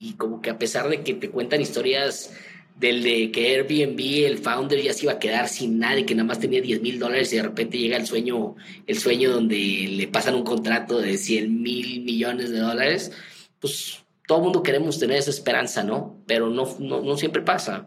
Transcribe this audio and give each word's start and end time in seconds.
y 0.00 0.14
como 0.14 0.40
que 0.40 0.50
a 0.50 0.58
pesar 0.58 0.88
de 0.88 1.02
que 1.02 1.14
te 1.14 1.30
cuentan 1.30 1.60
historias 1.60 2.32
del 2.76 3.02
de 3.02 3.30
que 3.30 3.54
Airbnb, 3.54 4.24
el 4.24 4.38
founder 4.38 4.80
ya 4.80 4.94
se 4.94 5.04
iba 5.04 5.12
a 5.12 5.18
quedar 5.18 5.48
sin 5.48 5.78
nada 5.78 6.00
y 6.00 6.04
que 6.04 6.14
nada 6.14 6.26
más 6.26 6.40
tenía 6.40 6.62
10 6.62 6.80
mil 6.80 6.98
dólares 6.98 7.30
y 7.32 7.36
de 7.36 7.42
repente 7.42 7.76
llega 7.76 7.98
el 7.98 8.06
sueño, 8.06 8.56
el 8.86 8.98
sueño 8.98 9.30
donde 9.30 9.58
le 9.90 10.08
pasan 10.08 10.34
un 10.34 10.44
contrato 10.44 10.98
de 10.98 11.18
100 11.18 11.62
mil 11.62 12.02
millones 12.02 12.50
de 12.50 12.58
dólares, 12.58 13.12
pues 13.60 14.02
todo 14.26 14.38
el 14.38 14.44
mundo 14.44 14.62
queremos 14.62 14.98
tener 14.98 15.18
esa 15.18 15.30
esperanza, 15.30 15.84
¿no? 15.84 16.16
Pero 16.26 16.48
no, 16.48 16.74
no, 16.78 17.02
no 17.02 17.16
siempre 17.18 17.42
pasa. 17.42 17.86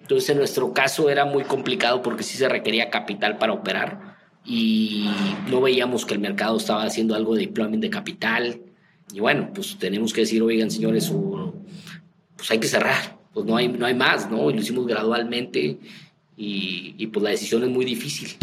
Entonces 0.00 0.30
en 0.30 0.38
nuestro 0.38 0.72
caso 0.72 1.10
era 1.10 1.26
muy 1.26 1.44
complicado 1.44 2.00
porque 2.00 2.22
sí 2.22 2.38
se 2.38 2.48
requería 2.48 2.88
capital 2.88 3.36
para 3.36 3.52
operar 3.52 4.16
y 4.46 5.10
no 5.50 5.60
veíamos 5.60 6.06
que 6.06 6.14
el 6.14 6.20
mercado 6.20 6.56
estaba 6.56 6.84
haciendo 6.84 7.14
algo 7.14 7.34
de 7.34 7.42
deployment 7.42 7.82
de 7.82 7.90
capital. 7.90 8.62
Y 9.12 9.20
bueno, 9.20 9.50
pues 9.54 9.76
tenemos 9.78 10.12
que 10.12 10.22
decir, 10.22 10.42
oigan 10.42 10.70
señores, 10.70 11.12
pues 12.36 12.50
hay 12.50 12.58
que 12.58 12.68
cerrar 12.68 13.20
pues 13.32 13.46
no 13.46 13.56
hay, 13.56 13.68
no 13.68 13.86
hay 13.86 13.94
más, 13.94 14.30
¿no? 14.30 14.50
Y 14.50 14.54
lo 14.54 14.60
hicimos 14.60 14.86
gradualmente 14.86 15.78
y, 16.36 16.94
y 16.98 17.06
pues 17.08 17.22
la 17.22 17.30
decisión 17.30 17.62
es 17.64 17.70
muy 17.70 17.84
difícil. 17.84 18.36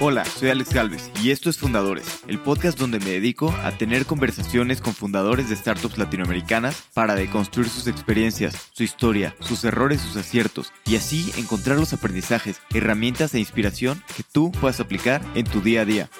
Hola, 0.00 0.24
soy 0.24 0.50
Alex 0.50 0.72
Galvez 0.72 1.10
y 1.24 1.32
esto 1.32 1.50
es 1.50 1.58
Fundadores, 1.58 2.20
el 2.28 2.38
podcast 2.38 2.78
donde 2.78 3.00
me 3.00 3.10
dedico 3.10 3.52
a 3.64 3.72
tener 3.72 4.06
conversaciones 4.06 4.80
con 4.80 4.94
fundadores 4.94 5.48
de 5.48 5.56
startups 5.56 5.98
latinoamericanas 5.98 6.84
para 6.94 7.16
deconstruir 7.16 7.68
sus 7.68 7.88
experiencias, 7.88 8.70
su 8.72 8.84
historia, 8.84 9.34
sus 9.40 9.64
errores, 9.64 10.00
sus 10.00 10.16
aciertos 10.16 10.72
y 10.86 10.94
así 10.94 11.32
encontrar 11.36 11.78
los 11.78 11.92
aprendizajes, 11.92 12.60
herramientas 12.72 13.34
e 13.34 13.40
inspiración 13.40 14.00
que 14.16 14.22
tú 14.22 14.52
puedas 14.52 14.78
aplicar 14.78 15.20
en 15.34 15.46
tu 15.46 15.62
día 15.62 15.80
a 15.80 15.84
día. 15.84 16.10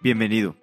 Bienvenido. 0.00 0.54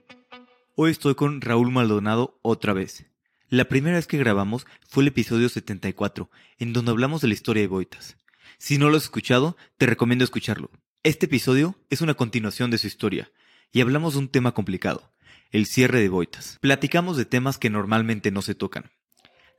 Hoy 0.75 0.91
estoy 0.91 1.15
con 1.15 1.41
Raúl 1.41 1.69
Maldonado 1.69 2.39
otra 2.41 2.71
vez. 2.71 3.05
La 3.49 3.65
primera 3.65 3.97
vez 3.97 4.07
que 4.07 4.17
grabamos 4.17 4.65
fue 4.87 5.03
el 5.03 5.09
episodio 5.09 5.49
74, 5.49 6.29
en 6.57 6.71
donde 6.71 6.91
hablamos 6.91 7.19
de 7.19 7.27
la 7.27 7.33
historia 7.33 7.61
de 7.61 7.67
Boitas. 7.67 8.15
Si 8.59 8.77
no 8.77 8.89
lo 8.89 8.95
has 8.95 9.03
escuchado, 9.03 9.57
te 9.77 9.87
recomiendo 9.87 10.23
escucharlo. 10.23 10.71
Este 11.03 11.25
episodio 11.25 11.75
es 11.89 11.99
una 11.99 12.13
continuación 12.13 12.71
de 12.71 12.77
su 12.77 12.87
historia, 12.87 13.29
y 13.73 13.81
hablamos 13.81 14.13
de 14.13 14.19
un 14.19 14.29
tema 14.29 14.53
complicado, 14.53 15.11
el 15.51 15.65
cierre 15.65 15.99
de 15.99 16.07
Boitas. 16.07 16.57
Platicamos 16.61 17.17
de 17.17 17.25
temas 17.25 17.57
que 17.57 17.69
normalmente 17.69 18.31
no 18.31 18.41
se 18.41 18.55
tocan. 18.55 18.89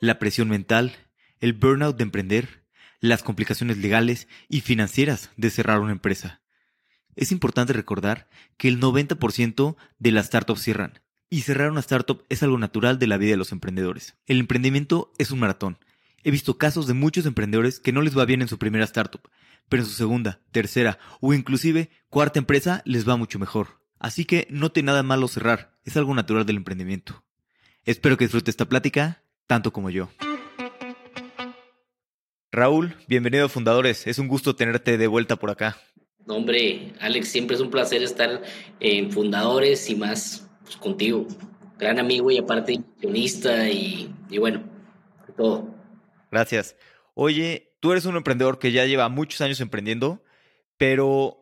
La 0.01 0.19
presión 0.19 0.49
mental, 0.49 0.97
el 1.41 1.53
burnout 1.53 1.99
de 1.99 2.05
emprender, 2.05 2.65
las 3.01 3.23
complicaciones 3.23 3.77
legales 3.77 4.27
y 4.49 4.63
financieras 4.63 5.33
de 5.37 5.51
cerrar 5.51 5.81
una 5.81 5.93
empresa. 5.93 6.41
Es 7.17 7.33
importante 7.33 7.73
recordar 7.73 8.29
que 8.59 8.69
el 8.69 8.79
90% 8.79 9.77
de 9.99 10.13
las 10.13 10.27
startups 10.27 10.61
cierran, 10.61 11.01
y 11.31 11.41
cerrar 11.41 11.71
una 11.71 11.81
startup 11.81 12.25
es 12.29 12.43
algo 12.43 12.59
natural 12.59 12.99
de 12.99 13.07
la 13.07 13.17
vida 13.17 13.33
de 13.33 13.37
los 13.39 13.53
emprendedores. 13.53 14.17
El 14.27 14.39
emprendimiento 14.39 15.13
es 15.19 15.31
un 15.31 15.41
maratón. 15.41 15.79
He 16.23 16.31
visto 16.31 16.59
casos 16.59 16.87
de 16.87 16.95
muchos 16.95 17.25
emprendedores 17.27 17.81
que 17.81 17.93
no 17.93 18.03
les 18.03 18.17
va 18.17 18.27
bien 18.27 18.43
en 18.43 18.49
su 18.49 18.59
primera 18.59 18.85
startup, 18.85 19.23
pero 19.69 19.83
en 19.83 19.89
su 19.89 19.95
segunda, 19.95 20.41
tercera 20.53 20.99
o 21.21 21.33
inclusive 21.33 21.91
cuarta 22.11 22.39
empresa 22.39 22.83
les 22.85 23.09
va 23.09 23.17
mucho 23.17 23.39
mejor. 23.39 23.81
Así 23.99 24.25
que 24.25 24.47
no 24.51 24.71
tiene 24.71 24.89
nada 24.89 25.03
malo 25.03 25.27
cerrar, 25.27 25.79
es 25.85 25.97
algo 25.97 26.15
natural 26.15 26.45
del 26.45 26.57
emprendimiento. 26.57 27.25
Espero 27.85 28.17
que 28.17 28.25
disfrute 28.25 28.51
esta 28.51 28.69
plática 28.69 29.23
tanto 29.47 29.73
como 29.73 29.91
yo. 29.91 30.11
Raúl, 32.53 32.97
bienvenido 33.09 33.47
a 33.47 33.49
Fundadores, 33.49 34.07
es 34.07 34.19
un 34.19 34.29
gusto 34.29 34.55
tenerte 34.55 34.99
de 34.99 35.07
vuelta 35.07 35.37
por 35.37 35.51
acá. 35.51 35.77
Hombre, 36.29 36.93
Alex, 37.01 37.29
siempre 37.29 37.57
es 37.57 37.63
un 37.63 37.71
placer 37.71 38.03
estar 38.03 38.43
en 38.81 39.11
Fundadores 39.11 39.89
y 39.91 39.95
más 39.95 40.49
pues, 40.65 40.77
contigo. 40.77 41.27
Gran 41.79 41.99
amigo 41.99 42.31
y 42.31 42.39
aparte 42.39 42.81
guionista 43.01 43.69
y, 43.69 44.13
y 44.31 44.39
bueno, 44.39 44.63
todo. 45.37 45.75
Gracias. 46.31 46.77
Oye, 47.15 47.77
tú 47.81 47.93
eres 47.93 48.05
un 48.07 48.17
emprendedor 48.17 48.59
que 48.59 48.73
ya 48.73 48.87
lleva 48.87 49.09
muchos 49.09 49.41
años 49.41 49.61
emprendiendo, 49.61 50.23
pero 50.77 51.39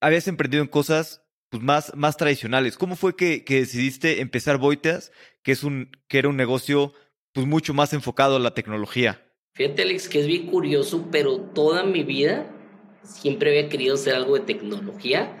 habías 0.00 0.28
emprendido 0.28 0.62
en 0.62 0.68
cosas 0.68 1.22
pues, 1.48 1.62
más, 1.62 1.92
más 1.94 2.16
tradicionales. 2.16 2.76
¿Cómo 2.76 2.96
fue 2.96 3.16
que, 3.16 3.44
que 3.44 3.60
decidiste 3.60 4.20
empezar 4.20 4.58
Boitas, 4.58 5.12
que, 5.42 5.52
es 5.52 5.64
un, 5.64 5.90
que 6.08 6.18
era 6.18 6.28
un 6.28 6.36
negocio 6.36 6.92
pues, 7.32 7.46
mucho 7.46 7.74
más 7.74 7.92
enfocado 7.92 8.36
a 8.36 8.40
la 8.40 8.54
tecnología? 8.54 9.26
Fíjate, 9.54 9.82
Alex, 9.82 10.08
que 10.08 10.20
es 10.20 10.26
bien 10.26 10.46
curioso, 10.46 11.08
pero 11.10 11.38
toda 11.38 11.84
mi 11.84 12.04
vida 12.04 12.46
siempre 13.02 13.50
había 13.50 13.68
querido 13.68 13.94
hacer 13.94 14.14
algo 14.14 14.34
de 14.34 14.40
tecnología, 14.40 15.36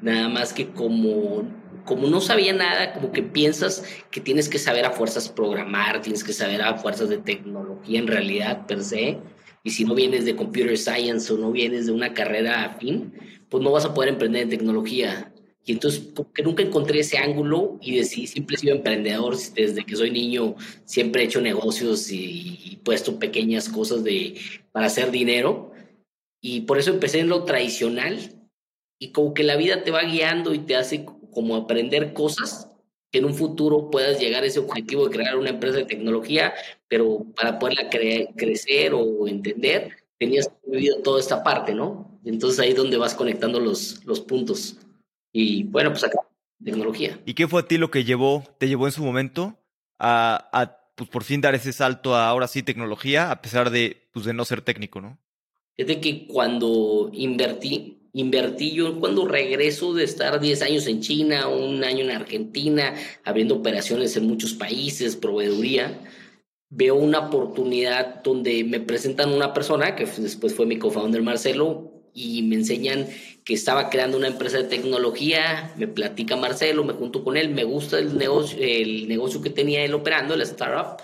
nada 0.00 0.28
más 0.28 0.52
que 0.52 0.68
como 0.68 1.46
como 1.84 2.06
no 2.06 2.20
sabía 2.20 2.52
nada, 2.52 2.92
como 2.92 3.12
que 3.12 3.22
piensas 3.22 3.84
que 4.10 4.20
tienes 4.20 4.48
que 4.48 4.58
saber 4.58 4.84
a 4.84 4.92
fuerzas 4.92 5.28
programar, 5.28 6.00
tienes 6.00 6.22
que 6.22 6.32
saber 6.32 6.62
a 6.62 6.76
fuerzas 6.78 7.08
de 7.08 7.18
tecnología 7.18 7.98
en 7.98 8.06
realidad 8.06 8.66
per 8.66 8.84
se, 8.84 9.18
y 9.64 9.70
si 9.70 9.84
no 9.84 9.94
vienes 9.94 10.24
de 10.24 10.36
computer 10.36 10.76
science 10.76 11.32
o 11.32 11.38
no 11.38 11.52
vienes 11.52 11.86
de 11.86 11.92
una 11.92 12.14
carrera 12.14 12.64
afín, 12.64 13.14
pues 13.48 13.62
no 13.62 13.70
vas 13.72 13.84
a 13.84 13.94
poder 13.94 14.10
emprender 14.10 14.42
en 14.42 14.50
tecnología. 14.50 15.32
Y 15.64 15.72
entonces, 15.72 16.08
como 16.14 16.32
que 16.32 16.42
nunca 16.42 16.64
encontré 16.64 17.00
ese 17.00 17.18
ángulo 17.18 17.78
y 17.80 17.96
decidí, 17.96 18.26
siempre 18.26 18.56
he 18.56 18.58
sido 18.58 18.74
emprendedor, 18.74 19.36
desde 19.54 19.84
que 19.84 19.94
soy 19.94 20.10
niño 20.10 20.56
siempre 20.84 21.22
he 21.22 21.26
hecho 21.26 21.40
negocios 21.40 22.10
y, 22.10 22.58
y 22.64 22.76
puesto 22.82 23.20
pequeñas 23.20 23.68
cosas 23.68 24.02
de, 24.02 24.34
para 24.72 24.86
hacer 24.86 25.12
dinero. 25.12 25.71
Y 26.42 26.62
por 26.62 26.78
eso 26.78 26.90
empecé 26.90 27.20
en 27.20 27.28
lo 27.28 27.44
tradicional 27.44 28.18
y 28.98 29.12
como 29.12 29.32
que 29.32 29.44
la 29.44 29.56
vida 29.56 29.84
te 29.84 29.92
va 29.92 30.02
guiando 30.02 30.52
y 30.52 30.58
te 30.58 30.76
hace 30.76 31.06
como 31.30 31.56
aprender 31.56 32.12
cosas 32.12 32.68
que 33.12 33.18
en 33.18 33.26
un 33.26 33.34
futuro 33.34 33.90
puedas 33.90 34.18
llegar 34.18 34.42
a 34.42 34.46
ese 34.46 34.58
objetivo 34.58 35.06
de 35.06 35.14
crear 35.14 35.38
una 35.38 35.50
empresa 35.50 35.78
de 35.78 35.84
tecnología, 35.84 36.52
pero 36.88 37.24
para 37.36 37.58
poderla 37.58 37.88
crecer 37.90 38.92
o 38.94 39.28
entender, 39.28 39.96
tenías 40.18 40.50
vivido 40.66 41.00
toda 41.02 41.20
esta 41.20 41.44
parte, 41.44 41.74
¿no? 41.74 42.20
Entonces 42.24 42.58
ahí 42.58 42.70
es 42.70 42.76
donde 42.76 42.96
vas 42.96 43.14
conectando 43.14 43.60
los, 43.60 44.04
los 44.04 44.20
puntos. 44.20 44.78
Y 45.32 45.64
bueno, 45.64 45.90
pues 45.90 46.04
acá, 46.04 46.18
tecnología. 46.64 47.20
¿Y 47.24 47.34
qué 47.34 47.46
fue 47.46 47.60
a 47.60 47.68
ti 47.68 47.78
lo 47.78 47.90
que 47.90 48.04
llevó, 48.04 48.44
te 48.58 48.66
llevó 48.66 48.86
en 48.86 48.92
su 48.92 49.04
momento 49.04 49.58
a, 49.98 50.48
a 50.52 50.82
pues 50.94 51.08
por 51.08 51.24
fin 51.24 51.40
dar 51.40 51.54
ese 51.54 51.72
salto 51.72 52.14
a 52.14 52.28
ahora 52.28 52.48
sí 52.48 52.62
tecnología, 52.62 53.30
a 53.30 53.42
pesar 53.42 53.70
de, 53.70 54.08
pues, 54.12 54.24
de 54.24 54.34
no 54.34 54.44
ser 54.44 54.62
técnico, 54.62 55.00
¿no? 55.00 55.18
Fíjate 55.76 56.00
que 56.00 56.26
cuando 56.26 57.10
invertí, 57.12 57.98
invertí 58.12 58.72
yo 58.72 59.00
cuando 59.00 59.26
regreso 59.26 59.94
de 59.94 60.04
estar 60.04 60.38
10 60.38 60.62
años 60.62 60.86
en 60.86 61.00
China, 61.00 61.48
un 61.48 61.82
año 61.82 62.04
en 62.04 62.10
Argentina, 62.10 62.94
abriendo 63.24 63.56
operaciones 63.56 64.16
en 64.16 64.26
muchos 64.26 64.52
países, 64.52 65.16
proveeduría, 65.16 65.98
veo 66.68 66.94
una 66.94 67.20
oportunidad 67.20 68.22
donde 68.22 68.64
me 68.64 68.80
presentan 68.80 69.32
una 69.32 69.52
persona, 69.54 69.94
que 69.96 70.04
después 70.04 70.54
fue 70.54 70.66
mi 70.66 70.78
co-founder 70.78 71.22
Marcelo, 71.22 71.90
y 72.14 72.42
me 72.42 72.56
enseñan 72.56 73.08
que 73.44 73.54
estaba 73.54 73.88
creando 73.88 74.18
una 74.18 74.28
empresa 74.28 74.58
de 74.58 74.64
tecnología, 74.64 75.72
me 75.76 75.88
platica 75.88 76.36
Marcelo, 76.36 76.84
me 76.84 76.92
junto 76.92 77.24
con 77.24 77.36
él, 77.36 77.50
me 77.50 77.64
gusta 77.64 77.98
el 77.98 78.16
negocio, 78.16 78.58
el 78.60 79.08
negocio 79.08 79.40
que 79.40 79.50
tenía 79.50 79.84
él 79.84 79.94
operando, 79.94 80.36
la 80.36 80.44
startup, 80.44 81.02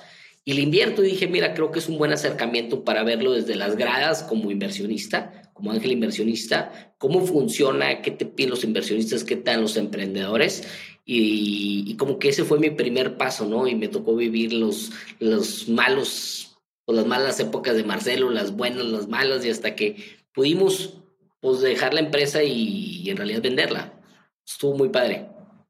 y 0.48 0.54
le 0.54 0.62
invierto 0.62 1.04
y 1.04 1.10
dije, 1.10 1.28
mira, 1.28 1.52
creo 1.52 1.70
que 1.70 1.78
es 1.78 1.90
un 1.90 1.98
buen 1.98 2.10
acercamiento 2.10 2.82
para 2.82 3.04
verlo 3.04 3.32
desde 3.32 3.54
las 3.54 3.76
gradas 3.76 4.22
como 4.22 4.50
inversionista, 4.50 5.52
como 5.52 5.72
ángel 5.72 5.92
inversionista, 5.92 6.94
cómo 6.96 7.20
funciona, 7.26 8.00
qué 8.00 8.12
te 8.12 8.24
piden 8.24 8.48
los 8.48 8.64
inversionistas, 8.64 9.24
qué 9.24 9.36
tal 9.36 9.60
los 9.60 9.76
emprendedores. 9.76 10.66
Y, 11.04 11.94
como 11.98 12.18
que 12.18 12.30
ese 12.30 12.44
fue 12.44 12.58
mi 12.58 12.70
primer 12.70 13.18
paso, 13.18 13.44
¿no? 13.44 13.68
Y 13.68 13.74
me 13.74 13.88
tocó 13.88 14.16
vivir 14.16 14.54
los, 14.54 14.90
los 15.18 15.68
malos, 15.68 16.58
o 16.86 16.94
las 16.94 17.06
malas 17.06 17.38
épocas 17.40 17.76
de 17.76 17.84
Marcelo, 17.84 18.30
las 18.30 18.56
buenas, 18.56 18.86
las 18.86 19.06
malas, 19.06 19.44
y 19.44 19.50
hasta 19.50 19.76
que 19.76 19.96
pudimos 20.32 20.94
pues 21.40 21.60
dejar 21.60 21.92
la 21.92 22.00
empresa 22.00 22.42
y, 22.42 23.04
en 23.10 23.18
realidad 23.18 23.42
venderla. 23.42 24.00
Estuvo 24.46 24.78
muy 24.78 24.88
padre. 24.88 25.28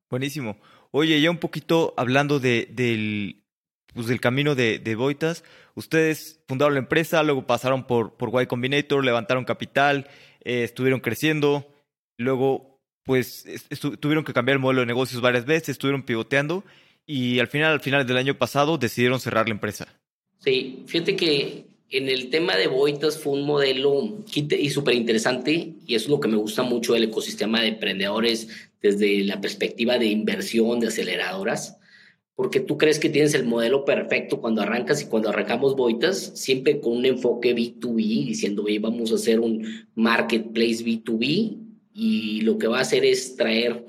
Buenísimo. 0.08 0.56
Oye, 0.92 1.20
ya 1.20 1.32
un 1.32 1.38
poquito 1.38 1.94
hablando 1.96 2.38
de, 2.38 2.68
del, 2.70 3.37
pues 3.98 4.06
del 4.06 4.20
camino 4.20 4.54
de, 4.54 4.78
de 4.78 4.94
Boitas, 4.94 5.42
ustedes 5.74 6.38
fundaron 6.46 6.74
la 6.74 6.78
empresa, 6.78 7.20
luego 7.24 7.48
pasaron 7.48 7.84
por, 7.84 8.14
por 8.14 8.40
Y 8.40 8.46
Combinator, 8.46 9.04
levantaron 9.04 9.44
capital, 9.44 10.06
eh, 10.44 10.62
estuvieron 10.62 11.00
creciendo, 11.00 11.66
luego 12.16 12.78
pues 13.02 13.44
tuvieron 13.98 14.24
que 14.24 14.32
cambiar 14.32 14.54
el 14.54 14.60
modelo 14.60 14.82
de 14.82 14.86
negocios 14.86 15.20
varias 15.20 15.46
veces, 15.46 15.70
estuvieron 15.70 16.04
pivoteando 16.04 16.62
y 17.06 17.40
al 17.40 17.48
final, 17.48 17.72
al 17.72 17.80
final 17.80 18.06
del 18.06 18.18
año 18.18 18.38
pasado 18.38 18.78
decidieron 18.78 19.18
cerrar 19.18 19.48
la 19.48 19.54
empresa. 19.54 19.88
Sí, 20.38 20.84
fíjate 20.86 21.16
que 21.16 21.66
en 21.90 22.08
el 22.08 22.30
tema 22.30 22.54
de 22.54 22.68
Boitas 22.68 23.18
fue 23.18 23.32
un 23.32 23.46
modelo 23.46 24.24
y 24.32 24.70
súper 24.70 24.94
interesante 24.94 25.72
y 25.84 25.96
eso 25.96 26.04
es 26.04 26.10
lo 26.10 26.20
que 26.20 26.28
me 26.28 26.36
gusta 26.36 26.62
mucho 26.62 26.94
del 26.94 27.02
ecosistema 27.02 27.60
de 27.62 27.66
emprendedores 27.66 28.70
desde 28.80 29.24
la 29.24 29.40
perspectiva 29.40 29.98
de 29.98 30.06
inversión, 30.06 30.78
de 30.78 30.86
aceleradoras 30.86 31.77
porque 32.38 32.60
tú 32.60 32.78
crees 32.78 33.00
que 33.00 33.08
tienes 33.08 33.34
el 33.34 33.46
modelo 33.46 33.84
perfecto 33.84 34.40
cuando 34.40 34.62
arrancas 34.62 35.02
y 35.02 35.06
cuando 35.06 35.28
arrancamos 35.28 35.74
Boitas, 35.74 36.34
siempre 36.36 36.78
con 36.78 36.98
un 36.98 37.04
enfoque 37.04 37.52
B2B, 37.52 38.26
diciendo, 38.26 38.62
oye, 38.62 38.78
vamos 38.78 39.10
a 39.10 39.16
hacer 39.16 39.40
un 39.40 39.88
marketplace 39.96 40.84
B2B 40.84 41.58
y 41.94 42.40
lo 42.42 42.56
que 42.56 42.68
va 42.68 42.78
a 42.78 42.82
hacer 42.82 43.04
es 43.04 43.34
traer 43.34 43.84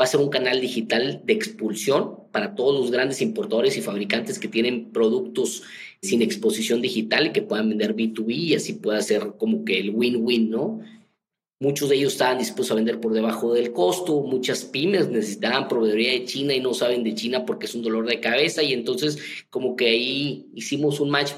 va 0.00 0.04
a 0.04 0.06
ser 0.06 0.20
un 0.20 0.28
canal 0.28 0.60
digital 0.60 1.22
de 1.24 1.32
expulsión 1.32 2.14
para 2.30 2.54
todos 2.54 2.80
los 2.80 2.92
grandes 2.92 3.20
importadores 3.20 3.76
y 3.76 3.80
fabricantes 3.80 4.38
que 4.38 4.46
tienen 4.46 4.92
productos 4.92 5.64
sin 6.00 6.22
exposición 6.22 6.80
digital 6.80 7.26
y 7.26 7.32
que 7.32 7.42
puedan 7.42 7.68
vender 7.68 7.96
B2B 7.96 8.32
y 8.32 8.54
así 8.54 8.74
pueda 8.74 9.02
ser 9.02 9.32
como 9.38 9.64
que 9.64 9.80
el 9.80 9.90
win-win, 9.90 10.50
¿no? 10.50 10.82
Muchos 11.60 11.88
de 11.88 11.96
ellos 11.96 12.12
estaban 12.12 12.38
dispuestos 12.38 12.70
a 12.70 12.76
vender 12.76 13.00
por 13.00 13.12
debajo 13.12 13.52
del 13.52 13.72
costo, 13.72 14.20
muchas 14.20 14.64
pymes 14.64 15.08
necesitaban 15.08 15.66
proveeduría 15.66 16.12
de 16.12 16.24
China 16.24 16.54
y 16.54 16.60
no 16.60 16.72
saben 16.72 17.02
de 17.02 17.16
China 17.16 17.44
porque 17.44 17.66
es 17.66 17.74
un 17.74 17.82
dolor 17.82 18.06
de 18.06 18.20
cabeza 18.20 18.62
y 18.62 18.72
entonces 18.72 19.18
como 19.50 19.74
que 19.74 19.88
ahí 19.88 20.46
hicimos 20.54 21.00
un 21.00 21.10
match 21.10 21.32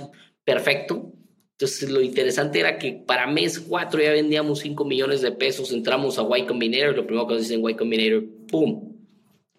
perfecto. 0.45 1.15
Entonces 1.53 1.89
lo 1.89 2.03
interesante 2.03 2.61
era 2.61 2.79
que 2.79 2.93
para 2.93 3.27
mes 3.27 3.61
4 3.61 4.03
ya 4.03 4.13
vendíamos 4.13 4.61
5 4.61 4.85
millones 4.85 5.23
de 5.23 5.33
pesos, 5.33 5.73
entramos 5.73 6.19
a 6.19 6.39
Y 6.39 6.45
Combinator, 6.45 6.95
lo 6.95 7.07
primero 7.07 7.27
que 7.27 7.35
nos 7.35 7.49
dicen 7.49 7.67
Y 7.67 7.75
Combinator, 7.75 8.25
¡pum! 8.47 8.95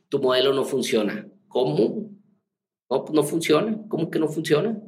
Tu 0.09 0.19
modelo 0.19 0.53
no 0.53 0.63
funciona. 0.63 1.27
¿Cómo? 1.47 2.11
No, 2.89 3.05
no 3.11 3.23
funciona. 3.23 3.81
¿Cómo 3.87 4.11
que 4.11 4.19
no 4.19 4.27
funciona? 4.27 4.79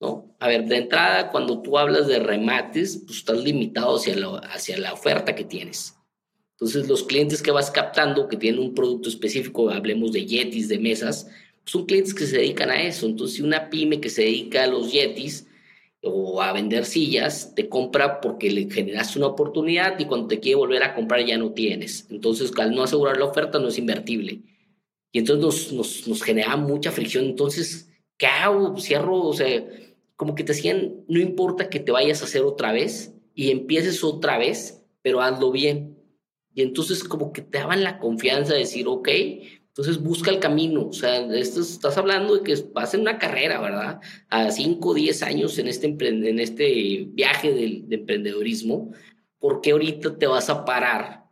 ¿No? 0.00 0.34
A 0.40 0.48
ver, 0.48 0.66
de 0.66 0.76
entrada, 0.76 1.30
cuando 1.30 1.60
tú 1.60 1.78
hablas 1.78 2.06
de 2.08 2.18
remates, 2.18 3.02
pues 3.06 3.18
estás 3.18 3.44
limitado 3.44 3.96
hacia 3.96 4.16
la, 4.16 4.38
hacia 4.38 4.78
la 4.78 4.92
oferta 4.92 5.34
que 5.34 5.44
tienes. 5.44 5.94
Entonces, 6.52 6.88
los 6.88 7.04
clientes 7.04 7.42
que 7.42 7.50
vas 7.50 7.70
captando, 7.70 8.28
que 8.28 8.36
tienen 8.36 8.60
un 8.60 8.74
producto 8.74 9.08
específico, 9.08 9.70
hablemos 9.70 10.12
de 10.12 10.26
yetis, 10.26 10.68
de 10.68 10.78
mesas, 10.78 11.28
son 11.64 11.86
clientes 11.86 12.14
que 12.14 12.26
se 12.26 12.38
dedican 12.38 12.70
a 12.70 12.82
eso. 12.82 13.06
Entonces, 13.06 13.36
si 13.36 13.42
una 13.42 13.70
pyme 13.70 14.00
que 14.00 14.10
se 14.10 14.22
dedica 14.22 14.64
a 14.64 14.66
los 14.66 14.92
yetis 14.92 15.46
o 16.02 16.40
a 16.42 16.52
vender 16.52 16.84
sillas, 16.84 17.54
te 17.54 17.68
compra 17.68 18.20
porque 18.20 18.50
le 18.50 18.70
generaste 18.70 19.18
una 19.18 19.28
oportunidad 19.28 19.98
y 19.98 20.06
cuando 20.06 20.28
te 20.28 20.40
quiere 20.40 20.56
volver 20.56 20.82
a 20.82 20.94
comprar 20.94 21.24
ya 21.24 21.38
no 21.38 21.52
tienes. 21.52 22.06
Entonces, 22.10 22.52
al 22.58 22.74
no 22.74 22.82
asegurar 22.82 23.18
la 23.18 23.26
oferta, 23.26 23.58
no 23.58 23.68
es 23.68 23.78
invertible. 23.78 24.40
Y 25.12 25.18
entonces 25.18 25.44
nos, 25.44 25.72
nos, 25.72 26.08
nos 26.08 26.22
genera 26.22 26.56
mucha 26.56 26.90
fricción. 26.90 27.24
Entonces, 27.24 27.90
¿qué 28.16 28.26
hago? 28.26 28.78
Cierro, 28.78 29.22
o 29.22 29.32
sea, 29.32 29.64
como 30.20 30.34
que 30.34 30.44
te 30.44 30.52
decían, 30.52 30.96
no 31.08 31.18
importa 31.18 31.70
que 31.70 31.80
te 31.80 31.92
vayas 31.92 32.20
a 32.20 32.26
hacer 32.26 32.42
otra 32.42 32.72
vez 32.72 33.14
y 33.34 33.50
empieces 33.50 34.04
otra 34.04 34.36
vez, 34.36 34.84
pero 35.00 35.22
hazlo 35.22 35.50
bien. 35.50 35.96
Y 36.52 36.60
entonces 36.60 37.02
como 37.02 37.32
que 37.32 37.40
te 37.40 37.56
daban 37.56 37.82
la 37.82 37.98
confianza 37.98 38.52
de 38.52 38.58
decir, 38.58 38.86
ok, 38.86 39.08
entonces 39.68 39.96
busca 39.96 40.30
el 40.30 40.38
camino. 40.38 40.88
O 40.88 40.92
sea, 40.92 41.24
esto, 41.34 41.62
estás 41.62 41.96
hablando 41.96 42.36
de 42.36 42.42
que 42.42 42.54
vas 42.74 42.92
en 42.92 43.00
una 43.00 43.16
carrera, 43.16 43.62
¿verdad? 43.62 44.02
A 44.28 44.50
5 44.50 44.90
o 44.90 44.92
10 44.92 45.22
años 45.22 45.58
en 45.58 45.68
este, 45.68 45.86
en 45.86 46.38
este 46.38 47.06
viaje 47.12 47.54
de 47.54 47.94
emprendedorismo. 47.94 48.92
¿Por 49.38 49.62
qué 49.62 49.70
ahorita 49.70 50.18
te 50.18 50.26
vas 50.26 50.50
a 50.50 50.66
parar? 50.66 51.24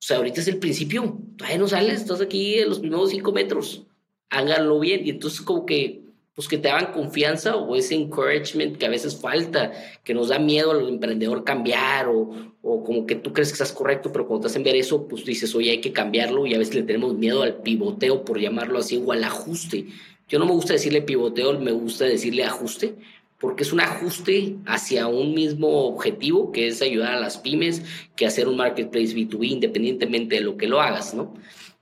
O 0.00 0.06
sea, 0.06 0.18
ahorita 0.18 0.40
es 0.40 0.46
el 0.46 0.58
principio. 0.58 1.18
Todavía 1.36 1.58
no 1.58 1.66
sales, 1.66 2.02
estás 2.02 2.20
aquí 2.20 2.60
en 2.60 2.68
los 2.68 2.78
primeros 2.78 3.10
5 3.10 3.32
metros. 3.32 3.88
Háganlo 4.28 4.78
bien. 4.78 5.04
Y 5.04 5.10
entonces 5.10 5.40
como 5.40 5.66
que 5.66 5.99
pues 6.40 6.48
que 6.48 6.56
te 6.56 6.70
hagan 6.70 6.94
confianza 6.94 7.54
o 7.54 7.76
ese 7.76 7.94
encouragement 7.94 8.78
que 8.78 8.86
a 8.86 8.88
veces 8.88 9.14
falta, 9.14 9.72
que 10.02 10.14
nos 10.14 10.28
da 10.28 10.38
miedo 10.38 10.70
al 10.70 10.88
emprendedor 10.88 11.44
cambiar 11.44 12.08
o, 12.08 12.54
o 12.62 12.82
como 12.82 13.04
que 13.04 13.14
tú 13.14 13.34
crees 13.34 13.50
que 13.50 13.56
estás 13.56 13.72
correcto, 13.72 14.10
pero 14.10 14.26
cuando 14.26 14.44
te 14.44 14.46
hacen 14.46 14.62
ver 14.62 14.74
eso, 14.74 15.06
pues 15.06 15.26
dices, 15.26 15.54
oye, 15.54 15.72
hay 15.72 15.82
que 15.82 15.92
cambiarlo 15.92 16.46
y 16.46 16.54
a 16.54 16.58
veces 16.58 16.76
le 16.76 16.82
tenemos 16.84 17.12
miedo 17.12 17.42
al 17.42 17.56
pivoteo, 17.56 18.24
por 18.24 18.40
llamarlo 18.40 18.78
así, 18.78 19.02
o 19.04 19.12
al 19.12 19.22
ajuste. 19.22 19.88
Yo 20.30 20.38
no 20.38 20.46
me 20.46 20.52
gusta 20.52 20.72
decirle 20.72 21.02
pivoteo, 21.02 21.60
me 21.60 21.72
gusta 21.72 22.06
decirle 22.06 22.44
ajuste, 22.44 22.94
porque 23.38 23.62
es 23.62 23.74
un 23.74 23.82
ajuste 23.82 24.56
hacia 24.64 25.08
un 25.08 25.34
mismo 25.34 25.88
objetivo, 25.88 26.52
que 26.52 26.68
es 26.68 26.80
ayudar 26.80 27.16
a 27.16 27.20
las 27.20 27.36
pymes, 27.36 27.82
que 28.16 28.24
hacer 28.24 28.48
un 28.48 28.56
marketplace 28.56 29.14
B2B, 29.14 29.46
independientemente 29.46 30.36
de 30.36 30.40
lo 30.40 30.56
que 30.56 30.68
lo 30.68 30.80
hagas, 30.80 31.12
¿no? 31.12 31.34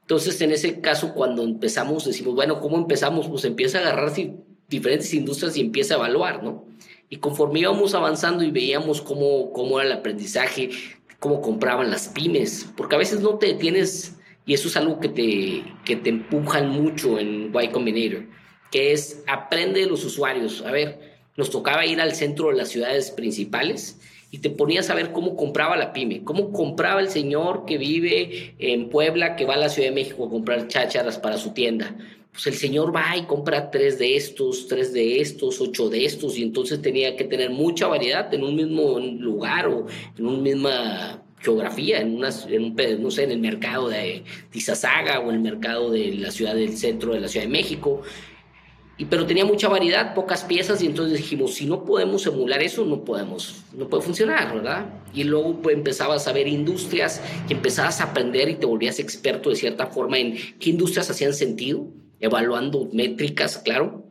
Entonces, 0.09 0.41
en 0.41 0.53
ese 0.53 0.81
caso, 0.81 1.13
cuando 1.13 1.45
empezamos, 1.45 2.07
decimos, 2.07 2.35
bueno, 2.35 2.61
¿cómo 2.61 2.79
empezamos? 2.79 3.29
Pues 3.29 3.45
empieza 3.45 3.77
a 3.77 3.83
agarrar 3.83 4.11
diferentes 4.69 5.13
industrias 5.15 5.57
y 5.57 5.61
empieza 5.61 5.95
a 5.95 5.99
evaluar, 5.99 6.43
¿no? 6.43 6.67
Y 7.09 7.17
conforme 7.17 7.61
íbamos 7.61 7.95
avanzando 7.95 8.45
y 8.45 8.51
veíamos 8.51 9.01
cómo, 9.01 9.53
cómo 9.53 9.81
era 9.81 9.89
el 9.89 9.97
aprendizaje, 9.97 10.71
cómo 11.19 11.41
compraban 11.41 11.91
las 11.91 12.09
pymes, 12.09 12.71
porque 12.77 12.95
a 12.95 12.99
veces 12.99 13.21
no 13.21 13.39
te 13.39 13.47
detienes, 13.47 14.17
y 14.45 14.55
eso 14.55 14.69
es 14.69 14.77
algo 14.77 15.01
que 15.01 15.09
te, 15.09 15.65
que 15.85 15.97
te 15.97 16.11
empujan 16.11 16.69
mucho 16.69 17.19
en 17.19 17.53
Y 17.55 17.69
Combinator, 17.69 18.27
que 18.71 18.93
es 18.93 19.23
aprende 19.27 19.81
de 19.81 19.87
los 19.87 20.05
usuarios. 20.05 20.63
A 20.63 20.71
ver, 20.71 21.19
nos 21.37 21.51
tocaba 21.51 21.87
ir 21.87 22.01
al 22.01 22.15
centro 22.15 22.49
de 22.49 22.57
las 22.57 22.69
ciudades 22.69 23.11
principales 23.11 23.99
y 24.31 24.39
te 24.39 24.51
ponías 24.51 24.91
a 24.91 24.95
ver 24.95 25.13
cómo 25.13 25.37
compraba 25.37 25.77
la 25.77 25.93
pyme, 25.93 26.23
cómo 26.25 26.53
compraba 26.53 27.01
el 27.01 27.09
señor 27.09 27.65
que 27.65 27.79
vive 27.79 28.55
en 28.59 28.91
Puebla, 28.91 29.37
que 29.37 29.47
va 29.47 29.55
a 29.55 29.59
la 29.59 29.69
Ciudad 29.69 29.89
de 29.89 29.95
México 29.95 30.27
a 30.27 30.31
comprar 30.31 30.69
chácharas 30.69 31.19
para 31.19 31.39
su 31.39 31.53
tienda. 31.53 31.97
Pues 32.39 32.47
el 32.47 32.55
señor 32.55 32.95
va 32.95 33.17
y 33.17 33.25
compra 33.25 33.69
tres 33.69 33.99
de 33.99 34.15
estos, 34.15 34.69
tres 34.69 34.93
de 34.93 35.21
estos, 35.21 35.61
ocho 35.61 35.89
de 35.89 36.05
estos, 36.05 36.39
y 36.39 36.45
entonces 36.45 36.81
tenía 36.81 37.17
que 37.17 37.25
tener 37.25 37.51
mucha 37.51 37.89
variedad 37.89 38.33
en 38.33 38.45
un 38.45 38.55
mismo 38.55 39.01
lugar 39.01 39.67
o 39.67 39.87
en 40.17 40.25
una 40.25 40.39
misma 40.39 41.23
geografía, 41.41 42.01
en, 42.01 42.15
una, 42.15 42.31
en 42.49 42.63
un, 42.63 43.03
no 43.03 43.11
sé, 43.11 43.25
en 43.25 43.33
el 43.33 43.41
mercado 43.41 43.89
de 43.89 44.23
Tizazaga 44.51 45.19
o 45.19 45.31
en 45.31 45.35
el 45.35 45.41
mercado 45.41 45.91
de 45.91 46.15
la 46.15 46.31
ciudad 46.31 46.55
del 46.55 46.77
centro 46.77 47.13
de 47.13 47.19
la 47.19 47.27
Ciudad 47.27 47.45
de 47.45 47.51
México. 47.51 48.03
Y, 48.99 49.07
pero 49.07 49.27
tenía 49.27 49.45
mucha 49.45 49.67
variedad, 49.67 50.15
pocas 50.15 50.45
piezas, 50.45 50.81
y 50.81 50.87
entonces 50.87 51.19
dijimos, 51.19 51.55
si 51.55 51.67
no 51.67 51.85
podemos 51.85 52.25
emular 52.25 52.63
eso, 52.63 52.85
no 52.85 53.03
podemos, 53.03 53.65
no 53.77 53.89
puede 53.89 54.05
funcionar, 54.05 54.55
¿verdad? 54.55 54.87
Y 55.13 55.25
luego 55.25 55.61
pues, 55.61 55.75
empezabas 55.75 56.29
a 56.29 56.33
ver 56.33 56.47
industrias 56.47 57.21
y 57.49 57.55
empezabas 57.55 58.01
a 58.01 58.05
aprender 58.05 58.49
y 58.49 58.55
te 58.55 58.67
volvías 58.67 59.01
experto 59.01 59.51
de 59.51 59.57
cierta 59.57 59.89
forma 59.89 60.19
en 60.19 60.37
qué 60.61 60.71
industrias 60.71 61.11
hacían 61.11 61.35
sentido, 61.35 61.89
evaluando 62.21 62.89
métricas, 62.93 63.59
claro, 63.59 64.09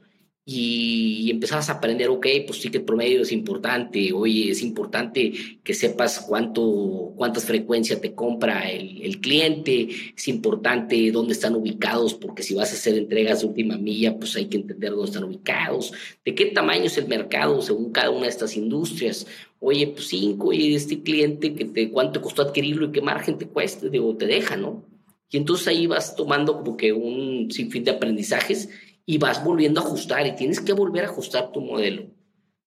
y 0.50 1.30
empezabas 1.30 1.70
a 1.70 1.74
aprender, 1.74 2.08
ok, 2.08 2.26
pues 2.46 2.62
ticket 2.62 2.86
promedio 2.86 3.22
es 3.22 3.34
importante, 3.34 4.14
oye, 4.14 4.50
es 4.50 4.62
importante 4.62 5.34
que 5.62 5.74
sepas 5.74 6.22
cuánto, 6.22 7.12
cuántas 7.18 7.44
frecuencias 7.44 8.00
te 8.00 8.16
compra 8.16 8.72
el, 8.72 9.02
el, 9.02 9.20
cliente, 9.20 9.90
es 10.16 10.28
importante 10.30 11.12
dónde 11.12 11.34
están 11.34 11.54
ubicados, 11.54 12.14
porque 12.14 12.44
si 12.44 12.54
vas 12.56 12.72
a 12.72 12.76
hacer 12.76 12.98
entregas 12.98 13.42
de 13.42 13.48
última 13.48 13.76
milla, 13.76 14.18
pues 14.18 14.38
hay 14.38 14.46
que 14.46 14.56
entender 14.56 14.92
dónde 14.92 15.08
están 15.08 15.26
ubicados, 15.26 15.92
de 16.24 16.34
qué 16.34 16.46
tamaño 16.46 16.86
es 16.86 16.98
el 16.98 17.10
mercado 17.10 17.62
según 17.62 17.92
cada 17.92 18.10
una 18.10 18.24
de 18.24 18.30
estas 18.30 18.56
industrias, 18.56 19.28
oye, 19.60 19.88
pues 19.88 20.08
cinco, 20.08 20.54
y 20.54 20.76
este 20.76 21.04
cliente, 21.04 21.56
que 21.56 21.66
te, 21.66 21.92
cuánto 21.92 22.22
costó 22.22 22.44
adquirirlo 22.44 22.86
y 22.86 22.92
qué 22.94 23.02
margen 23.02 23.38
te 23.38 23.48
cuesta, 23.48 23.90
digo, 23.90 24.16
te 24.16 24.28
deja, 24.28 24.56
¿no? 24.56 24.97
Y 25.30 25.38
entonces 25.38 25.68
ahí 25.68 25.88
vas 25.88 26.16
tomando 26.16 26.58
como 26.58 26.78
que 26.78 26.94
un 26.94 27.52
sinfín 27.52 27.84
de 27.84 27.92
aprendizajes 27.92 28.70
y 29.06 29.18
vas 29.18 29.44
volviendo 29.44 29.82
a 29.82 29.84
ajustar 29.84 30.26
y 30.26 30.36
tienes 30.36 30.60
que 30.60 30.74
volver 30.74 31.06
a 31.06 31.10
ajustar 31.10 31.52
tu 31.52 31.62
modelo. 31.62 32.08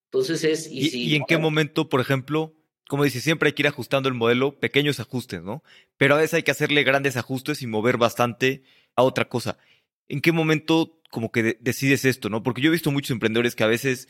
Entonces 0.06 0.44
es... 0.44 0.70
¿Y, 0.70 1.12
¿Y, 1.12 1.14
en 1.16 1.24
qué 1.26 1.38
momento, 1.38 1.88
por 1.88 2.00
ejemplo, 2.00 2.54
como 2.88 3.04
dices, 3.04 3.22
siempre 3.22 3.48
hay 3.48 3.52
que 3.52 3.62
ir 3.62 3.68
ajustando 3.68 4.08
el 4.08 4.14
modelo, 4.14 4.58
pequeños 4.58 4.98
ajustes, 4.98 5.42
¿no? 5.42 5.62
Pero 5.96 6.14
a 6.14 6.18
veces 6.18 6.34
hay 6.34 6.42
que 6.42 6.50
hacerle 6.50 6.82
grandes 6.82 7.16
ajustes 7.16 7.62
y 7.62 7.66
mover 7.66 7.96
bastante 7.98 8.62
a 8.96 9.04
otra 9.04 9.28
cosa. 9.28 9.58
¿En 10.08 10.20
qué 10.20 10.32
momento 10.32 11.00
como 11.10 11.30
que 11.30 11.56
decides 11.60 12.04
esto, 12.04 12.28
no? 12.28 12.42
Porque 12.42 12.60
yo 12.60 12.68
he 12.68 12.72
visto 12.72 12.90
muchos 12.90 13.12
emprendedores 13.12 13.54
que 13.54 13.64
a 13.64 13.68
veces 13.68 14.08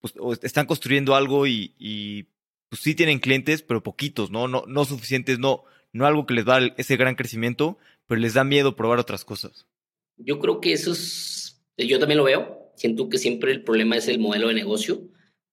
pues, 0.00 0.14
están 0.42 0.66
construyendo 0.66 1.14
algo 1.14 1.46
y, 1.46 1.74
y, 1.78 2.28
pues 2.68 2.82
sí 2.82 2.94
tienen 2.94 3.18
clientes, 3.18 3.62
pero 3.62 3.82
poquitos, 3.82 4.30
¿no? 4.30 4.46
No, 4.46 4.64
no 4.66 4.84
suficientes, 4.84 5.38
no, 5.38 5.64
no 5.92 6.06
algo 6.06 6.26
que 6.26 6.34
les 6.34 6.44
da 6.44 6.58
ese 6.76 6.96
gran 6.96 7.14
crecimiento, 7.14 7.78
pero 8.06 8.20
les 8.20 8.34
da 8.34 8.44
miedo 8.44 8.76
probar 8.76 8.98
otras 8.98 9.24
cosas. 9.24 9.66
Yo 10.16 10.38
creo 10.38 10.60
que 10.60 10.72
eso 10.72 10.92
es 10.92 11.50
yo 11.86 11.98
también 11.98 12.18
lo 12.18 12.24
veo. 12.24 12.72
Siento 12.76 13.08
que 13.08 13.18
siempre 13.18 13.52
el 13.52 13.62
problema 13.62 13.96
es 13.96 14.08
el 14.08 14.18
modelo 14.18 14.48
de 14.48 14.54
negocio. 14.54 15.02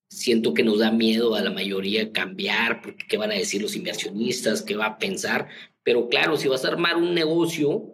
Siento 0.10 0.54
que 0.54 0.64
nos 0.64 0.80
da 0.80 0.92
miedo 0.92 1.36
a 1.36 1.42
la 1.42 1.52
mayoría 1.52 2.12
cambiar, 2.12 2.82
porque 2.82 3.06
qué 3.08 3.18
van 3.18 3.32
a 3.32 3.36
decir 3.36 3.62
los 3.62 3.76
inversionistas, 3.76 4.62
qué 4.62 4.76
va 4.76 4.86
a 4.86 4.98
pensar. 4.98 5.50
Pero 5.84 6.08
claro, 6.08 6.38
si 6.38 6.48
vas 6.48 6.64
a 6.64 6.70
armar 6.70 6.96
un 6.96 7.14
negocio 7.14 7.94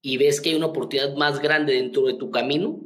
y 0.00 0.16
ves 0.16 0.40
que 0.40 0.50
hay 0.50 0.56
una 0.56 0.66
oportunidad 0.66 1.16
más 1.16 1.40
grande 1.40 1.74
dentro 1.74 2.06
de 2.06 2.14
tu 2.14 2.30
camino, 2.30 2.80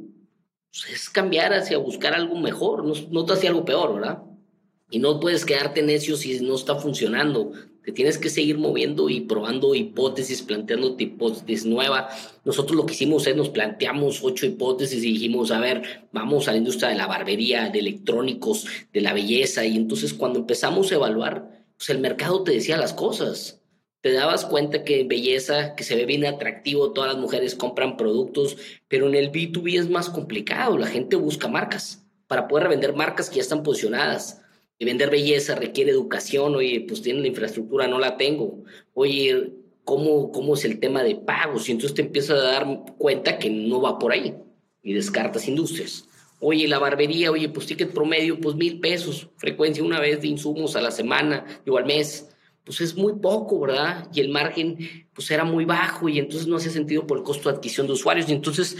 pues 0.71 0.89
es 0.91 1.09
cambiar 1.09 1.53
hacia 1.53 1.77
buscar 1.77 2.13
algo 2.13 2.39
mejor, 2.39 2.83
no, 2.83 2.93
no 3.11 3.31
hacia 3.31 3.49
algo 3.49 3.65
peor, 3.65 3.93
¿verdad? 3.95 4.23
Y 4.89 4.97
no 4.97 5.19
puedes 5.19 5.45
quedarte 5.45 5.83
necio 5.83 6.17
si 6.17 6.39
no 6.39 6.55
está 6.55 6.75
funcionando 6.75 7.53
te 7.83 7.91
tienes 7.91 8.17
que 8.17 8.29
seguir 8.29 8.57
moviendo 8.57 9.09
y 9.09 9.21
probando 9.21 9.75
hipótesis, 9.75 10.41
planteando 10.41 10.95
hipótesis 10.97 11.65
nueva. 11.65 12.09
Nosotros 12.45 12.77
lo 12.77 12.85
que 12.85 12.93
hicimos 12.93 13.27
es 13.27 13.35
nos 13.35 13.49
planteamos 13.49 14.23
ocho 14.23 14.45
hipótesis 14.45 15.03
y 15.03 15.13
dijimos, 15.13 15.51
a 15.51 15.59
ver, 15.59 16.07
vamos 16.13 16.47
a 16.47 16.51
la 16.51 16.59
industria 16.59 16.89
de 16.89 16.95
la 16.95 17.07
barbería, 17.07 17.69
de 17.69 17.79
electrónicos, 17.79 18.65
de 18.93 19.01
la 19.01 19.13
belleza. 19.13 19.65
Y 19.65 19.75
entonces 19.75 20.13
cuando 20.13 20.39
empezamos 20.39 20.91
a 20.91 20.95
evaluar, 20.95 21.65
pues 21.75 21.89
el 21.89 21.99
mercado 21.99 22.43
te 22.43 22.53
decía 22.53 22.77
las 22.77 22.93
cosas. 22.93 23.59
Te 23.99 24.13
dabas 24.13 24.45
cuenta 24.45 24.83
que 24.83 25.03
belleza, 25.03 25.75
que 25.75 25.83
se 25.83 25.95
ve 25.95 26.05
bien 26.05 26.25
atractivo, 26.25 26.91
todas 26.91 27.13
las 27.13 27.21
mujeres 27.21 27.55
compran 27.55 27.97
productos, 27.97 28.57
pero 28.87 29.07
en 29.07 29.15
el 29.15 29.31
B2B 29.31 29.79
es 29.79 29.89
más 29.89 30.09
complicado. 30.09 30.77
La 30.77 30.87
gente 30.87 31.17
busca 31.17 31.49
marcas 31.49 32.05
para 32.27 32.47
poder 32.47 32.63
revender 32.63 32.95
marcas 32.95 33.29
que 33.29 33.37
ya 33.37 33.41
están 33.41 33.63
posicionadas 33.63 34.42
y 34.77 34.85
vender 34.85 35.09
belleza 35.09 35.55
requiere 35.55 35.91
educación, 35.91 36.55
oye, 36.55 36.85
pues 36.87 37.01
tienen 37.01 37.21
la 37.21 37.29
infraestructura, 37.29 37.87
no 37.87 37.99
la 37.99 38.17
tengo. 38.17 38.63
Oye, 38.93 39.53
cómo, 39.83 40.31
cómo 40.31 40.55
es 40.55 40.65
el 40.65 40.79
tema 40.79 41.03
de 41.03 41.15
pagos. 41.15 41.69
Y 41.69 41.73
entonces 41.73 41.95
te 41.95 42.01
empiezas 42.01 42.39
a 42.39 42.43
dar 42.43 42.83
cuenta 42.97 43.37
que 43.39 43.49
no 43.49 43.81
va 43.81 43.99
por 43.99 44.11
ahí 44.11 44.35
y 44.81 44.93
descartas 44.93 45.47
industrias. 45.47 46.07
Oye, 46.39 46.67
la 46.67 46.79
barbería, 46.79 47.31
oye, 47.31 47.47
pues 47.47 47.67
ticket 47.67 47.93
promedio, 47.93 48.39
pues 48.39 48.55
mil 48.55 48.79
pesos, 48.79 49.29
frecuencia 49.37 49.83
una 49.83 50.01
vez 50.01 50.19
de 50.21 50.27
insumos 50.27 50.75
a 50.75 50.81
la 50.81 50.91
semana, 50.91 51.45
o 51.65 51.77
al 51.77 51.85
mes, 51.85 52.29
pues 52.65 52.81
es 52.81 52.95
muy 52.95 53.13
poco, 53.13 53.61
¿verdad? 53.61 54.09
Y 54.13 54.19
el 54.19 54.27
margen, 54.29 54.77
pues 55.13 55.31
era 55.31 55.45
muy 55.45 55.63
bajo 55.63 56.09
y 56.09 56.19
entonces 56.19 56.47
no 56.47 56.57
hace 56.57 56.69
sentido 56.69 57.07
por 57.07 57.17
el 57.17 57.23
costo 57.23 57.49
de 57.49 57.55
adquisición 57.55 57.87
de 57.87 57.93
usuarios. 57.93 58.27
Y 58.27 58.33
entonces, 58.33 58.75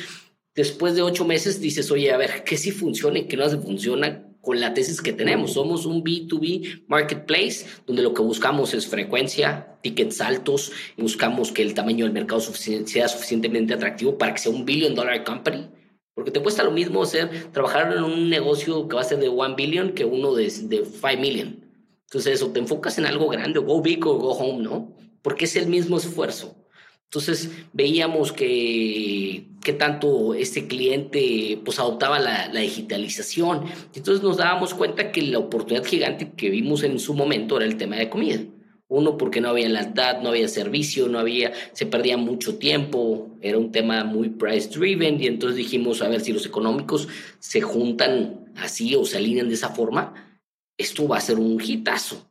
después 0.53 0.95
de 0.95 1.03
ocho 1.03 1.23
meses, 1.23 1.61
dices, 1.61 1.89
oye, 1.89 2.11
a 2.11 2.17
ver, 2.17 2.43
¿qué 2.43 2.57
sí 2.57 2.71
funciona 2.71 3.19
y 3.19 3.27
qué 3.27 3.37
no 3.37 3.45
hace 3.45 3.57
funciona? 3.57 4.27
Con 4.43 4.59
la 4.59 4.73
tesis 4.73 5.01
que 5.01 5.13
tenemos. 5.13 5.53
Somos 5.53 5.85
un 5.85 6.03
B2B 6.03 6.83
marketplace 6.87 7.65
donde 7.87 8.03
lo 8.03 8.13
que 8.13 8.21
buscamos 8.21 8.73
es 8.73 8.85
frecuencia, 8.87 9.77
tickets 9.81 10.19
altos, 10.19 10.73
y 10.97 11.01
buscamos 11.01 11.53
que 11.53 11.61
el 11.61 11.73
tamaño 11.73 12.03
del 12.03 12.13
mercado 12.13 12.41
sea 12.41 13.07
suficientemente 13.07 13.73
atractivo 13.73 14.17
para 14.17 14.33
que 14.33 14.41
sea 14.41 14.51
un 14.51 14.65
billion 14.65 14.95
dollar 14.95 15.23
company. 15.23 15.69
Porque 16.13 16.29
te 16.29 16.41
cuesta 16.41 16.61
lo 16.63 16.71
mismo 16.71 17.01
hacer, 17.01 17.51
trabajar 17.53 17.93
en 17.93 18.03
un 18.03 18.29
negocio 18.29 18.89
que 18.89 18.97
va 18.97 19.01
a 19.01 19.05
ser 19.05 19.19
de 19.19 19.29
one 19.29 19.55
billion 19.55 19.93
que 19.93 20.03
uno 20.03 20.35
de, 20.35 20.43
de 20.43 20.85
5 20.85 21.07
million. 21.21 21.63
Entonces, 22.03 22.43
o 22.43 22.51
te 22.51 22.59
enfocas 22.59 22.97
en 22.97 23.05
algo 23.05 23.29
grande, 23.29 23.59
o 23.59 23.63
go 23.63 23.81
big 23.81 24.05
o 24.05 24.17
go 24.17 24.31
home, 24.31 24.61
¿no? 24.61 24.93
Porque 25.21 25.45
es 25.45 25.55
el 25.55 25.67
mismo 25.67 25.95
esfuerzo. 25.97 26.62
Entonces 27.05 27.51
veíamos 27.73 28.31
que, 28.31 29.45
que 29.61 29.73
tanto 29.73 30.33
este 30.33 30.67
cliente 30.67 31.59
pues 31.63 31.79
adoptaba 31.79 32.19
la, 32.19 32.47
la, 32.47 32.59
digitalización. 32.61 33.65
Entonces 33.93 34.23
nos 34.23 34.37
dábamos 34.37 34.73
cuenta 34.73 35.11
que 35.11 35.21
la 35.21 35.37
oportunidad 35.39 35.85
gigante 35.85 36.31
que 36.31 36.49
vimos 36.49 36.83
en 36.83 36.97
su 36.99 37.13
momento 37.13 37.57
era 37.57 37.65
el 37.65 37.77
tema 37.77 37.97
de 37.97 38.09
comida. 38.09 38.39
Uno, 38.87 39.17
porque 39.17 39.41
no 39.41 39.49
había 39.49 39.69
lealtad, 39.69 40.21
no 40.21 40.29
había 40.29 40.47
servicio, 40.47 41.07
no 41.07 41.17
había, 41.17 41.51
se 41.71 41.85
perdía 41.85 42.17
mucho 42.17 42.57
tiempo, 42.57 43.37
era 43.41 43.57
un 43.57 43.71
tema 43.71 44.03
muy 44.03 44.29
price 44.29 44.69
driven 44.69 45.19
y 45.21 45.27
entonces 45.27 45.57
dijimos, 45.57 46.01
a 46.01 46.09
ver, 46.09 46.21
si 46.21 46.31
los 46.31 46.45
económicos 46.45 47.07
se 47.39 47.61
juntan 47.61 48.53
así 48.55 48.95
o 48.95 49.03
se 49.05 49.17
alinean 49.17 49.47
de 49.47 49.55
esa 49.55 49.69
forma, 49.69 50.39
esto 50.77 51.07
va 51.07 51.17
a 51.17 51.21
ser 51.21 51.39
un 51.39 51.59
hitazo. 51.59 52.29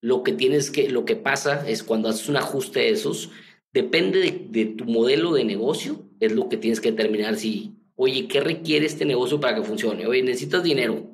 Lo 0.00 0.22
que 0.22 0.32
tienes 0.32 0.70
que, 0.70 0.88
lo 0.88 1.04
que 1.04 1.16
pasa 1.16 1.68
es 1.68 1.82
cuando 1.82 2.08
haces 2.08 2.28
un 2.28 2.38
ajuste 2.38 2.80
de 2.80 2.90
esos, 2.90 3.30
Depende 3.74 4.46
de, 4.50 4.66
tu 4.66 4.84
modelo 4.84 5.32
de 5.32 5.42
negocio, 5.42 6.08
es 6.20 6.30
lo 6.30 6.48
que 6.48 6.56
tienes 6.56 6.80
que 6.80 6.92
determinar 6.92 7.34
si, 7.34 7.74
oye, 7.96 8.28
¿qué 8.28 8.40
requiere 8.40 8.86
este 8.86 9.04
negocio 9.04 9.40
para 9.40 9.56
que 9.56 9.64
funcione? 9.64 10.06
Oye, 10.06 10.22
necesitas 10.22 10.62
dinero. 10.62 11.10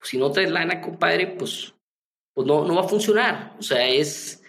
si 0.00 0.16
no 0.16 0.32
traes 0.32 0.50
lana, 0.50 0.80
compadre, 0.80 1.26
pues, 1.26 1.74
pues 2.32 2.46
no, 2.46 2.64
no 2.64 2.76
va 2.76 2.80
a 2.80 2.88
funcionar. 2.88 3.56
O 3.58 3.62
sea, 3.62 3.86
es, 3.86 4.42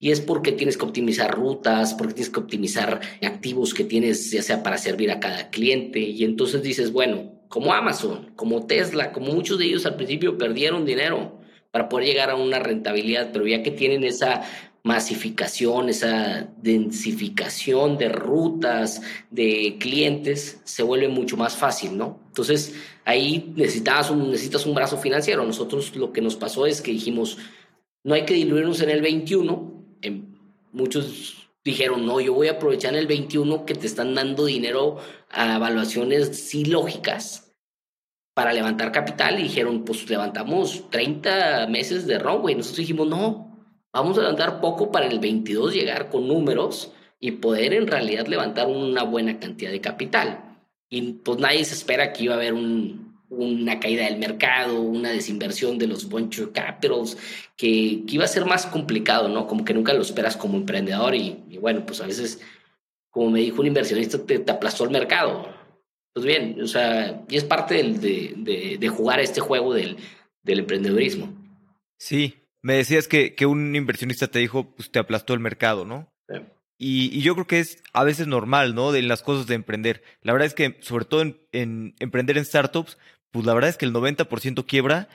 y 0.00 0.10
es 0.10 0.20
porque 0.20 0.50
tienes 0.50 0.76
que 0.76 0.86
optimizar 0.86 1.32
rutas, 1.32 1.94
porque 1.94 2.14
tienes 2.14 2.30
que 2.30 2.40
optimizar 2.40 3.00
activos 3.22 3.74
que 3.74 3.84
tienes, 3.84 4.32
ya 4.32 4.42
sea 4.42 4.64
para 4.64 4.76
servir 4.76 5.12
a 5.12 5.20
cada 5.20 5.50
cliente. 5.50 6.00
Y 6.00 6.24
entonces 6.24 6.64
dices, 6.64 6.90
bueno, 6.90 7.44
como 7.48 7.74
Amazon, 7.74 8.32
como 8.34 8.66
Tesla, 8.66 9.12
como 9.12 9.32
muchos 9.32 9.60
de 9.60 9.66
ellos 9.66 9.86
al 9.86 9.94
principio 9.94 10.36
perdieron 10.36 10.84
dinero 10.84 11.38
para 11.70 11.88
poder 11.88 12.08
llegar 12.08 12.30
a 12.30 12.34
una 12.34 12.58
rentabilidad, 12.58 13.30
pero 13.32 13.46
ya 13.46 13.62
que 13.62 13.70
tienen 13.70 14.02
esa 14.02 14.42
masificación, 14.84 15.88
esa 15.88 16.46
densificación 16.58 17.96
de 17.96 18.10
rutas, 18.10 19.00
de 19.30 19.76
clientes, 19.80 20.60
se 20.64 20.82
vuelve 20.82 21.08
mucho 21.08 21.38
más 21.38 21.56
fácil, 21.56 21.96
¿no? 21.96 22.20
Entonces, 22.26 22.74
ahí 23.06 23.52
necesitas 23.56 24.10
un, 24.10 24.30
necesitas 24.30 24.66
un 24.66 24.74
brazo 24.74 24.98
financiero. 24.98 25.44
Nosotros 25.44 25.96
lo 25.96 26.12
que 26.12 26.20
nos 26.20 26.36
pasó 26.36 26.66
es 26.66 26.82
que 26.82 26.92
dijimos, 26.92 27.38
no 28.04 28.14
hay 28.14 28.26
que 28.26 28.34
diluirnos 28.34 28.82
en 28.82 28.90
el 28.90 29.00
21. 29.00 29.72
muchos 30.72 31.48
dijeron, 31.64 32.04
no, 32.04 32.20
yo 32.20 32.34
voy 32.34 32.48
a 32.48 32.52
aprovechar 32.52 32.92
en 32.92 33.00
el 33.00 33.06
21 33.06 33.64
que 33.64 33.74
te 33.74 33.86
están 33.86 34.14
dando 34.14 34.44
dinero 34.44 34.98
a 35.30 35.56
evaluaciones 35.56 36.36
sí 36.38 36.66
lógicas 36.66 37.54
para 38.34 38.52
levantar 38.52 38.92
capital 38.92 39.40
y 39.40 39.44
dijeron, 39.44 39.84
pues 39.84 40.10
levantamos 40.10 40.90
30 40.90 41.68
meses 41.68 42.06
de 42.06 42.18
runway. 42.18 42.54
Nosotros 42.54 42.78
dijimos, 42.78 43.08
no, 43.08 43.43
Vamos 43.94 44.18
a 44.18 44.22
levantar 44.22 44.60
poco 44.60 44.90
para 44.90 45.06
el 45.06 45.20
22 45.20 45.72
llegar 45.72 46.10
con 46.10 46.26
números 46.26 46.90
y 47.20 47.30
poder 47.30 47.72
en 47.74 47.86
realidad 47.86 48.26
levantar 48.26 48.66
una 48.66 49.04
buena 49.04 49.38
cantidad 49.38 49.70
de 49.70 49.80
capital. 49.80 50.58
Y 50.90 51.12
pues 51.12 51.38
nadie 51.38 51.64
se 51.64 51.74
espera 51.74 52.12
que 52.12 52.24
iba 52.24 52.34
a 52.34 52.38
haber 52.38 52.54
una 52.54 53.78
caída 53.78 54.04
del 54.06 54.18
mercado, 54.18 54.80
una 54.80 55.10
desinversión 55.10 55.78
de 55.78 55.86
los 55.86 56.08
venture 56.08 56.50
capitals, 56.50 57.16
que, 57.56 58.02
iba 58.08 58.24
a 58.24 58.28
ser 58.28 58.46
más 58.46 58.66
complicado, 58.66 59.28
¿no? 59.28 59.46
Como 59.46 59.64
que 59.64 59.74
nunca 59.74 59.94
lo 59.94 60.02
esperas 60.02 60.36
como 60.36 60.56
emprendedor 60.56 61.14
y, 61.14 61.56
bueno, 61.60 61.86
pues 61.86 62.00
a 62.00 62.06
veces, 62.06 62.40
como 63.10 63.30
me 63.30 63.40
dijo 63.40 63.60
un 63.60 63.68
inversionista, 63.68 64.18
te, 64.26 64.44
aplastó 64.50 64.82
el 64.82 64.90
mercado. 64.90 65.48
Pues 66.12 66.26
bien, 66.26 66.60
o 66.60 66.66
sea, 66.66 67.24
y 67.28 67.36
es 67.36 67.44
parte 67.44 67.80
de, 67.80 68.76
de, 68.78 68.88
jugar 68.88 69.20
este 69.20 69.40
juego 69.40 69.72
del, 69.72 69.96
del 70.42 70.58
emprendedorismo. 70.58 71.32
Sí, 71.96 72.34
me 72.64 72.72
decías 72.76 73.08
que, 73.08 73.34
que 73.34 73.44
un 73.44 73.76
inversionista 73.76 74.26
te 74.28 74.38
dijo, 74.38 74.74
pues 74.74 74.90
te 74.90 74.98
aplastó 74.98 75.34
el 75.34 75.40
mercado, 75.40 75.84
¿no? 75.84 76.10
Y, 76.78 77.10
y, 77.16 77.20
yo 77.20 77.34
creo 77.34 77.46
que 77.46 77.60
es 77.60 77.82
a 77.92 78.04
veces 78.04 78.26
normal, 78.26 78.74
¿no? 78.74 78.90
De 78.90 79.02
las 79.02 79.22
cosas 79.22 79.46
de 79.46 79.54
emprender. 79.54 80.02
La 80.22 80.32
verdad 80.32 80.46
es 80.46 80.54
que, 80.54 80.78
sobre 80.80 81.04
todo 81.04 81.20
en, 81.20 81.38
en 81.52 81.94
emprender 82.00 82.38
en 82.38 82.46
startups, 82.46 82.96
pues 83.30 83.44
la 83.44 83.52
verdad 83.52 83.68
es 83.68 83.76
que 83.76 83.84
el 83.84 83.92
90% 83.92 84.64
quiebra 84.64 85.10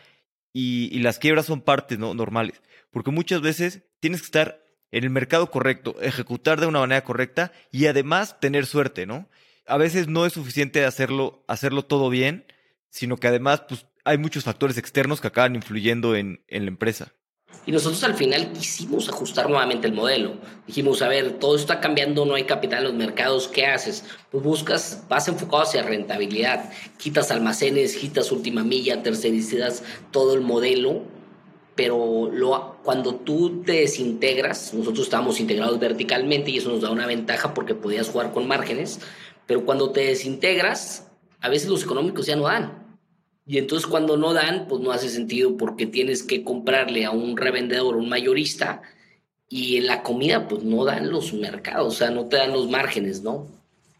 y, 0.53 0.96
y, 0.96 1.00
las 1.00 1.18
quiebras 1.18 1.48
son 1.48 1.62
partes 1.62 1.98
¿no? 1.98 2.13
normales. 2.13 2.62
Porque 2.91 3.10
muchas 3.10 3.41
veces 3.41 3.82
tienes 4.00 4.22
que 4.22 4.25
estar 4.25 4.63
en 4.91 5.03
el 5.03 5.10
mercado 5.10 5.50
correcto, 5.50 5.96
ejecutar 6.01 6.60
de 6.60 6.68
una 6.68 6.82
manera 6.82 7.03
correcta 7.03 7.51
y 7.72 7.88
además 7.88 8.39
tener 8.39 8.68
suerte, 8.68 9.08
¿no? 9.08 9.27
A 9.65 9.77
veces 9.77 10.08
no 10.08 10.27
es 10.27 10.34
suficiente 10.34 10.86
hacerlo, 10.86 11.44
hacerlo 11.48 11.84
todo 11.84 12.12
bien, 12.12 12.46
sino 12.91 13.18
que 13.18 13.27
además 13.27 13.63
pues, 13.68 13.88
hay 14.06 14.20
muchos 14.20 14.44
factores 14.44 14.77
externos 14.77 15.20
que 15.20 15.27
acaban 15.27 15.56
influyendo 15.56 16.15
en, 16.15 16.44
en 16.48 16.65
la 16.65 16.70
empresa. 16.70 17.12
Y 17.65 17.72
nosotros 17.72 18.03
al 18.03 18.15
final 18.15 18.51
quisimos 18.53 19.10
ajustar 19.10 19.48
nuevamente 19.48 19.86
el 19.86 19.94
modelo. 19.94 20.34
Dijimos, 20.65 21.01
a 21.01 21.08
ver, 21.08 21.34
todo 21.34 21.56
está 21.56 21.79
cambiando, 21.79 22.25
no 22.25 22.34
hay 22.34 22.46
capital 22.46 22.79
en 22.79 22.86
los 22.86 22.94
mercados, 22.94 23.48
¿qué 23.48 23.68
haces? 23.68 24.06
Pues 24.32 24.44
buscas, 24.44 25.03
vas 25.08 25.27
enfocado 25.27 25.62
hacia 25.62 25.84
rentabilidad, 25.84 26.72
quitas 26.98 27.29
almacenes, 27.29 27.96
quitas 27.96 28.32
última 28.32 28.63
milla, 28.63 29.03
tercerizas 29.03 29.84
todo 30.10 30.34
el 30.34 30.41
modelo, 30.41 31.03
pero 31.75 32.29
lo, 32.34 32.77
cuando 32.84 33.15
tú 33.15 33.62
te 33.63 33.74
desintegras, 33.74 34.74
nosotros 34.74 35.06
estamos 35.06 35.39
integrados 35.39 35.79
verticalmente 35.79 36.50
y 36.51 36.58
eso 36.58 36.72
nos 36.72 36.82
da 36.82 36.89
una 36.89 37.06
ventaja 37.06 37.53
porque 37.53 37.75
podías 37.75 38.10
jugar 38.10 38.32
con 38.32 38.48
márgenes, 38.48 39.00
pero 39.46 39.63
cuando 39.63 39.91
te 39.91 40.06
desintegras, 40.06 41.08
a 41.39 41.50
veces 41.50 41.70
los 41.70 41.84
económicos 41.84 42.25
ya 42.25 42.36
no 42.36 42.46
dan. 42.46 42.79
Y 43.50 43.58
entonces 43.58 43.88
cuando 43.88 44.15
no 44.15 44.34
dan, 44.34 44.68
pues 44.68 44.79
no 44.79 44.91
hace 44.91 45.10
sentido 45.10 45.58
porque 45.58 45.88
tienes 45.88 46.22
que 46.22 46.44
comprarle 46.44 47.06
a 47.06 47.10
un 47.10 47.36
revendedor, 47.36 47.96
un 47.96 48.08
mayorista, 48.08 48.84
y 49.50 49.77
en 49.77 49.88
la 49.88 50.03
comida 50.03 50.48
pues 50.48 50.62
no 50.62 50.86
dan 50.86 51.10
los 51.10 51.34
mercados, 51.34 51.96
o 51.96 51.98
sea, 51.98 52.12
no 52.12 52.27
te 52.27 52.38
dan 52.38 52.53
los 52.53 52.70
márgenes, 52.70 53.24
¿no? 53.24 53.48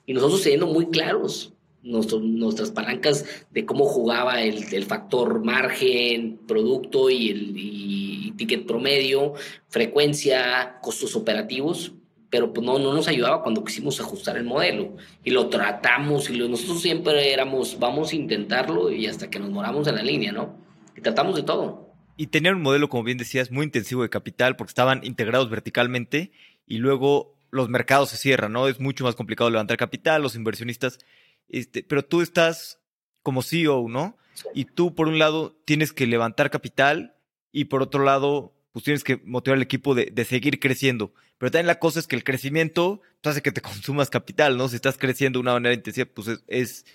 Y 0.06 0.14
nosotros 0.14 0.44
siendo 0.44 0.68
muy 0.68 0.90
claros, 0.92 1.52
nuestras 1.82 2.70
palancas 2.70 3.26
de 3.50 3.66
cómo 3.66 3.86
jugaba 3.86 4.40
el, 4.44 4.86
factor 4.86 5.44
margen, 5.44 6.38
producto 6.48 7.10
y 7.10 7.32
el 7.32 8.36
ticket 8.38 8.68
promedio, 8.68 9.34
frecuencia, 9.68 10.78
costos 10.84 11.16
operativos, 11.16 11.94
pero 12.30 12.54
pues 12.54 12.66
no, 12.66 12.78
no 12.78 12.94
nos 12.94 13.08
ayudaba 13.08 13.42
cuando 13.42 13.64
quisimos 13.64 14.00
ajustar 14.00 14.38
el 14.38 14.44
modelo 14.44 14.96
y 15.24 15.32
lo 15.32 15.50
tratamos 15.50 16.30
y 16.30 16.38
nosotros 16.38 16.82
siempre 16.82 17.34
éramos, 17.34 17.80
vamos 17.80 18.12
a 18.12 18.16
intentarlo 18.16 18.92
y 18.92 19.08
hasta 19.08 19.30
que 19.30 19.40
nos 19.40 19.50
moramos 19.50 19.88
en 19.88 19.96
la 19.96 20.04
línea, 20.04 20.32
¿no? 20.32 20.56
Y 20.96 21.02
tratamos 21.02 21.36
de 21.36 21.44
todo. 21.44 21.90
Y 22.18 22.28
tenían 22.28 22.56
un 22.56 22.62
modelo, 22.62 22.90
como 22.90 23.04
bien 23.04 23.18
decías, 23.18 23.50
muy 23.50 23.66
intensivo 23.66 24.04
de 24.04 24.10
capital 24.10 24.56
porque 24.56 24.72
estaban 24.72 25.04
integrados 25.04 25.50
verticalmente 25.50 26.32
y 26.68 26.78
luego 26.78 27.36
los 27.52 27.70
mercados 27.70 28.10
se 28.10 28.18
cierran, 28.18 28.52
¿no? 28.52 28.68
Es 28.68 28.80
mucho 28.80 29.04
más 29.04 29.16
complicado 29.16 29.50
levantar 29.50 29.78
capital, 29.78 30.22
los 30.22 30.36
inversionistas, 30.36 31.00
este, 31.48 31.84
pero 31.84 32.06
tú 32.06 32.22
estás 32.22 32.80
como 33.24 33.42
CEO, 33.42 33.88
¿no? 33.90 34.18
Y 34.54 34.66
tú, 34.66 34.96
por 34.96 35.08
un 35.08 35.20
lado, 35.20 35.58
tienes 35.66 35.94
que 35.94 36.08
levantar 36.08 36.50
capital 36.50 37.16
y 37.52 37.66
por 37.66 37.82
otro 37.82 38.04
lado, 38.04 38.54
pues 38.72 38.86
tienes 38.86 39.04
que 39.04 39.18
motivar 39.26 39.58
al 39.58 39.64
equipo 39.64 39.96
de, 39.96 40.06
de, 40.12 40.26
seguir 40.26 40.60
creciendo. 40.60 41.14
Pero 41.38 41.52
también 41.52 41.68
la 41.68 41.80
cosa 41.80 42.00
es 42.00 42.08
que 42.08 42.16
el 42.16 42.24
crecimiento 42.24 43.02
pues, 43.22 43.32
hace 43.34 43.42
que 43.42 43.52
te 43.52 43.62
consumas 43.62 44.10
capital, 44.10 44.58
¿no? 44.58 44.70
Si 44.70 44.76
estás 44.76 44.98
creciendo 44.98 45.40
de 45.40 45.42
una 45.42 45.54
manera 45.54 45.74
intensiva, 45.74 46.08
pues 46.14 46.28
es, 46.48 46.86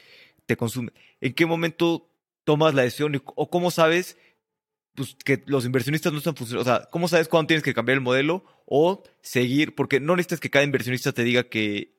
te 0.47 0.57
consume. 0.57 0.93
¿En 1.21 1.35
qué 1.35 1.47
momento 1.47 2.09
tomas 2.45 2.75
la 2.75 2.83
decisión 2.83 3.23
o 3.25 3.50
cómo 3.50 3.71
sabes 3.71 4.19
pues, 4.95 5.16
que 5.25 5.43
los 5.47 5.64
inversionistas 5.64 6.12
no 6.12 6.19
están 6.19 6.37
funcionando? 6.37 6.71
O 6.71 6.73
sea, 6.75 6.88
¿cómo 6.90 7.09
sabes 7.09 7.28
cuándo 7.28 7.49
tienes 7.49 7.64
que 7.64 7.75
cambiar 7.75 7.97
el 7.97 8.02
modelo 8.02 8.45
o 8.66 9.02
seguir? 9.21 9.75
Porque 9.75 10.00
no 10.00 10.16
necesitas 10.16 10.40
que 10.40 10.50
cada 10.50 10.64
inversionista 10.64 11.12
te 11.12 11.25
diga 11.25 11.45
que, 11.45 11.95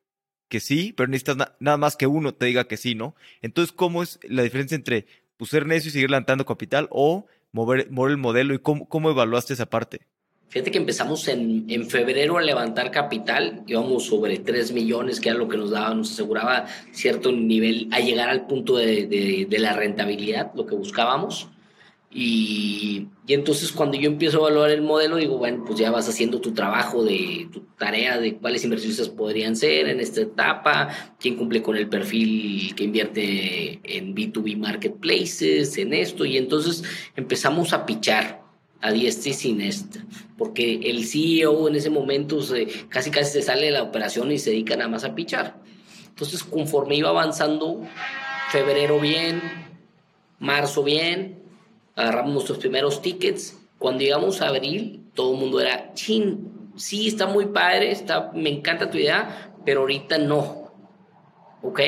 que 0.48 0.60
sí, 0.60 0.94
pero 0.96 1.08
necesitas 1.08 1.38
nada 1.60 1.78
más 1.78 1.98
que 1.98 2.08
uno 2.08 2.34
te 2.34 2.46
diga 2.46 2.68
que 2.68 2.78
sí, 2.78 2.96
¿no? 2.96 3.16
Entonces, 3.42 3.74
¿cómo 3.74 4.04
es 4.04 4.20
la 4.24 4.44
diferencia 4.44 4.76
entre 4.76 5.08
pues, 5.38 5.50
ser 5.50 5.66
necio 5.66 5.90
y 5.90 5.92
seguir 5.92 6.10
levantando 6.10 6.46
capital 6.46 6.88
o 6.92 7.28
mover, 7.56 7.88
el 8.12 8.18
modelo 8.18 8.54
y 8.54 8.60
cómo, 8.60 8.88
cómo 8.88 9.10
evaluaste 9.10 9.54
esa 9.54 9.66
parte? 9.66 10.02
Fíjate 10.50 10.72
que 10.72 10.78
empezamos 10.78 11.28
en, 11.28 11.66
en, 11.70 11.90
febrero 11.90 12.38
a 12.38 12.42
levantar 12.42 12.92
capital, 12.92 13.64
íbamos 13.66 14.06
sobre 14.06 14.38
3 14.38 14.74
millones, 14.74 15.20
que 15.20 15.30
era 15.30 15.38
lo 15.38 15.48
que 15.48 15.58
nos 15.58 15.72
daba, 15.72 15.94
nos 15.96 16.12
aseguraba 16.12 16.66
cierto 16.92 17.32
nivel 17.32 17.88
a 17.92 18.00
llegar 18.00 18.30
al 18.30 18.46
punto 18.46 18.78
de, 18.78 19.08
de, 19.08 19.48
de 19.50 19.60
la 19.60 19.74
rentabilidad, 19.74 20.52
lo 20.54 20.66
que 20.66 20.76
buscábamos. 20.76 21.50
Y, 22.18 23.10
y, 23.28 23.34
entonces 23.34 23.74
cuando 23.74 23.98
yo 23.98 24.08
empiezo 24.08 24.38
a 24.38 24.48
evaluar 24.48 24.70
el 24.72 24.82
modelo, 24.82 25.18
digo, 25.18 25.38
bueno, 25.38 25.66
pues 25.66 25.78
ya 25.78 25.92
vas 25.92 26.08
haciendo 26.08 26.40
tu 26.40 26.54
trabajo 26.54 27.04
de 27.04 27.50
tu 27.52 27.60
tarea 27.78 28.18
de 28.18 28.36
cuáles 28.36 28.64
inversionistas 28.64 29.10
podrían 29.10 29.58
ser 29.58 29.90
en 29.90 30.00
esta 30.00 30.22
etapa, 30.22 31.16
quién 31.20 31.36
cumple 31.36 31.62
con 31.62 31.76
el 31.76 31.90
perfil 31.90 32.74
que 32.74 32.86
invierte 32.86 33.82
en 33.84 34.16
B2B 34.16 34.56
marketplaces, 34.56 35.78
en 35.78 35.94
esto, 35.94 36.24
y 36.24 36.38
entonces 36.38 36.86
empezamos 37.18 37.74
a 37.74 37.86
pichar 37.86 38.46
a 38.80 38.94
diestra 38.94 39.32
y 39.32 39.34
siniestra, 39.34 40.06
porque 40.38 40.80
el 40.86 41.06
CEO 41.06 41.68
en 41.68 41.76
ese 41.76 41.90
momento 41.90 42.42
se, 42.42 42.68
casi 42.88 43.12
casi 43.12 43.34
se 43.34 43.42
sale 43.42 43.66
de 43.66 43.72
la 43.72 43.84
operación 43.84 44.32
y 44.32 44.40
se 44.40 44.52
dedica 44.52 44.78
nada 44.78 44.90
más 44.90 45.04
a 45.04 45.16
pichar. 45.16 45.60
Entonces, 46.08 46.46
conforme 46.46 46.96
iba 46.96 47.10
avanzando, 47.10 47.82
febrero 48.52 49.02
bien, 49.02 49.42
marzo 50.40 50.82
bien, 50.82 51.35
agarramos 51.96 52.34
nuestros 52.34 52.58
primeros 52.58 53.02
tickets. 53.02 53.58
Cuando 53.80 54.04
llegamos 54.04 54.42
a 54.42 54.50
abril, 54.50 55.06
todo 55.14 55.34
el 55.34 55.40
mundo 55.40 55.60
era, 55.60 55.94
chin, 55.94 56.72
sí, 56.76 57.08
está 57.08 57.26
muy 57.26 57.48
padre, 57.48 57.92
está, 57.92 58.32
me 58.34 58.50
encanta 58.50 58.90
tu 58.90 58.98
idea, 58.98 59.54
pero 59.66 59.82
ahorita 59.82 60.18
no. 60.18 60.72
¿Ok? 61.62 61.80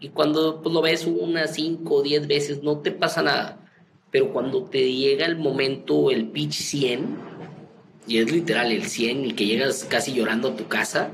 Y 0.00 0.08
cuando 0.10 0.62
pues, 0.62 0.74
lo 0.74 0.82
ves 0.82 1.06
unas 1.06 1.54
5 1.54 1.94
o 1.94 2.02
10 2.02 2.26
veces, 2.26 2.62
no 2.62 2.78
te 2.78 2.90
pasa 2.90 3.22
nada. 3.22 3.60
Pero 4.10 4.32
cuando 4.32 4.64
te 4.64 4.92
llega 4.92 5.26
el 5.26 5.36
momento, 5.36 6.10
el 6.10 6.28
pitch 6.28 6.54
100, 6.54 7.16
y 8.06 8.18
es 8.18 8.30
literal 8.30 8.70
el 8.70 8.84
100, 8.84 9.24
y 9.24 9.32
que 9.32 9.46
llegas 9.46 9.84
casi 9.84 10.12
llorando 10.12 10.48
a 10.48 10.56
tu 10.56 10.68
casa, 10.68 11.10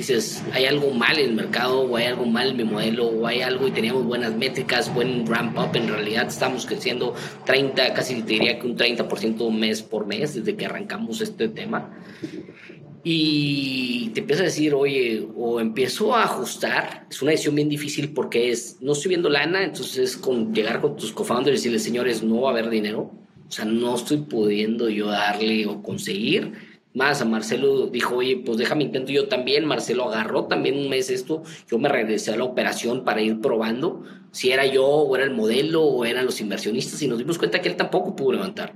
dices, 0.00 0.42
hay 0.52 0.64
algo 0.64 0.92
mal 0.92 1.18
en 1.18 1.30
el 1.30 1.34
mercado, 1.34 1.82
o 1.82 1.96
hay 1.96 2.06
algo 2.06 2.24
mal 2.24 2.50
en 2.50 2.56
mi 2.56 2.64
modelo, 2.64 3.06
o 3.06 3.26
hay 3.26 3.42
algo 3.42 3.68
y 3.68 3.70
teníamos 3.70 4.04
buenas 4.04 4.34
métricas, 4.34 4.92
buen 4.94 5.26
ramp 5.26 5.58
up, 5.58 5.76
en 5.76 5.88
realidad 5.88 6.26
estamos 6.26 6.64
creciendo 6.64 7.14
30, 7.44 7.92
casi 7.92 8.22
te 8.22 8.32
diría 8.32 8.58
que 8.58 8.66
un 8.66 8.76
30% 8.76 9.50
mes 9.50 9.82
por 9.82 10.06
mes 10.06 10.34
desde 10.34 10.56
que 10.56 10.64
arrancamos 10.64 11.20
este 11.20 11.48
tema. 11.48 11.90
Y 13.04 14.10
te 14.14 14.20
empieza 14.20 14.42
a 14.42 14.46
decir, 14.46 14.74
oye, 14.74 15.26
o 15.36 15.60
empiezo 15.60 16.14
a 16.14 16.24
ajustar, 16.24 17.06
es 17.10 17.20
una 17.20 17.32
decisión 17.32 17.54
bien 17.54 17.68
difícil 17.68 18.12
porque 18.14 18.50
es, 18.50 18.78
no 18.80 18.92
estoy 18.92 19.10
viendo 19.10 19.28
lana, 19.28 19.64
entonces 19.64 20.16
con 20.16 20.54
llegar 20.54 20.80
con 20.80 20.96
tus 20.96 21.12
co-founders 21.12 21.60
y 21.60 21.68
decirles, 21.68 21.82
señores, 21.82 22.22
no 22.22 22.40
va 22.42 22.48
a 22.48 22.52
haber 22.52 22.70
dinero, 22.70 23.10
o 23.48 23.50
sea, 23.50 23.66
no 23.66 23.96
estoy 23.96 24.18
pudiendo 24.18 24.88
yo 24.88 25.08
darle 25.08 25.66
o 25.66 25.82
conseguir 25.82 26.69
más 26.92 27.22
a 27.22 27.24
Marcelo 27.24 27.86
dijo, 27.86 28.16
oye, 28.16 28.42
pues 28.44 28.58
déjame 28.58 28.84
intento 28.84 29.12
yo 29.12 29.28
también. 29.28 29.64
Marcelo 29.64 30.08
agarró 30.08 30.46
también 30.46 30.78
un 30.78 30.88
mes 30.88 31.10
esto. 31.10 31.42
Yo 31.70 31.78
me 31.78 31.88
regresé 31.88 32.32
a 32.32 32.36
la 32.36 32.44
operación 32.44 33.04
para 33.04 33.22
ir 33.22 33.40
probando 33.40 34.02
si 34.32 34.50
era 34.50 34.66
yo 34.66 34.86
o 34.86 35.16
era 35.16 35.24
el 35.24 35.32
modelo 35.32 35.84
o 35.84 36.04
eran 36.04 36.26
los 36.26 36.40
inversionistas 36.40 37.00
y 37.02 37.08
nos 37.08 37.18
dimos 37.18 37.38
cuenta 37.38 37.60
que 37.60 37.68
él 37.68 37.76
tampoco 37.76 38.16
pudo 38.16 38.32
levantar. 38.32 38.74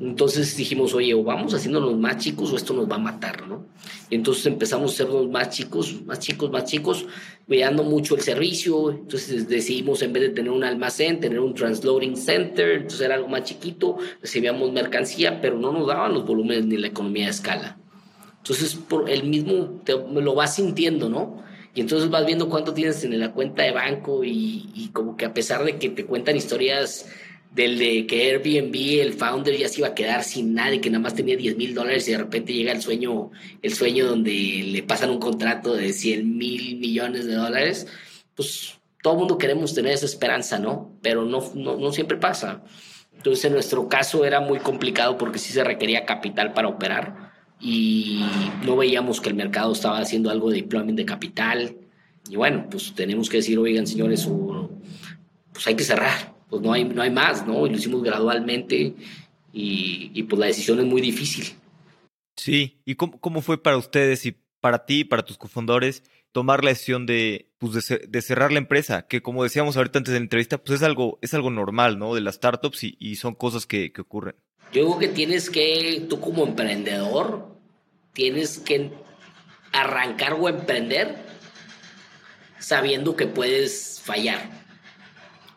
Entonces 0.00 0.56
dijimos, 0.56 0.94
oye, 0.94 1.12
o 1.12 1.24
vamos 1.24 1.54
haciéndonos 1.54 1.96
más 1.98 2.18
chicos 2.18 2.52
o 2.52 2.56
esto 2.56 2.72
nos 2.72 2.88
va 2.88 2.96
a 2.96 3.00
matar, 3.00 3.48
¿no? 3.48 3.66
Y 4.08 4.14
entonces 4.14 4.46
empezamos 4.46 4.92
a 4.92 4.94
hacernos 4.94 5.28
más 5.28 5.50
chicos, 5.50 6.02
más 6.06 6.20
chicos, 6.20 6.52
más 6.52 6.64
chicos, 6.64 7.06
cuidando 7.48 7.82
mucho 7.82 8.14
el 8.14 8.20
servicio. 8.20 8.92
Entonces 8.92 9.48
decidimos, 9.48 10.00
en 10.02 10.12
vez 10.12 10.22
de 10.22 10.28
tener 10.30 10.52
un 10.52 10.62
almacén, 10.62 11.18
tener 11.18 11.40
un 11.40 11.52
transloading 11.52 12.16
center. 12.16 12.74
Entonces 12.74 13.00
era 13.00 13.16
algo 13.16 13.26
más 13.26 13.42
chiquito, 13.42 13.98
recibíamos 14.22 14.70
mercancía, 14.72 15.40
pero 15.40 15.58
no 15.58 15.72
nos 15.72 15.88
daban 15.88 16.14
los 16.14 16.24
volúmenes 16.24 16.66
ni 16.66 16.76
la 16.76 16.86
economía 16.86 17.24
de 17.24 17.30
escala. 17.32 17.78
Entonces, 18.36 18.76
por 18.76 19.10
el 19.10 19.24
mismo, 19.24 19.80
te, 19.84 19.94
lo 19.94 20.34
vas 20.34 20.54
sintiendo, 20.54 21.08
¿no? 21.08 21.42
Y 21.74 21.80
entonces 21.80 22.08
vas 22.08 22.24
viendo 22.24 22.48
cuánto 22.48 22.72
tienes 22.72 23.02
en 23.02 23.18
la 23.18 23.32
cuenta 23.32 23.64
de 23.64 23.72
banco 23.72 24.22
y 24.24 24.90
como 24.92 25.16
que 25.16 25.26
a 25.26 25.34
pesar 25.34 25.64
de 25.64 25.76
que 25.76 25.90
te 25.90 26.06
cuentan 26.06 26.36
historias 26.36 27.06
del 27.50 27.78
de 27.78 28.06
que 28.06 28.30
Airbnb, 28.30 29.00
el 29.00 29.14
founder 29.14 29.56
ya 29.56 29.68
se 29.68 29.80
iba 29.80 29.88
a 29.88 29.94
quedar 29.94 30.22
sin 30.22 30.54
nada 30.54 30.74
y 30.74 30.80
que 30.80 30.90
nada 30.90 31.02
más 31.02 31.14
tenía 31.14 31.36
10 31.36 31.56
mil 31.56 31.74
dólares 31.74 32.06
y 32.08 32.12
de 32.12 32.18
repente 32.18 32.52
llega 32.52 32.72
el 32.72 32.82
sueño, 32.82 33.30
el 33.62 33.74
sueño 33.74 34.06
donde 34.06 34.32
le 34.66 34.82
pasan 34.82 35.10
un 35.10 35.18
contrato 35.18 35.74
de 35.74 35.92
100 35.92 36.36
mil 36.36 36.76
millones 36.76 37.26
de 37.26 37.34
dólares, 37.34 37.86
pues 38.34 38.78
todo 39.02 39.14
el 39.14 39.18
mundo 39.20 39.38
queremos 39.38 39.74
tener 39.74 39.92
esa 39.92 40.06
esperanza, 40.06 40.58
¿no? 40.58 40.92
Pero 41.02 41.24
no, 41.24 41.50
no, 41.54 41.76
no 41.76 41.92
siempre 41.92 42.18
pasa. 42.18 42.62
Entonces 43.16 43.44
en 43.46 43.54
nuestro 43.54 43.88
caso 43.88 44.24
era 44.24 44.40
muy 44.40 44.60
complicado 44.60 45.18
porque 45.18 45.38
sí 45.38 45.52
se 45.52 45.64
requería 45.64 46.04
capital 46.04 46.52
para 46.52 46.68
operar 46.68 47.32
y 47.60 48.24
no 48.64 48.76
veíamos 48.76 49.20
que 49.20 49.30
el 49.30 49.34
mercado 49.34 49.72
estaba 49.72 49.98
haciendo 49.98 50.30
algo 50.30 50.50
de 50.50 50.58
deployment 50.58 50.96
de 50.96 51.04
capital. 51.04 51.76
Y 52.30 52.36
bueno, 52.36 52.68
pues 52.70 52.94
tenemos 52.94 53.28
que 53.28 53.38
decir, 53.38 53.58
oigan 53.58 53.86
señores, 53.86 54.28
pues 55.52 55.66
hay 55.66 55.74
que 55.74 55.82
cerrar 55.82 56.37
pues 56.48 56.62
no 56.62 56.72
hay, 56.72 56.84
no 56.84 57.02
hay 57.02 57.10
más, 57.10 57.46
¿no? 57.46 57.66
Y 57.66 57.70
lo 57.70 57.76
hicimos 57.76 58.02
gradualmente 58.02 58.94
y, 59.52 60.10
y 60.14 60.22
pues 60.24 60.38
la 60.38 60.46
decisión 60.46 60.80
es 60.80 60.86
muy 60.86 61.00
difícil. 61.00 61.46
Sí, 62.36 62.80
¿y 62.84 62.94
cómo, 62.94 63.20
cómo 63.20 63.42
fue 63.42 63.62
para 63.62 63.76
ustedes 63.76 64.24
y 64.26 64.36
para 64.60 64.86
ti, 64.86 65.04
para 65.04 65.24
tus 65.24 65.38
cofundadores, 65.38 66.02
tomar 66.32 66.62
la 66.62 66.70
decisión 66.70 67.06
de, 67.06 67.50
pues 67.58 67.88
de, 67.88 68.06
de, 68.08 68.22
cerrar 68.22 68.52
la 68.52 68.58
empresa? 68.58 69.06
Que 69.06 69.22
como 69.22 69.42
decíamos 69.42 69.76
ahorita 69.76 69.98
antes 69.98 70.12
de 70.12 70.20
la 70.20 70.24
entrevista, 70.24 70.58
pues 70.58 70.80
es 70.80 70.86
algo, 70.86 71.18
es 71.22 71.34
algo 71.34 71.50
normal, 71.50 71.98
¿no? 71.98 72.14
De 72.14 72.20
las 72.20 72.36
startups 72.36 72.84
y, 72.84 72.96
y 72.98 73.16
son 73.16 73.34
cosas 73.34 73.66
que, 73.66 73.92
que 73.92 74.00
ocurren. 74.00 74.36
Yo 74.72 74.86
creo 74.86 74.98
que 74.98 75.08
tienes 75.08 75.50
que, 75.50 76.06
tú 76.08 76.20
como 76.20 76.46
emprendedor, 76.46 77.56
tienes 78.12 78.58
que 78.58 78.90
arrancar 79.72 80.34
o 80.34 80.48
emprender 80.48 81.16
sabiendo 82.58 83.16
que 83.16 83.26
puedes 83.26 84.00
fallar 84.04 84.57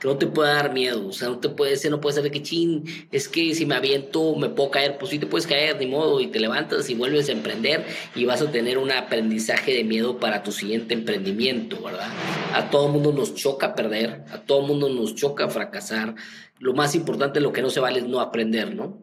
que 0.02 0.08
no 0.08 0.18
te 0.18 0.26
puede 0.26 0.52
dar 0.52 0.74
miedo, 0.74 1.08
o 1.08 1.12
sea, 1.14 1.30
no 1.30 1.38
te 1.38 1.48
puede 1.48 1.78
ser, 1.78 1.92
no 1.92 2.02
puede 2.02 2.16
ser 2.16 2.24
de 2.24 2.32
que 2.32 2.42
chin, 2.42 2.84
es 3.12 3.30
que 3.30 3.54
si 3.54 3.68
me 3.68 3.76
aviento 3.76 4.36
me 4.36 4.50
puedo 4.50 4.72
caer, 4.72 4.98
pues 4.98 5.12
sí 5.12 5.20
te 5.20 5.28
puedes 5.28 5.46
caer, 5.46 5.78
ni 5.78 5.86
modo, 5.86 6.20
y 6.20 6.28
te 6.28 6.40
levantas 6.40 6.90
y 6.90 6.96
vuelves 6.96 7.30
a 7.30 7.34
emprender 7.34 7.86
y 8.16 8.26
vas 8.26 8.42
a 8.42 8.52
tener 8.52 8.80
un 8.80 8.92
aprendizaje 8.92 9.76
de 9.76 9.84
miedo 9.84 10.18
para 10.18 10.42
tu 10.42 10.52
siguiente 10.52 10.96
emprendimiento, 10.96 11.80
¿verdad? 11.84 12.10
A 12.52 12.72
todo 12.72 12.88
mundo 12.88 13.14
nos 13.14 13.36
choca 13.36 13.76
perder, 13.76 14.24
a 14.32 14.40
todo 14.40 14.64
mundo 14.64 14.90
nos 14.90 15.14
choca 15.14 15.48
fracasar, 15.50 16.16
lo 16.58 16.74
más 16.74 16.96
importante, 16.96 17.40
lo 17.40 17.54
que 17.54 17.62
no 17.62 17.70
se 17.70 17.80
vale 17.80 18.00
es 18.00 18.08
no 18.08 18.22
aprender, 18.22 18.74
¿no? 18.74 18.98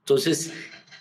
Entonces, 0.00 0.52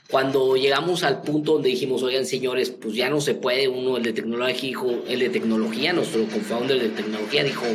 cuando 0.08 0.56
llegamos 0.56 1.04
al 1.04 1.24
punto 1.24 1.54
donde 1.54 1.70
dijimos, 1.70 2.04
oigan 2.04 2.28
señores, 2.28 2.70
pues 2.70 2.94
ya 2.94 3.10
no 3.10 3.20
se 3.22 3.34
puede, 3.34 3.68
uno, 3.70 3.98
el 3.98 4.04
de 4.04 4.14
tecnología, 4.14 4.70
dijo, 4.70 5.04
el 5.08 5.20
de 5.20 5.30
tecnología, 5.30 5.94
nuestro 5.94 6.26
co-founder 6.26 6.80
de 6.80 6.90
tecnología 6.90 7.44
dijo, 7.44 7.66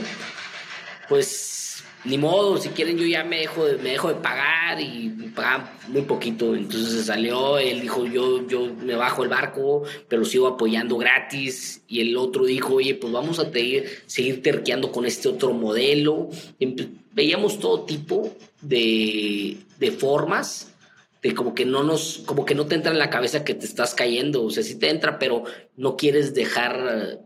pues 1.10 1.82
ni 2.04 2.16
modo, 2.16 2.56
si 2.56 2.68
quieren 2.70 2.96
yo 2.96 3.04
ya 3.04 3.24
me 3.24 3.40
dejo 3.40 3.66
de, 3.66 3.76
me 3.78 3.90
dejo 3.90 4.08
de 4.08 4.14
pagar 4.14 4.80
y 4.80 5.08
pagan 5.34 5.68
muy 5.88 6.02
poquito. 6.02 6.54
Entonces 6.54 6.92
se 6.92 7.04
salió, 7.04 7.58
él 7.58 7.80
dijo 7.80 8.06
yo, 8.06 8.46
yo 8.46 8.72
me 8.74 8.94
bajo 8.94 9.24
el 9.24 9.28
barco, 9.28 9.82
pero 10.08 10.24
sigo 10.24 10.46
apoyando 10.46 10.96
gratis. 10.96 11.82
Y 11.88 12.00
el 12.00 12.16
otro 12.16 12.44
dijo, 12.44 12.76
oye, 12.76 12.94
pues 12.94 13.12
vamos 13.12 13.40
a 13.40 13.50
seguir 14.06 14.42
terqueando 14.42 14.92
con 14.92 15.04
este 15.04 15.28
otro 15.28 15.52
modelo. 15.52 16.30
veíamos 17.12 17.58
todo 17.58 17.82
tipo 17.84 18.34
de, 18.62 19.58
de 19.78 19.90
formas 19.90 20.72
de 21.22 21.34
como 21.34 21.54
que 21.54 21.66
no 21.66 21.82
nos, 21.82 22.22
como 22.24 22.46
que 22.46 22.54
no 22.54 22.66
te 22.66 22.76
entra 22.76 22.92
en 22.92 22.98
la 22.98 23.10
cabeza 23.10 23.44
que 23.44 23.52
te 23.52 23.66
estás 23.66 23.94
cayendo, 23.94 24.42
o 24.42 24.50
sea, 24.50 24.62
sí 24.62 24.76
te 24.76 24.88
entra, 24.88 25.18
pero 25.18 25.44
no 25.76 25.96
quieres 25.98 26.32
dejar, 26.32 27.20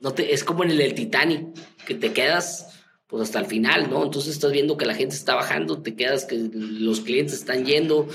no 0.00 0.14
te, 0.14 0.32
es 0.32 0.44
como 0.44 0.64
en 0.64 0.70
el 0.70 0.94
Titanic, 0.94 1.48
que 1.84 1.94
te 1.94 2.14
quedas 2.14 2.73
pues 3.06 3.22
hasta 3.22 3.40
el 3.40 3.46
final, 3.46 3.90
¿no? 3.90 4.04
Entonces 4.04 4.34
estás 4.34 4.52
viendo 4.52 4.76
que 4.76 4.86
la 4.86 4.94
gente 4.94 5.14
está 5.14 5.34
bajando, 5.34 5.82
te 5.82 5.94
quedas 5.94 6.24
que 6.24 6.36
los 6.52 7.00
clientes 7.00 7.34
están 7.34 7.64
yendo, 7.64 8.08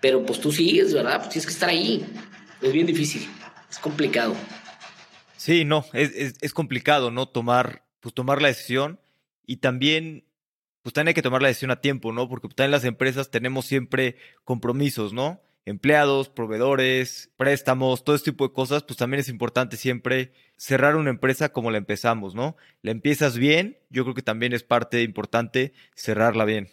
pero 0.00 0.24
pues 0.26 0.40
tú 0.40 0.52
sigues, 0.52 0.92
¿verdad? 0.92 1.18
Pues 1.18 1.30
tienes 1.30 1.46
que 1.46 1.52
estar 1.52 1.68
ahí. 1.68 2.04
Es 2.60 2.72
bien 2.72 2.86
difícil, 2.86 3.26
es 3.70 3.78
complicado. 3.78 4.34
Sí, 5.36 5.64
no, 5.64 5.84
es, 5.92 6.36
es, 6.40 6.54
complicado, 6.54 7.10
¿no? 7.10 7.26
Tomar, 7.26 7.84
pues 8.00 8.14
tomar 8.14 8.40
la 8.40 8.48
decisión 8.48 8.98
y 9.46 9.58
también, 9.58 10.24
pues 10.82 10.94
también 10.94 11.08
hay 11.08 11.14
que 11.14 11.22
tomar 11.22 11.42
la 11.42 11.48
decisión 11.48 11.70
a 11.70 11.80
tiempo, 11.80 12.12
¿no? 12.12 12.28
Porque 12.28 12.48
también 12.48 12.70
las 12.70 12.84
empresas 12.84 13.30
tenemos 13.30 13.66
siempre 13.66 14.16
compromisos, 14.44 15.12
¿no? 15.12 15.42
Empleados, 15.66 16.28
proveedores, 16.28 17.30
préstamos, 17.36 18.04
todo 18.04 18.16
este 18.16 18.30
tipo 18.30 18.46
de 18.46 18.52
cosas, 18.52 18.82
pues 18.82 18.96
también 18.96 19.20
es 19.20 19.28
importante 19.28 19.76
siempre 19.76 20.32
cerrar 20.56 20.96
una 20.96 21.10
empresa 21.10 21.50
como 21.50 21.70
la 21.70 21.78
empezamos, 21.78 22.34
¿no? 22.34 22.56
La 22.82 22.90
empiezas 22.90 23.38
bien, 23.38 23.78
yo 23.90 24.04
creo 24.04 24.14
que 24.14 24.22
también 24.22 24.52
es 24.52 24.62
parte 24.62 25.02
importante 25.02 25.72
cerrarla 25.94 26.44
bien. 26.44 26.68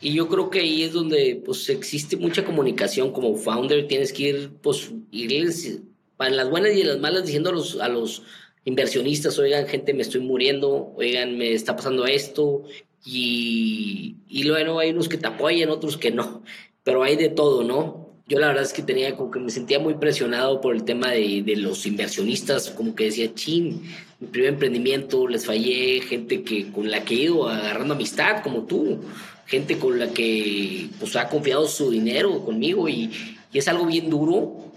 Y 0.00 0.14
yo 0.14 0.28
creo 0.28 0.48
que 0.48 0.60
ahí 0.60 0.82
es 0.82 0.92
donde 0.92 1.42
pues 1.44 1.68
existe 1.68 2.16
mucha 2.16 2.44
comunicación 2.44 3.12
como 3.12 3.36
founder, 3.36 3.86
tienes 3.86 4.12
que 4.12 4.22
ir, 4.22 4.50
pues, 4.62 4.90
irles 5.10 5.80
para 6.16 6.30
las 6.30 6.48
buenas 6.48 6.72
y 6.74 6.82
las 6.82 6.98
malas 6.98 7.26
diciendo 7.26 7.50
a 7.50 7.52
los, 7.52 7.78
a 7.80 7.88
los 7.88 8.22
inversionistas, 8.64 9.38
oigan, 9.38 9.66
gente, 9.66 9.92
me 9.92 10.02
estoy 10.02 10.20
muriendo, 10.22 10.92
oigan, 10.96 11.36
me 11.36 11.52
está 11.52 11.76
pasando 11.76 12.06
esto, 12.06 12.64
y, 13.04 14.16
y 14.28 14.44
luego 14.44 14.78
hay 14.78 14.90
unos 14.90 15.08
que 15.08 15.16
te 15.16 15.26
apoyan, 15.26 15.70
otros 15.70 15.96
que 15.96 16.10
no, 16.10 16.42
pero 16.82 17.02
hay 17.02 17.16
de 17.16 17.28
todo, 17.28 17.64
¿no? 17.64 17.99
Yo 18.30 18.38
la 18.38 18.46
verdad 18.46 18.62
es 18.62 18.72
que 18.72 18.84
tenía 18.84 19.16
como 19.16 19.32
que 19.32 19.40
me 19.40 19.50
sentía 19.50 19.80
muy 19.80 19.94
presionado 19.94 20.60
por 20.60 20.72
el 20.72 20.84
tema 20.84 21.10
de, 21.10 21.42
de 21.42 21.56
los 21.56 21.84
inversionistas, 21.84 22.70
como 22.70 22.94
que 22.94 23.06
decía, 23.06 23.34
chin, 23.34 23.82
mi 24.20 24.28
primer 24.28 24.50
emprendimiento, 24.50 25.26
les 25.26 25.44
fallé, 25.44 26.00
gente 26.00 26.44
que 26.44 26.70
con 26.70 26.88
la 26.92 27.04
que 27.04 27.14
he 27.14 27.18
ido 27.22 27.48
agarrando 27.48 27.94
amistad, 27.94 28.44
como 28.44 28.66
tú, 28.66 29.00
gente 29.46 29.78
con 29.78 29.98
la 29.98 30.10
que 30.10 30.90
pues 31.00 31.16
ha 31.16 31.28
confiado 31.28 31.66
su 31.66 31.90
dinero 31.90 32.44
conmigo 32.44 32.88
y, 32.88 33.10
y 33.52 33.58
es 33.58 33.66
algo 33.66 33.86
bien 33.86 34.08
duro. 34.08 34.72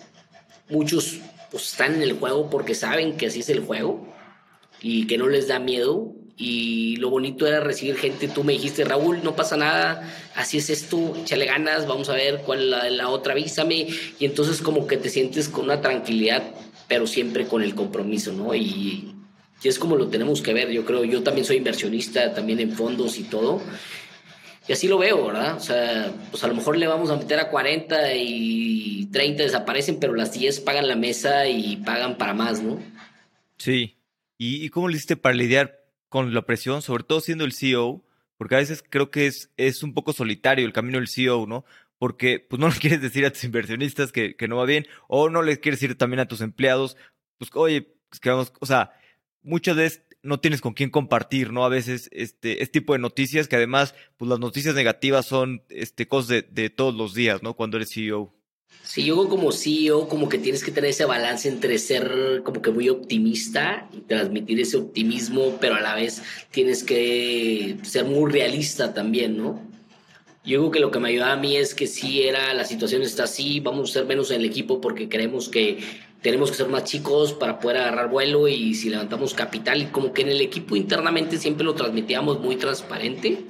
Muchos 0.72 1.20
pues 1.52 1.74
están 1.74 1.94
en 1.94 2.02
el 2.02 2.14
juego 2.14 2.50
porque 2.50 2.74
saben 2.74 3.18
que 3.18 3.28
así 3.28 3.42
es 3.42 3.50
el 3.50 3.60
juego 3.60 4.12
y 4.82 5.06
que 5.06 5.20
no 5.20 5.28
les 5.28 5.48
da 5.48 5.60
miedo 5.60 6.16
y 6.38 6.96
lo 6.98 7.10
bonito 7.10 7.46
era 7.46 7.60
recibir 7.60 7.96
gente. 7.96 8.28
Tú 8.28 8.44
me 8.44 8.54
dijiste, 8.54 8.84
Raúl, 8.84 9.24
no 9.24 9.36
pasa 9.36 9.58
nada, 9.58 10.10
así 10.36 10.58
es 10.58 10.70
esto, 10.70 11.16
échale 11.22 11.46
ganas, 11.46 11.88
vamos 11.88 12.10
a 12.10 12.14
ver 12.14 12.42
cuál 12.46 12.60
es 12.60 12.66
la, 12.66 12.90
la, 12.90 13.10
otra, 13.10 13.34
avísame. 13.34 13.88
Y 14.20 14.26
entonces 14.26 14.62
como 14.62 14.88
que 14.88 14.98
te 14.98 15.10
sientes 15.10 15.50
con 15.50 15.66
una 15.66 15.82
tranquilidad, 15.82 16.44
pero 16.88 17.08
siempre 17.08 17.46
con 17.46 17.62
el 17.62 17.76
compromiso, 17.76 18.34
¿no? 18.34 18.56
Y, 18.56 19.14
y 19.64 19.68
es 19.68 19.80
como 19.80 19.96
lo 19.96 20.08
tenemos 20.08 20.42
que 20.42 20.54
ver, 20.54 20.70
yo 20.72 20.86
creo. 20.86 21.04
Yo 21.06 21.24
también 21.24 21.46
soy 21.46 21.58
inversionista, 21.58 22.34
también 22.34 22.60
en 22.60 22.72
fondos 22.72 23.18
y 23.18 23.24
todo. 23.24 23.62
Y 24.68 24.74
así 24.74 24.88
lo 24.88 24.98
veo, 24.98 25.28
¿verdad? 25.28 25.58
O 25.58 25.60
sea, 25.60 26.12
pues 26.32 26.44
a 26.44 26.48
lo 26.48 26.56
mejor 26.56 26.78
le 26.78 26.88
vamos 26.88 27.10
a 27.10 27.18
meter 27.18 27.40
a 27.40 27.50
40 27.50 28.16
y 28.16 29.10
30 29.12 29.44
desaparecen, 29.44 30.00
pero 30.00 30.16
las 30.16 30.32
10 30.34 30.62
pagan 30.62 30.88
la 30.88 30.96
mesa 30.96 31.48
y 31.48 31.78
pagan 31.78 32.18
para 32.18 32.34
más, 32.34 32.62
¿no? 32.62 32.80
Sí. 33.58 33.98
¿Y, 34.38 34.68
cómo 34.70 34.90
le 34.90 34.96
hiciste 34.96 35.16
para 35.16 35.36
lidiar 35.36 35.83
con 36.14 36.32
la 36.32 36.44
presión, 36.44 36.84
sobre 36.84 37.04
todo 37.04 37.22
siendo 37.22 37.44
el 37.44 37.54
CEO, 37.54 38.06
porque 38.38 38.54
a 38.54 38.60
veces 38.60 38.84
creo 38.88 39.10
que 39.10 39.26
es, 39.26 39.52
es 39.58 39.82
un 39.82 39.96
poco 39.96 40.14
solitario 40.14 40.64
el 40.64 40.72
camino 40.72 41.00
del 41.00 41.08
CEO, 41.08 41.48
¿no? 41.48 41.66
Porque 41.98 42.40
pues 42.40 42.60
no 42.60 42.68
le 42.70 42.76
quieres 42.80 43.02
decir 43.02 43.26
a 43.26 43.32
tus 43.32 43.44
inversionistas 43.44 44.12
que, 44.12 44.36
que 44.36 44.48
no 44.48 44.58
va 44.58 44.66
bien, 44.66 44.86
o 45.08 45.32
no 45.32 45.42
le 45.42 45.60
quieres 45.60 45.80
decir 45.80 45.98
también 45.98 46.20
a 46.20 46.28
tus 46.28 46.42
empleados, 46.42 46.98
pues 47.40 47.50
oye, 47.56 47.96
pues 48.10 48.20
que 48.20 48.30
vamos, 48.30 48.54
o 48.60 48.68
sea, 48.68 48.92
muchas 49.42 49.76
veces 49.76 50.04
no 50.22 50.40
tienes 50.40 50.62
con 50.62 50.74
quién 50.76 50.92
compartir, 50.92 51.52
¿no? 51.52 51.66
A 51.66 51.70
veces 51.70 52.12
este, 52.12 52.62
este 52.62 52.80
tipo 52.80 52.94
de 52.94 53.00
noticias, 53.00 53.48
que 53.48 53.56
además, 53.56 53.96
pues 54.16 54.30
las 54.30 54.38
noticias 54.38 54.76
negativas 54.76 55.26
son 55.26 55.64
este, 55.70 56.08
cosas 56.08 56.28
de, 56.28 56.42
de 56.44 56.70
todos 56.70 56.94
los 56.94 57.16
días, 57.16 57.42
¿no? 57.42 57.56
Cuando 57.56 57.78
eres 57.78 57.92
CEO. 57.92 58.36
Sí, 58.82 59.06
yo 59.06 59.28
como 59.30 59.52
CEO, 59.52 60.08
como 60.08 60.30
que 60.30 60.38
tienes 60.38 60.64
que 60.64 60.72
tener 60.72 60.92
ese 60.92 61.06
balance 61.06 61.48
entre 61.48 61.78
ser 61.80 62.42
como 62.44 62.62
que 62.62 62.70
muy 62.70 62.90
optimista 62.90 63.90
y 63.92 64.02
transmitir 64.02 64.60
ese 64.60 64.78
optimismo, 64.78 65.58
pero 65.60 65.76
a 65.76 65.82
la 65.82 65.96
vez 65.96 66.22
tienes 66.52 66.84
que 66.84 67.78
ser 67.82 68.06
muy 68.06 68.32
realista 68.32 68.94
también, 68.94 69.38
¿no? 69.38 69.62
Yo 70.46 70.60
creo 70.60 70.72
que 70.72 70.80
lo 70.82 70.92
que 70.92 71.00
me 71.00 71.10
ayudaba 71.10 71.34
a 71.34 71.38
mí 71.38 71.56
es 71.56 71.74
que 71.74 71.88
si 71.88 72.24
era, 72.24 72.54
la 72.54 72.66
situación 72.66 73.02
está 73.02 73.24
así, 73.24 73.62
vamos 73.62 73.90
a 73.90 73.94
ser 73.94 74.06
menos 74.06 74.30
en 74.30 74.42
el 74.42 74.46
equipo 74.46 74.82
porque 74.82 75.08
creemos 75.08 75.48
que 75.48 75.80
tenemos 76.22 76.52
que 76.52 76.58
ser 76.58 76.68
más 76.68 76.84
chicos 76.84 77.34
para 77.34 77.60
poder 77.60 77.78
agarrar 77.78 78.10
vuelo 78.10 78.48
y 78.48 78.76
si 78.76 78.90
levantamos 78.90 79.34
capital 79.34 79.82
y 79.82 79.86
como 79.86 80.14
que 80.14 80.24
en 80.24 80.30
el 80.30 80.42
equipo 80.42 80.76
internamente 80.76 81.38
siempre 81.38 81.66
lo 81.66 81.74
transmitíamos 81.76 82.42
muy 82.42 82.58
transparente 82.58 83.46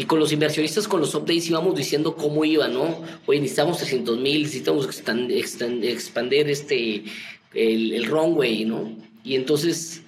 y 0.00 0.04
con 0.04 0.18
los 0.18 0.32
inversionistas, 0.32 0.88
con 0.88 1.00
los 1.00 1.14
updates 1.14 1.50
íbamos 1.50 1.74
diciendo 1.74 2.16
cómo 2.16 2.42
iba, 2.42 2.68
¿no? 2.68 3.02
Oye, 3.26 3.38
necesitamos 3.38 3.76
300 3.76 4.18
mil, 4.18 4.44
necesitamos 4.44 4.86
expandir 4.86 6.48
este, 6.48 7.04
el, 7.52 7.92
el 7.92 8.06
runway, 8.06 8.64
¿no? 8.64 8.96
Y 9.22 9.34
entonces, 9.34 10.00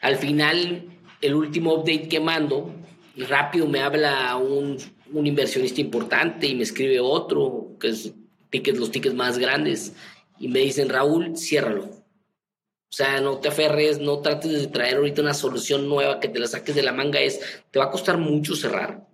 al 0.00 0.16
final, 0.16 0.86
el 1.20 1.34
último 1.36 1.72
update 1.74 2.08
que 2.08 2.18
mando, 2.18 2.74
rápido 3.16 3.68
me 3.68 3.78
habla 3.78 4.34
un, 4.34 4.78
un 5.12 5.24
inversionista 5.24 5.80
importante 5.80 6.48
y 6.48 6.56
me 6.56 6.64
escribe 6.64 6.98
otro, 6.98 7.76
que 7.78 7.90
es 7.90 8.12
tickets, 8.50 8.80
los 8.80 8.90
tickets 8.90 9.14
más 9.14 9.38
grandes, 9.38 9.92
y 10.40 10.48
me 10.48 10.58
dicen, 10.58 10.88
Raúl, 10.88 11.36
ciérralo. 11.36 11.84
O 11.84 12.94
sea, 12.94 13.20
no 13.20 13.38
te 13.38 13.46
aferres, 13.46 14.00
no 14.00 14.18
trates 14.18 14.50
de 14.50 14.66
traer 14.66 14.96
ahorita 14.96 15.22
una 15.22 15.32
solución 15.32 15.88
nueva 15.88 16.18
que 16.18 16.26
te 16.26 16.40
la 16.40 16.48
saques 16.48 16.74
de 16.74 16.82
la 16.82 16.92
manga, 16.92 17.20
es, 17.20 17.40
te 17.70 17.78
va 17.78 17.84
a 17.84 17.90
costar 17.92 18.18
mucho 18.18 18.56
cerrar 18.56 19.11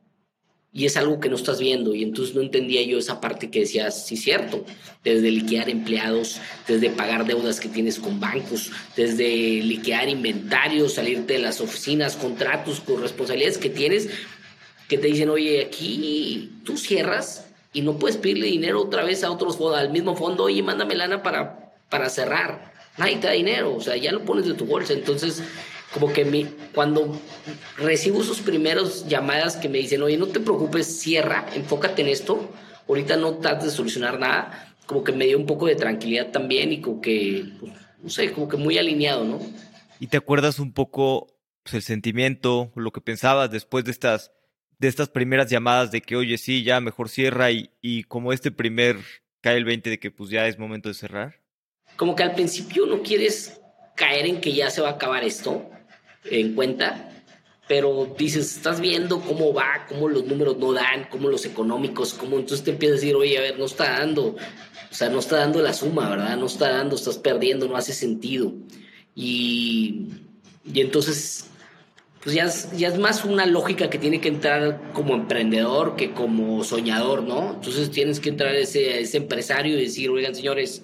y 0.73 0.85
es 0.85 0.97
algo 0.97 1.19
que 1.19 1.29
no 1.29 1.37
estás 1.37 1.59
viendo. 1.59 1.95
Y 1.95 2.03
entonces 2.03 2.35
no 2.35 2.43
entendía 2.43 2.83
yo 2.83 2.99
esa 2.99 3.21
parte 3.21 3.51
que 3.51 3.61
decías, 3.61 4.07
sí, 4.07 4.17
cierto, 4.17 4.65
desde 5.03 5.31
liquidar 5.31 5.69
empleados, 5.69 6.41
desde 6.67 6.91
pagar 6.91 7.27
deudas 7.27 7.61
que 7.61 7.69
tienes 7.69 7.99
con 7.99 8.21
bancos, 8.21 8.71
desde 8.97 9.29
liquidar 9.63 10.09
inventarios, 10.09 10.95
salirte 10.95 11.35
de 11.35 11.39
las 11.41 11.61
oficinas, 11.61 12.17
contratos, 12.17 12.81
con 12.81 13.01
responsabilidades 13.01 13.59
que 13.59 13.71
tienes, 13.71 14.09
que 14.89 14.99
te 14.99 15.09
dicen, 15.09 15.31
oye, 15.31 15.63
aquí 15.63 16.53
tú 16.65 16.77
cierras 16.77 17.47
y 17.73 17.83
no 17.83 17.99
puedes 17.99 18.17
pedirle 18.17 18.47
dinero 18.47 18.81
otra 18.81 19.05
vez 19.05 19.25
a 19.25 19.31
otros 19.31 19.57
fondos, 19.57 19.79
al 19.79 19.91
mismo 19.91 20.17
fondo, 20.17 20.45
oye, 20.45 20.63
mándame 20.63 20.95
lana 20.95 21.23
para, 21.23 21.73
para 21.89 22.09
cerrar. 22.11 22.73
Nadie 22.97 23.17
te 23.17 23.27
da 23.29 23.33
dinero, 23.33 23.75
o 23.75 23.81
sea, 23.81 23.97
ya 23.97 24.13
lo 24.13 24.25
pones 24.25 24.47
de 24.47 24.55
tu 24.55 24.65
bolsa. 24.65 24.93
Entonces, 24.93 25.43
como 25.92 26.12
que 26.12 26.24
mi, 26.24 26.44
cuando 26.74 27.20
recibo 27.77 28.22
sus 28.22 28.40
primeros 28.40 29.07
llamadas 29.09 29.57
que 29.57 29.68
me 29.68 29.79
dicen, 29.79 30.03
oye, 30.03 30.16
no 30.16 30.27
te 30.27 30.40
preocupes, 30.40 30.87
cierra, 30.87 31.46
enfócate 31.55 32.03
en 32.03 32.09
esto, 32.09 32.51
ahorita 32.88 33.16
no 33.16 33.38
trates 33.38 33.64
de 33.64 33.70
solucionar 33.70 34.18
nada, 34.18 34.74
como 34.87 35.05
que 35.05 35.12
me 35.12 35.27
dio 35.27 35.38
un 35.38 35.46
poco 35.46 35.66
de 35.66 35.77
tranquilidad 35.77 36.31
también 36.31 36.72
y 36.72 36.81
como 36.81 37.01
que, 37.01 37.44
pues, 37.61 37.72
no 38.03 38.11
sé, 38.11 38.33
como 38.33 38.48
que 38.48 38.57
muy 38.57 38.79
alineado, 38.79 39.24
¿no? 39.24 39.40
¿Y 40.01 40.07
te 40.07 40.16
acuerdas 40.16 40.59
un 40.59 40.72
poco 40.72 41.27
pues, 41.62 41.74
el 41.74 41.83
sentimiento, 41.83 42.70
lo 42.74 42.92
que 42.92 43.01
pensabas 43.01 43.51
después 43.51 43.85
de 43.85 43.90
estas, 43.90 44.31
de 44.79 44.88
estas 44.88 45.09
primeras 45.09 45.51
llamadas 45.51 45.90
de 45.90 46.01
que, 46.01 46.16
oye, 46.16 46.38
sí, 46.38 46.62
ya 46.62 46.81
mejor 46.81 47.09
cierra 47.09 47.51
y, 47.51 47.70
y 47.81 48.05
como 48.05 48.33
este 48.33 48.51
primer 48.51 48.96
cae 49.40 49.57
el 49.57 49.64
20 49.64 49.90
de 49.90 49.98
que 49.98 50.11
pues 50.11 50.31
ya 50.31 50.46
es 50.46 50.59
momento 50.59 50.88
de 50.88 50.94
cerrar? 50.94 51.40
Como 51.96 52.14
que 52.14 52.22
al 52.22 52.35
principio 52.35 52.87
no 52.87 53.03
quieres 53.03 53.61
caer 53.94 54.27
en 54.27 54.40
que 54.40 54.53
ya 54.53 54.70
se 54.70 54.81
va 54.81 54.90
a 54.90 54.92
acabar 54.92 55.24
esto, 55.24 55.68
en 56.31 56.55
cuenta, 56.55 57.09
pero 57.69 58.14
dices, 58.19 58.57
estás 58.57 58.81
viendo 58.81 59.21
cómo 59.21 59.53
va, 59.53 59.87
cómo 59.88 60.09
los 60.09 60.25
números 60.25 60.57
no 60.57 60.73
dan, 60.73 61.07
cómo 61.11 61.29
los 61.29 61.45
económicos, 61.45 62.14
cómo 62.14 62.38
entonces 62.38 62.64
te 62.64 62.71
empiezas 62.71 62.99
a 62.99 63.01
decir, 63.01 63.14
oye, 63.14 63.37
a 63.37 63.43
ver, 63.43 63.59
no 63.59 63.67
está 63.67 63.99
dando, 63.99 64.37
o 64.91 64.95
sea, 64.95 65.11
no 65.11 65.19
está 65.19 65.37
dando 65.37 65.61
la 65.61 65.75
suma, 65.75 66.09
¿verdad? 66.09 66.37
No 66.38 66.47
está 66.47 66.71
dando, 66.71 66.97
estás 66.97 67.19
perdiendo, 67.19 67.69
no 67.69 67.77
hace 67.77 67.93
sentido. 67.93 68.55
Y, 69.14 70.09
y 70.73 70.81
entonces, 70.81 71.47
pues 72.25 72.35
ya 72.35 72.45
es, 72.45 72.71
ya 72.73 72.88
es 72.88 72.99
más 72.99 73.25
una 73.27 73.45
lógica 73.45 73.91
que 73.91 73.99
tiene 73.99 74.21
que 74.21 74.29
entrar 74.29 74.93
como 74.95 75.14
emprendedor 75.14 75.95
que 75.95 76.12
como 76.12 76.64
soñador, 76.64 77.23
¿no? 77.23 77.55
Entonces 77.55 77.91
tienes 77.91 78.19
que 78.19 78.31
entrar 78.31 78.55
ese, 78.55 79.01
ese 79.01 79.19
empresario 79.19 79.77
y 79.77 79.83
decir, 79.83 80.09
oigan, 80.09 80.35
señores, 80.35 80.83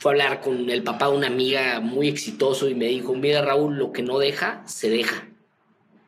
fue 0.00 0.12
a 0.12 0.14
hablar 0.14 0.40
con 0.40 0.70
el 0.70 0.82
papá 0.82 1.10
de 1.10 1.16
una 1.16 1.26
amiga 1.26 1.78
muy 1.80 2.08
exitoso 2.08 2.70
y 2.70 2.74
me 2.74 2.86
dijo, 2.86 3.14
mira 3.14 3.42
Raúl, 3.42 3.76
lo 3.76 3.92
que 3.92 4.02
no 4.02 4.18
deja, 4.18 4.66
se 4.66 4.88
deja. 4.88 5.28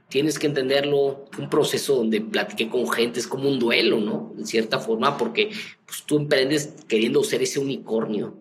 Tienes 0.09 0.39
que 0.39 0.47
entenderlo, 0.47 1.27
un 1.39 1.51
proceso 1.51 1.97
donde 1.97 2.23
platiqué 2.23 2.71
con 2.71 2.89
gente, 2.89 3.21
es 3.21 3.27
como 3.27 3.51
un 3.51 3.59
duelo, 3.59 4.01
¿no? 4.01 4.33
En 4.39 4.47
cierta 4.47 4.79
forma, 4.79 5.19
porque 5.19 5.51
pues, 5.85 6.05
tú 6.07 6.17
emprendes 6.17 6.73
queriendo 6.89 7.23
ser 7.23 7.43
ese 7.43 7.61
unicornio. 7.61 8.35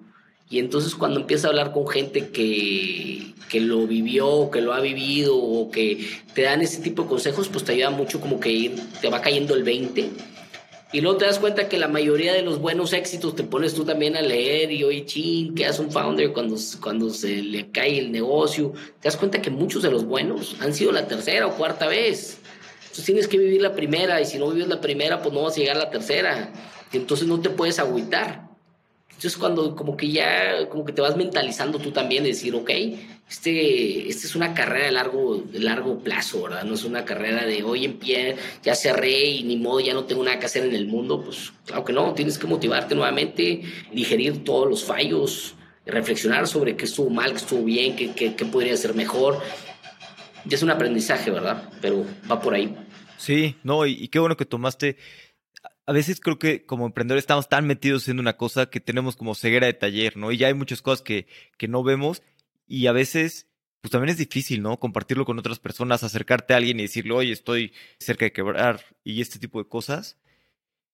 Y 0.49 0.59
entonces 0.59 0.95
cuando 0.95 1.19
empiezas 1.19 1.45
a 1.45 1.49
hablar 1.49 1.73
con 1.73 1.85
gente 1.85 2.29
que, 2.29 3.33
que 3.49 3.59
lo 3.59 3.85
vivió, 3.87 4.49
que 4.51 4.61
lo 4.61 4.73
ha 4.73 4.79
vivido, 4.79 5.35
o 5.35 5.69
que 5.69 6.07
te 6.33 6.43
dan 6.43 6.61
ese 6.61 6.81
tipo 6.81 7.03
de 7.03 7.09
consejos, 7.09 7.49
pues 7.49 7.65
te 7.65 7.73
ayuda 7.73 7.89
mucho 7.89 8.21
como 8.21 8.39
que 8.39 8.73
te 9.01 9.09
va 9.09 9.19
cayendo 9.19 9.53
el 9.53 9.63
20 9.63 10.30
y 10.93 10.99
luego 10.99 11.17
te 11.17 11.25
das 11.25 11.39
cuenta 11.39 11.69
que 11.69 11.77
la 11.77 11.87
mayoría 11.87 12.33
de 12.33 12.41
los 12.41 12.59
buenos 12.59 12.91
éxitos 12.91 13.35
te 13.35 13.43
pones 13.43 13.73
tú 13.73 13.85
también 13.85 14.17
a 14.17 14.21
leer 14.21 14.71
y 14.71 14.83
oye, 14.83 15.05
ching, 15.05 15.55
¿qué 15.55 15.65
hace 15.65 15.81
un 15.81 15.91
founder 15.91 16.33
cuando, 16.33 16.57
cuando 16.81 17.09
se 17.11 17.41
le 17.41 17.71
cae 17.71 17.97
el 17.97 18.11
negocio? 18.11 18.73
Te 18.99 19.07
das 19.07 19.15
cuenta 19.15 19.41
que 19.41 19.49
muchos 19.49 19.83
de 19.83 19.91
los 19.91 20.03
buenos 20.03 20.57
han 20.59 20.73
sido 20.73 20.91
la 20.91 21.07
tercera 21.07 21.47
o 21.47 21.55
cuarta 21.55 21.87
vez. 21.87 22.39
Entonces 22.81 23.05
tienes 23.05 23.27
que 23.29 23.37
vivir 23.37 23.61
la 23.61 23.73
primera 23.73 24.19
y 24.19 24.25
si 24.25 24.37
no 24.37 24.49
vives 24.49 24.67
la 24.67 24.81
primera, 24.81 25.21
pues 25.21 25.33
no 25.33 25.43
vas 25.43 25.55
a 25.55 25.59
llegar 25.59 25.77
a 25.77 25.85
la 25.85 25.89
tercera. 25.89 26.51
Y 26.91 26.97
entonces 26.97 27.25
no 27.25 27.39
te 27.39 27.49
puedes 27.49 27.79
agüitar. 27.79 28.49
Entonces 29.07 29.37
cuando 29.37 29.77
como 29.77 29.95
que 29.95 30.11
ya, 30.11 30.67
como 30.67 30.83
que 30.83 30.91
te 30.91 31.01
vas 31.01 31.15
mentalizando 31.15 31.79
tú 31.79 31.91
también, 31.91 32.23
de 32.23 32.29
decir, 32.29 32.53
ok, 32.53 32.69
este, 33.31 34.09
este 34.09 34.27
es 34.27 34.35
una 34.35 34.53
carrera 34.53 34.87
de 34.87 34.91
largo, 34.91 35.37
de 35.37 35.59
largo 35.59 36.03
plazo, 36.03 36.43
¿verdad? 36.43 36.65
No 36.65 36.73
es 36.73 36.83
una 36.83 37.05
carrera 37.05 37.45
de 37.45 37.63
hoy 37.63 37.85
en 37.85 37.97
pie, 37.97 38.35
ya 38.61 38.75
cerré 38.75 39.23
y 39.23 39.43
ni 39.43 39.55
modo, 39.55 39.79
ya 39.79 39.93
no 39.93 40.03
tengo 40.03 40.21
nada 40.21 40.37
que 40.37 40.47
hacer 40.47 40.65
en 40.65 40.75
el 40.75 40.85
mundo. 40.85 41.23
Pues 41.23 41.53
claro 41.65 41.85
que 41.85 41.93
no, 41.93 42.13
tienes 42.13 42.37
que 42.37 42.45
motivarte 42.45 42.93
nuevamente, 42.93 43.61
digerir 43.93 44.43
todos 44.43 44.69
los 44.69 44.83
fallos, 44.83 45.55
reflexionar 45.85 46.45
sobre 46.45 46.75
qué 46.75 46.83
estuvo 46.83 47.09
mal, 47.09 47.31
qué 47.31 47.37
estuvo 47.37 47.63
bien, 47.63 47.95
qué, 47.95 48.11
qué, 48.11 48.35
qué 48.35 48.43
podría 48.43 48.75
ser 48.75 48.95
mejor. 48.95 49.41
Ya 50.43 50.57
es 50.57 50.63
un 50.63 50.71
aprendizaje, 50.71 51.31
¿verdad? 51.31 51.69
Pero 51.79 52.05
va 52.29 52.41
por 52.41 52.53
ahí. 52.53 52.75
Sí, 53.17 53.55
no, 53.63 53.85
y, 53.85 53.93
y 53.93 54.09
qué 54.09 54.19
bueno 54.19 54.35
que 54.35 54.45
tomaste 54.45 54.97
a 55.85 55.93
veces 55.93 56.19
creo 56.19 56.37
que 56.37 56.65
como 56.65 56.85
emprendedores 56.85 57.23
estamos 57.23 57.49
tan 57.49 57.65
metidos 57.65 58.07
en 58.07 58.19
una 58.19 58.37
cosa 58.37 58.69
que 58.69 58.79
tenemos 58.79 59.15
como 59.15 59.35
ceguera 59.35 59.67
de 59.67 59.73
taller, 59.73 60.15
¿no? 60.15 60.31
Y 60.31 60.37
ya 60.37 60.47
hay 60.47 60.53
muchas 60.53 60.81
cosas 60.81 61.01
que, 61.01 61.27
que 61.57 61.67
no 61.67 61.83
vemos 61.83 62.23
y 62.71 62.87
a 62.87 62.93
veces 62.93 63.47
pues 63.81 63.91
también 63.91 64.11
es 64.11 64.17
difícil, 64.17 64.61
¿no? 64.61 64.79
Compartirlo 64.79 65.25
con 65.25 65.39
otras 65.39 65.59
personas, 65.59 66.03
acercarte 66.03 66.53
a 66.53 66.57
alguien 66.57 66.79
y 66.79 66.83
decirle, 66.83 67.13
oye, 67.13 67.31
estoy 67.33 67.73
cerca 67.99 68.25
de 68.25 68.31
quebrar 68.31 68.85
y 69.03 69.21
este 69.21 69.39
tipo 69.39 69.59
de 69.59 69.67
cosas. 69.67 70.17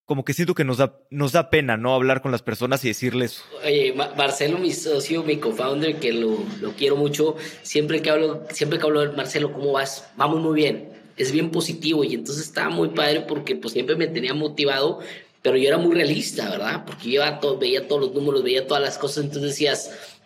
como 0.06 0.24
que 0.24 0.34
siento 0.34 0.56
que 0.56 0.64
nos 0.64 0.78
da, 0.78 0.98
nos 1.12 1.34
da 1.34 1.50
pena, 1.50 1.76
¿no? 1.76 1.94
Hablar 1.94 2.22
con 2.22 2.32
las 2.32 2.42
personas 2.42 2.84
y 2.86 2.88
decirles. 2.88 3.44
Oye, 3.64 3.94
Marcelo, 3.94 4.58
mi 4.58 4.72
socio, 4.72 5.22
mi 5.24 5.36
co-founder, 5.36 6.00
que 6.00 6.14
lo, 6.14 6.40
lo, 6.62 6.72
quiero 6.72 6.96
mucho, 6.96 7.36
siempre 7.62 8.02
que 8.02 8.10
hablo, 8.10 8.48
siempre 8.52 8.80
que 8.80 8.86
hablo 8.86 9.02
de 9.02 9.18
Marcelo, 9.18 9.52
¿cómo 9.52 9.74
vas? 9.74 10.10
Vamos 10.16 10.40
muy 10.40 10.56
bien. 10.56 10.90
Es 11.18 11.34
bien 11.34 11.52
positivo 11.52 12.06
y 12.06 12.16
entonces 12.16 12.46
estaba 12.46 12.70
muy 12.70 12.90
padre 12.90 13.26
porque 13.28 13.58
pues 13.58 13.74
siempre 13.74 13.98
me 13.98 14.08
tenía 14.08 14.34
motivado, 14.34 15.02
pero 15.42 15.58
yo 15.58 15.68
era 15.68 15.78
muy 15.78 15.94
realista, 15.94 16.50
¿verdad? 16.50 16.86
Porque 16.86 17.12
yo 17.12 17.22
todo, 17.40 17.58
veía 17.58 17.88
todos 17.88 18.02
los 18.02 18.14
números, 18.14 18.44
veía 18.44 18.66
todas 18.66 18.82
las 18.82 18.98
cosas, 18.98 19.26
entonces 19.26 19.52
decías, 19.52 20.17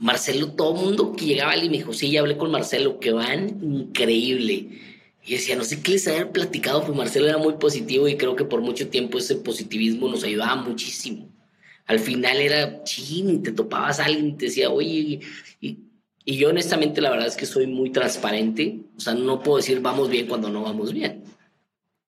Marcelo, 0.00 0.52
todo 0.52 0.74
el 0.74 0.86
mundo 0.86 1.14
que 1.14 1.26
llegaba 1.26 1.54
y 1.56 1.68
me 1.68 1.76
dijo, 1.76 1.92
sí, 1.92 2.10
ya 2.10 2.20
hablé 2.20 2.38
con 2.38 2.50
Marcelo, 2.50 2.98
que 2.98 3.12
van 3.12 3.60
increíble 3.62 4.68
y 5.26 5.32
decía, 5.32 5.56
no 5.56 5.64
sé 5.64 5.82
qué 5.82 5.92
les 5.92 6.08
había 6.08 6.32
platicado, 6.32 6.82
pues 6.84 6.96
Marcelo 6.96 7.28
era 7.28 7.36
muy 7.36 7.54
positivo 7.54 8.08
y 8.08 8.16
creo 8.16 8.34
que 8.34 8.46
por 8.46 8.62
mucho 8.62 8.88
tiempo 8.88 9.18
ese 9.18 9.36
positivismo 9.36 10.08
nos 10.08 10.24
ayudaba 10.24 10.56
muchísimo. 10.56 11.28
Al 11.84 11.98
final 11.98 12.40
era, 12.40 12.82
ching, 12.82 13.42
te 13.42 13.52
topabas 13.52 14.00
a 14.00 14.06
alguien 14.06 14.28
y 14.28 14.32
te 14.32 14.46
decía, 14.46 14.70
oye, 14.70 15.20
y, 15.60 15.78
y 16.24 16.36
yo 16.36 16.48
honestamente 16.48 17.02
la 17.02 17.10
verdad 17.10 17.26
es 17.26 17.36
que 17.36 17.44
soy 17.44 17.66
muy 17.66 17.90
transparente, 17.90 18.80
o 18.96 19.00
sea, 19.00 19.12
no 19.14 19.42
puedo 19.42 19.58
decir 19.58 19.80
vamos 19.80 20.08
bien 20.08 20.26
cuando 20.26 20.48
no 20.48 20.62
vamos 20.62 20.94
bien. 20.94 21.24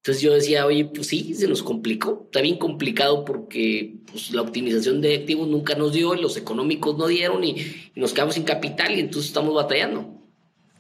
Entonces 0.02 0.20
yo 0.20 0.34
decía, 0.34 0.66
oye, 0.66 0.84
pues 0.86 1.06
sí, 1.06 1.32
se 1.32 1.46
nos 1.46 1.62
complicó, 1.62 2.22
está 2.24 2.40
bien 2.40 2.58
complicado 2.58 3.24
porque 3.24 3.98
pues, 4.10 4.32
la 4.32 4.42
optimización 4.42 5.00
de 5.00 5.14
activos 5.14 5.46
nunca 5.46 5.76
nos 5.76 5.92
dio, 5.92 6.16
los 6.16 6.36
económicos 6.36 6.98
no 6.98 7.06
dieron 7.06 7.44
y, 7.44 7.52
y 7.94 8.00
nos 8.00 8.12
quedamos 8.12 8.34
sin 8.34 8.42
capital 8.42 8.96
y 8.96 8.98
entonces 8.98 9.28
estamos 9.28 9.54
batallando. 9.54 10.20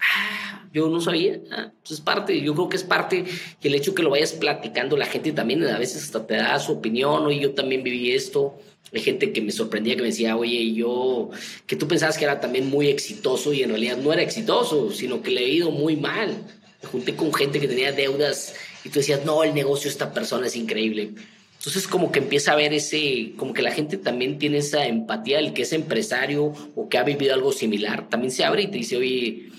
Ah, 0.00 0.68
yo 0.72 0.88
no 0.88 1.00
sabía. 1.00 1.40
Ah, 1.52 1.72
pues 1.78 1.92
es 1.92 2.00
parte, 2.00 2.40
yo 2.40 2.52
creo 2.52 2.68
que 2.68 2.74
es 2.74 2.82
parte 2.82 3.24
y 3.62 3.68
el 3.68 3.76
hecho 3.76 3.94
que 3.94 4.02
lo 4.02 4.10
vayas 4.10 4.32
platicando, 4.32 4.96
la 4.96 5.06
gente 5.06 5.30
también 5.30 5.64
a 5.68 5.78
veces 5.78 6.02
hasta 6.02 6.26
te 6.26 6.34
da 6.34 6.58
su 6.58 6.72
opinión, 6.72 7.24
oye, 7.24 7.38
yo 7.38 7.54
también 7.54 7.84
viví 7.84 8.10
esto. 8.10 8.58
Hay 8.92 9.02
gente 9.02 9.32
que 9.32 9.40
me 9.40 9.52
sorprendía, 9.52 9.94
que 9.94 10.02
me 10.02 10.08
decía, 10.08 10.36
oye, 10.36 10.72
yo, 10.72 11.30
que 11.68 11.76
tú 11.76 11.86
pensabas 11.86 12.18
que 12.18 12.24
era 12.24 12.40
también 12.40 12.68
muy 12.68 12.88
exitoso 12.88 13.52
y 13.52 13.62
en 13.62 13.68
realidad 13.68 13.98
no 13.98 14.12
era 14.12 14.22
exitoso, 14.22 14.90
sino 14.90 15.22
que 15.22 15.30
le 15.30 15.42
he 15.42 15.48
ido 15.48 15.70
muy 15.70 15.94
mal. 15.94 16.36
Me 16.82 16.88
junté 16.88 17.14
con 17.14 17.32
gente 17.32 17.60
que 17.60 17.68
tenía 17.68 17.92
deudas 17.92 18.56
y 18.84 18.88
tú 18.88 18.98
decías, 18.98 19.24
no, 19.24 19.44
el 19.44 19.54
negocio 19.54 19.84
de 19.84 19.92
esta 19.92 20.12
persona 20.12 20.46
es 20.46 20.56
increíble. 20.56 21.12
Entonces 21.58 21.86
como 21.86 22.10
que 22.10 22.18
empieza 22.18 22.52
a 22.52 22.56
ver 22.56 22.72
ese, 22.72 23.34
como 23.36 23.52
que 23.52 23.62
la 23.62 23.70
gente 23.70 23.96
también 23.96 24.38
tiene 24.38 24.58
esa 24.58 24.84
empatía, 24.86 25.38
el 25.38 25.52
que 25.52 25.62
es 25.62 25.72
empresario 25.72 26.52
o 26.74 26.88
que 26.88 26.98
ha 26.98 27.04
vivido 27.04 27.34
algo 27.34 27.52
similar, 27.52 28.08
también 28.08 28.32
se 28.32 28.44
abre 28.44 28.64
y 28.64 28.66
te 28.66 28.78
dice, 28.78 28.96
oye, 28.96 29.52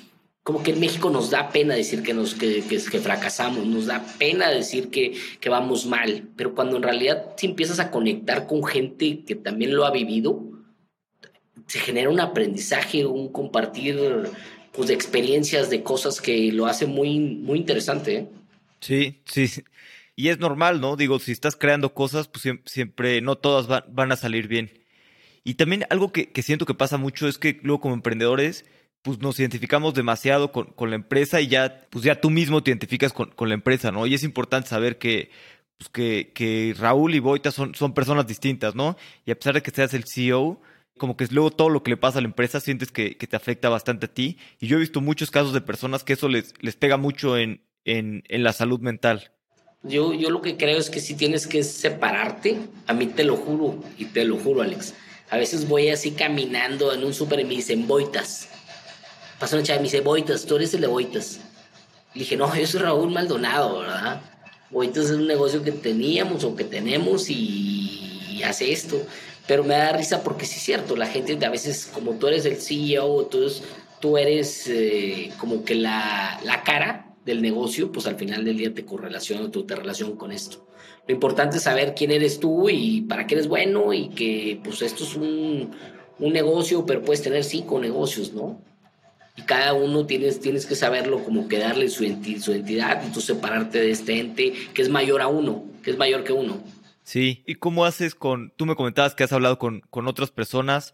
como 0.43 0.61
que 0.61 0.71
en 0.71 0.81
México 0.81 1.09
nos 1.09 1.29
da 1.29 1.49
pena 1.51 1.73
decir 1.73 2.03
que, 2.03 2.13
nos, 2.13 2.35
que, 2.35 2.61
que, 2.61 2.79
fracasamos, 2.79 3.65
nos 3.65 3.85
da 3.85 4.05
pena 4.19 4.49
decir 4.49 4.89
que, 4.89 5.17
que, 5.39 5.47
vamos 5.47 5.85
mal, 5.85 6.27
pero 6.35 6.53
cuando 6.53 6.75
en 6.75 6.83
realidad 6.83 7.35
si 7.37 7.45
empiezas 7.45 7.79
a 7.79 7.89
conectar 7.89 8.47
con 8.47 8.65
gente 8.65 9.23
que 9.25 9.35
también 9.35 9.73
lo 9.73 9.85
ha 9.85 9.91
vivido, 9.91 10.43
se 11.67 11.79
genera 11.79 12.09
un 12.09 12.19
aprendizaje, 12.19 13.05
un 13.05 13.29
compartir 13.29 13.97
pues, 14.73 14.89
de 14.89 14.93
experiencias, 14.93 15.69
de 15.69 15.81
cosas 15.83 16.19
que 16.19 16.51
lo 16.51 16.65
hace 16.65 16.85
muy, 16.85 17.19
muy 17.19 17.59
interesante. 17.59 18.15
¿eh? 18.17 18.27
Sí, 18.83 19.21
sí, 19.25 19.63
y 20.15 20.29
es 20.29 20.39
normal, 20.39 20.81
¿no? 20.81 20.97
Digo, 20.97 21.19
si 21.19 21.31
estás 21.31 21.55
creando 21.55 21.93
cosas, 21.93 22.27
pues 22.27 22.43
siempre, 22.65 23.21
no 23.21 23.37
todas 23.37 23.85
van, 23.93 24.11
a 24.11 24.17
salir 24.17 24.47
bien. 24.49 24.71
Y 25.45 25.55
también 25.55 25.85
algo 25.89 26.11
que, 26.11 26.29
siento 26.43 26.65
que 26.65 26.73
pasa 26.73 26.97
mucho 26.97 27.27
es 27.27 27.37
que 27.37 27.59
luego 27.63 27.81
como 27.81 27.95
emprendedores 27.95 28.65
pues 29.01 29.19
nos 29.19 29.39
identificamos 29.39 29.93
demasiado 29.93 30.51
con, 30.53 30.67
con, 30.73 30.89
la 30.89 30.95
empresa 30.95 31.41
y 31.41 31.47
ya, 31.47 31.87
pues 31.89 32.05
ya 32.05 32.21
tú 32.21 32.29
mismo 32.29 32.63
te 32.63 32.71
identificas 32.71 33.13
con, 33.13 33.33
la 33.49 33.53
empresa, 33.53 33.91
¿no? 33.91 34.05
Y 34.07 34.13
es 34.13 34.23
importante 34.23 34.69
saber 34.69 34.97
que, 34.97 35.29
pues 35.77 35.89
que, 35.89 36.31
que 36.33 36.75
Raúl 36.77 37.15
y 37.15 37.19
Boita 37.19 37.51
son, 37.51 37.75
son 37.75 37.93
personas 37.93 38.27
distintas, 38.27 38.75
¿no? 38.75 38.97
Y 39.25 39.31
a 39.31 39.35
pesar 39.35 39.55
de 39.55 39.61
que 39.61 39.71
seas 39.71 39.93
el 39.93 40.05
CEO, 40.05 40.61
como 40.97 41.17
que 41.17 41.27
luego 41.27 41.51
todo 41.51 41.69
lo 41.69 41.83
que 41.83 41.91
le 41.91 41.97
pasa 41.97 42.19
a 42.19 42.21
la 42.21 42.27
empresa 42.27 42.59
sientes 42.61 42.91
que, 42.91 43.17
que 43.17 43.27
te 43.27 43.35
afecta 43.35 43.69
bastante 43.69 44.05
a 44.05 44.13
ti. 44.13 44.37
Y 44.59 44.67
yo 44.67 44.77
he 44.77 44.81
visto 44.81 45.01
muchos 45.01 45.31
casos 45.31 45.53
de 45.53 45.61
personas 45.61 46.03
que 46.03 46.13
eso 46.13 46.29
les, 46.29 46.53
les 46.61 46.75
pega 46.77 46.97
mucho 46.97 47.37
en, 47.37 47.61
en, 47.85 48.23
en 48.27 48.43
la 48.43 48.53
salud 48.53 48.79
mental. 48.79 49.31
Yo, 49.83 50.13
yo 50.13 50.29
lo 50.29 50.41
que 50.41 50.55
creo 50.55 50.77
es 50.77 50.89
que 50.89 50.99
si 50.99 51.15
tienes 51.15 51.47
que 51.47 51.63
separarte, 51.63 52.57
a 52.87 52.93
mí 52.93 53.07
te 53.07 53.23
lo 53.23 53.35
juro, 53.35 53.83
y 53.97 54.05
te 54.05 54.23
lo 54.23 54.37
juro, 54.37 54.61
Alex. 54.61 54.93
A 55.29 55.37
veces 55.37 55.67
voy 55.67 55.89
así 55.89 56.11
caminando 56.11 56.93
en 56.93 57.03
un 57.03 57.13
súper 57.13 57.39
y 57.41 57.43
me 57.43 57.55
dicen, 57.55 57.87
Boitas 57.87 58.49
pasó 59.43 59.57
una 59.57 59.65
chava 59.65 59.75
y 59.75 59.79
me 59.79 59.83
dice, 59.83 59.99
Boitas, 59.99 60.45
tú 60.45 60.55
eres 60.55 60.73
el 60.73 60.79
de 60.79 60.87
Boitas. 60.87 61.41
Le 62.13 62.19
dije, 62.19 62.37
no, 62.37 62.55
yo 62.55 62.65
soy 62.65 62.79
Raúl 62.79 63.11
Maldonado, 63.11 63.79
¿verdad? 63.79 64.21
Boitas 64.69 65.05
es 65.05 65.11
un 65.11 65.27
negocio 65.27 65.61
que 65.61 65.73
teníamos 65.73 66.45
o 66.45 66.55
que 66.55 66.63
tenemos 66.63 67.29
y, 67.29 68.41
hace 68.45 68.71
esto. 68.71 69.05
Pero 69.45 69.65
me 69.65 69.75
da 69.75 69.91
risa 69.91 70.23
porque 70.23 70.45
sí 70.45 70.55
es 70.55 70.63
cierto, 70.63 70.95
la 70.95 71.07
gente 71.07 71.37
a 71.45 71.49
veces, 71.49 71.89
como 71.93 72.13
tú 72.13 72.27
eres 72.27 72.45
el 72.45 72.55
CEO, 72.55 73.25
tú, 73.25 73.51
tú 73.99 74.17
eres 74.17 74.65
eh, 74.67 75.33
como 75.37 75.65
que 75.65 75.75
la, 75.75 76.39
la, 76.45 76.63
cara 76.63 77.12
del 77.25 77.41
negocio, 77.41 77.91
pues 77.91 78.07
al 78.07 78.15
final 78.15 78.43
del 78.45 78.57
día 78.57 78.73
te 78.73 78.85
correlaciona, 78.85 79.49
tú 79.51 79.63
te 79.63 79.75
relacionas 79.75 80.17
con 80.17 80.31
esto. 80.31 80.67
Lo 81.07 81.13
importante 81.13 81.57
es 81.57 81.63
saber 81.63 81.93
quién 81.95 82.11
eres 82.11 82.39
tú 82.39 82.69
y 82.69 83.01
para 83.01 83.27
qué 83.27 83.35
eres 83.35 83.47
bueno 83.47 83.93
y 83.93 84.09
que 84.09 84.59
pues 84.63 84.81
esto 84.81 85.03
es 85.03 85.15
un, 85.15 85.71
un 86.19 86.33
negocio, 86.33 86.85
pero 86.85 87.01
puedes 87.01 87.21
tener 87.21 87.43
cinco 87.43 87.79
negocios, 87.79 88.33
¿no? 88.33 88.59
y 89.35 89.41
cada 89.43 89.73
uno 89.73 90.05
tienes, 90.05 90.39
tienes 90.39 90.65
que 90.65 90.75
saberlo, 90.75 91.23
como 91.23 91.47
que 91.47 91.57
darle 91.57 91.89
su, 91.89 92.05
su 92.39 92.51
entidad 92.51 93.03
y 93.05 93.11
tú 93.11 93.19
separarte 93.19 93.79
de 93.79 93.91
este 93.91 94.19
ente 94.19 94.53
que 94.73 94.81
es 94.81 94.89
mayor 94.89 95.21
a 95.21 95.27
uno, 95.27 95.63
que 95.81 95.91
es 95.91 95.97
mayor 95.97 96.23
que 96.23 96.33
uno. 96.33 96.61
Sí, 97.03 97.43
¿y 97.45 97.55
cómo 97.55 97.85
haces 97.85 98.15
con, 98.15 98.53
tú 98.55 98.65
me 98.65 98.75
comentabas 98.75 99.15
que 99.15 99.23
has 99.23 99.33
hablado 99.33 99.57
con, 99.57 99.81
con 99.89 100.07
otras 100.07 100.31
personas 100.31 100.93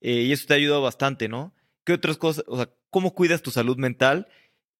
eh, 0.00 0.22
y 0.22 0.32
eso 0.32 0.46
te 0.46 0.54
ha 0.54 0.56
ayudado 0.56 0.82
bastante, 0.82 1.28
¿no? 1.28 1.54
¿Qué 1.84 1.92
otras 1.92 2.18
cosas, 2.18 2.44
o 2.48 2.56
sea, 2.56 2.70
cómo 2.90 3.14
cuidas 3.14 3.42
tu 3.42 3.50
salud 3.50 3.76
mental 3.76 4.26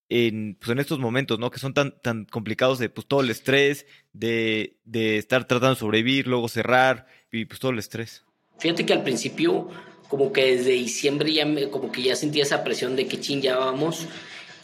en, 0.09 0.57
pues 0.61 0.71
en 0.71 0.79
estos 0.79 0.99
momentos, 0.99 1.39
¿no? 1.39 1.51
Que 1.51 1.59
son 1.59 1.75
tan, 1.75 2.01
tan 2.01 2.25
complicados 2.25 2.79
de 2.79 2.89
pues 2.89 3.07
todo 3.07 3.21
el 3.21 3.31
estrés, 3.31 3.87
de, 4.13 4.79
de 4.85 5.19
estar 5.19 5.47
tratando 5.47 5.75
de 5.75 5.81
sobrevivir, 5.81 6.27
luego 6.27 6.49
cerrar 6.49 7.07
y 7.33 7.45
pues 7.45 7.61
todo 7.61 7.73
el 7.73 7.79
estrés. 7.79 8.25
Fíjate 8.59 8.87
que 8.87 8.93
al 8.93 9.03
principio 9.03 9.69
como 10.09 10.33
que 10.33 10.57
desde 10.57 10.71
diciembre 10.73 11.33
ya 11.33 11.47
como 11.71 11.91
que 11.91 12.03
ya 12.03 12.17
sentía 12.17 12.45
esa 12.45 12.63
presión 12.63 12.97
de 12.97 13.07
que 13.07 13.21
ching 13.21 13.41
ya 13.41 13.59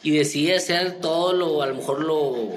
y 0.04 0.10
decidí 0.10 0.50
hacer 0.52 1.00
todo 1.00 1.32
lo, 1.32 1.62
a 1.62 1.66
lo 1.66 1.76
mejor 1.76 2.04
lo, 2.04 2.50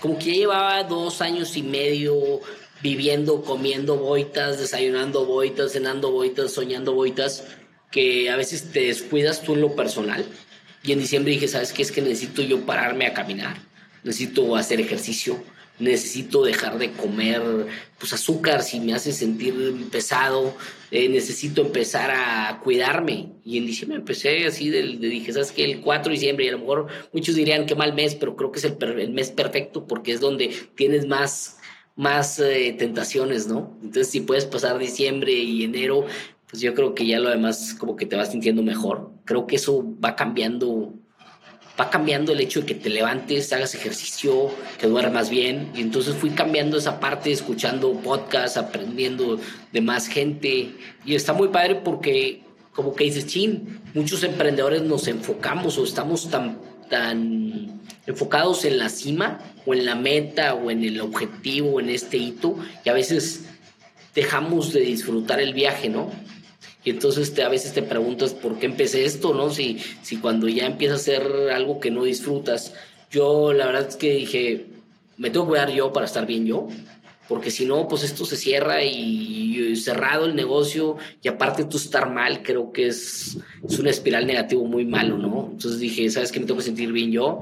como 0.00 0.18
que 0.18 0.26
ya 0.26 0.32
llevaba 0.32 0.82
dos 0.84 1.20
años 1.20 1.56
y 1.56 1.62
medio 1.62 2.40
viviendo, 2.82 3.42
comiendo 3.42 3.96
boitas, 3.96 4.58
desayunando 4.58 5.24
boitas, 5.24 5.72
cenando 5.72 6.10
boitas, 6.10 6.52
soñando 6.52 6.92
boitas, 6.92 7.44
que 7.90 8.28
a 8.28 8.36
veces 8.36 8.72
te 8.72 8.80
descuidas 8.80 9.42
tú 9.42 9.54
en 9.54 9.60
lo 9.60 9.76
personal. 9.76 10.26
Y 10.82 10.92
en 10.92 10.98
diciembre 10.98 11.32
dije, 11.32 11.48
¿sabes 11.48 11.72
qué? 11.72 11.82
Es 11.82 11.92
que 11.92 12.02
necesito 12.02 12.42
yo 12.42 12.64
pararme 12.66 13.06
a 13.06 13.14
caminar, 13.14 13.56
necesito 14.02 14.56
hacer 14.56 14.80
ejercicio, 14.80 15.42
necesito 15.78 16.44
dejar 16.44 16.78
de 16.78 16.92
comer 16.92 17.42
pues 17.98 18.12
azúcar 18.12 18.62
si 18.62 18.80
me 18.80 18.94
hace 18.94 19.12
sentir 19.12 19.54
pesado, 19.90 20.56
eh, 20.90 21.08
necesito 21.08 21.62
empezar 21.62 22.10
a 22.10 22.60
cuidarme. 22.62 23.28
Y 23.44 23.58
en 23.58 23.66
diciembre 23.66 23.98
empecé 23.98 24.46
así, 24.46 24.70
de, 24.70 24.82
dije, 24.82 25.32
¿sabes 25.32 25.52
qué? 25.52 25.64
El 25.64 25.80
4 25.80 26.10
de 26.10 26.14
diciembre, 26.14 26.44
y 26.44 26.48
a 26.48 26.52
lo 26.52 26.58
mejor 26.58 26.86
muchos 27.12 27.34
dirían 27.34 27.66
que 27.66 27.74
mal 27.74 27.94
mes, 27.94 28.14
pero 28.14 28.36
creo 28.36 28.50
que 28.50 28.58
es 28.58 28.64
el, 28.64 28.76
el 28.98 29.10
mes 29.10 29.30
perfecto 29.30 29.86
porque 29.86 30.12
es 30.12 30.20
donde 30.20 30.54
tienes 30.74 31.06
más, 31.06 31.58
más 31.96 32.38
eh, 32.40 32.74
tentaciones, 32.76 33.46
¿no? 33.46 33.76
Entonces 33.82 34.10
si 34.10 34.20
puedes 34.20 34.46
pasar 34.46 34.78
diciembre 34.78 35.32
y 35.32 35.64
enero, 35.64 36.06
pues 36.52 36.60
yo 36.60 36.74
creo 36.74 36.94
que 36.94 37.06
ya 37.06 37.18
lo 37.18 37.30
demás 37.30 37.74
como 37.78 37.96
que 37.96 38.04
te 38.04 38.14
vas 38.14 38.30
sintiendo 38.30 38.62
mejor. 38.62 39.10
Creo 39.24 39.46
que 39.46 39.56
eso 39.56 39.82
va 40.04 40.14
cambiando 40.14 40.92
va 41.80 41.88
cambiando 41.88 42.32
el 42.32 42.40
hecho 42.40 42.60
de 42.60 42.66
que 42.66 42.74
te 42.74 42.90
levantes, 42.90 43.50
hagas 43.54 43.74
ejercicio, 43.74 44.50
que 44.78 44.86
duermas 44.86 45.30
bien. 45.30 45.70
Y 45.74 45.80
entonces 45.80 46.14
fui 46.14 46.28
cambiando 46.28 46.76
esa 46.76 47.00
parte, 47.00 47.32
escuchando 47.32 47.94
podcasts, 47.94 48.58
aprendiendo 48.58 49.40
de 49.72 49.80
más 49.80 50.08
gente. 50.08 50.74
Y 51.06 51.14
está 51.14 51.32
muy 51.32 51.48
padre 51.48 51.76
porque, 51.76 52.42
como 52.74 52.94
que 52.94 53.04
dices, 53.04 53.26
chin, 53.26 53.80
muchos 53.94 54.22
emprendedores 54.22 54.82
nos 54.82 55.08
enfocamos 55.08 55.78
o 55.78 55.84
estamos 55.84 56.28
tan, 56.28 56.58
tan 56.90 57.80
enfocados 58.06 58.66
en 58.66 58.78
la 58.78 58.90
cima 58.90 59.40
o 59.64 59.72
en 59.72 59.86
la 59.86 59.94
meta 59.94 60.52
o 60.52 60.70
en 60.70 60.84
el 60.84 61.00
objetivo, 61.00 61.80
en 61.80 61.88
este 61.88 62.18
hito, 62.18 62.58
y 62.84 62.90
a 62.90 62.92
veces 62.92 63.46
dejamos 64.14 64.74
de 64.74 64.80
disfrutar 64.80 65.40
el 65.40 65.54
viaje, 65.54 65.88
¿no? 65.88 66.10
Y 66.84 66.90
entonces 66.90 67.32
te, 67.32 67.42
a 67.42 67.48
veces 67.48 67.72
te 67.72 67.82
preguntas 67.82 68.34
por 68.34 68.58
qué 68.58 68.66
empecé 68.66 69.04
esto, 69.04 69.34
¿no? 69.34 69.50
Si, 69.50 69.78
si 70.02 70.16
cuando 70.16 70.48
ya 70.48 70.66
empiezas 70.66 70.98
a 70.98 71.00
hacer 71.00 71.50
algo 71.52 71.78
que 71.78 71.90
no 71.90 72.04
disfrutas, 72.04 72.74
yo 73.10 73.52
la 73.52 73.66
verdad 73.66 73.88
es 73.88 73.96
que 73.96 74.14
dije, 74.14 74.66
me 75.16 75.30
tengo 75.30 75.46
que 75.46 75.50
cuidar 75.50 75.70
yo 75.70 75.92
para 75.92 76.06
estar 76.06 76.26
bien 76.26 76.46
yo, 76.46 76.68
porque 77.28 77.50
si 77.50 77.66
no, 77.66 77.86
pues 77.86 78.02
esto 78.02 78.24
se 78.24 78.36
cierra 78.36 78.82
y, 78.84 79.74
cerrado 79.76 80.26
el 80.26 80.34
negocio 80.34 80.96
y 81.22 81.28
aparte 81.28 81.64
tú 81.64 81.76
estar 81.76 82.12
mal, 82.12 82.42
creo 82.42 82.72
que 82.72 82.88
es, 82.88 83.38
es 83.66 83.78
una 83.78 83.90
espiral 83.90 84.26
negativo 84.26 84.64
muy 84.66 84.84
malo, 84.84 85.16
¿no? 85.16 85.48
Entonces 85.52 85.80
dije, 85.80 86.10
¿sabes 86.10 86.30
qué? 86.30 86.40
Me 86.40 86.46
tengo 86.46 86.58
que 86.58 86.66
sentir 86.66 86.92
bien 86.92 87.10
yo 87.10 87.40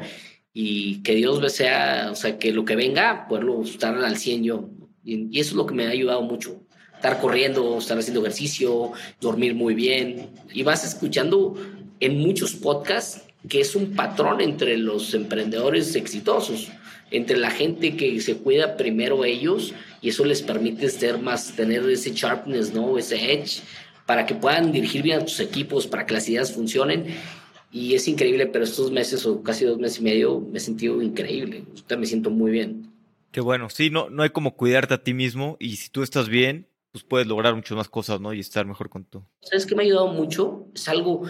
y 0.53 1.03
que 1.03 1.15
Dios 1.15 1.41
sea, 1.53 2.09
o 2.13 2.15
sea, 2.15 2.39
que 2.39 2.53
lo 2.53 2.65
que 2.65 2.77
venga, 2.77 3.27
poderlo 3.29 3.63
estar 3.63 3.97
al 3.97 4.17
100 4.17 4.45
yo. 4.45 4.71
Y 5.03 5.39
eso 5.41 5.51
es 5.51 5.57
lo 5.57 5.67
que 5.67 5.75
me 5.75 5.87
ha 5.87 5.91
ayudado 5.91 6.23
mucho. 6.23 6.63
Estar 7.01 7.19
corriendo, 7.19 7.79
estar 7.79 7.99
haciendo 7.99 8.21
ejercicio, 8.21 8.93
dormir 9.23 9.55
muy 9.55 9.73
bien. 9.75 10.29
Y 10.53 10.65
vas 10.65 10.85
escuchando 10.85 11.55
en 11.99 12.19
muchos 12.19 12.53
podcasts 12.53 13.23
que 13.49 13.63
es 13.63 13.75
un 13.75 13.95
patrón 13.95 14.43
entre 14.43 14.77
los 14.77 15.15
emprendedores 15.15 15.95
exitosos, 15.97 16.69
entre 17.11 17.39
la 17.39 17.51
gente 17.51 17.97
que 17.97 18.21
se 18.21 18.37
cuida 18.37 18.77
primero 18.77 19.25
ellos 19.25 19.73
y 20.03 20.11
eso 20.11 20.27
les 20.27 20.43
permite 20.43 20.91
ser 20.91 21.17
más, 21.17 21.57
tener 21.57 21.89
ese 21.89 22.13
sharpness, 22.13 22.75
¿no? 22.75 22.99
Ese 22.99 23.33
edge 23.33 23.63
para 24.05 24.27
que 24.27 24.35
puedan 24.35 24.71
dirigir 24.71 25.03
bien 25.03 25.21
a 25.21 25.25
tus 25.25 25.41
equipos, 25.41 25.87
para 25.87 26.05
que 26.05 26.13
las 26.13 26.29
ideas 26.29 26.53
funcionen. 26.53 27.07
Y 27.73 27.95
es 27.95 28.09
increíble, 28.09 28.47
pero 28.47 28.65
estos 28.65 28.91
meses 28.91 29.25
o 29.25 29.43
casi 29.43 29.65
dos 29.65 29.79
meses 29.79 30.01
y 30.01 30.03
medio 30.03 30.39
me 30.39 30.59
he 30.59 30.61
sentido 30.61 31.01
increíble. 31.01 31.65
Me 31.97 32.05
siento 32.05 32.29
muy 32.29 32.51
bien. 32.51 32.91
Qué 33.31 33.41
bueno. 33.41 33.71
Sí, 33.71 33.89
no, 33.89 34.11
no 34.11 34.23
hay 34.23 34.31
como 34.31 34.55
cuidarte 34.55 34.93
a 34.93 35.03
ti 35.03 35.15
mismo 35.15 35.57
y 35.61 35.77
si 35.77 35.89
tú 35.89 36.03
estás 36.03 36.29
bien, 36.29 36.67
pues 36.93 37.05
puedes 37.05 37.27
lograr 37.27 37.55
muchas 37.55 37.77
más 37.77 37.89
cosas, 37.89 38.21
¿no? 38.21 38.33
Y 38.33 38.41
estar 38.41 38.67
mejor 38.67 38.89
con 38.89 39.05
tú. 39.05 39.25
¿Sabes 39.43 39.67
qué 39.67 39.75
me 39.75 39.83
ha 39.83 39.87
ayudado 39.87 40.09
mucho? 40.09 40.67
Es 40.75 40.89
algo, 40.89 41.23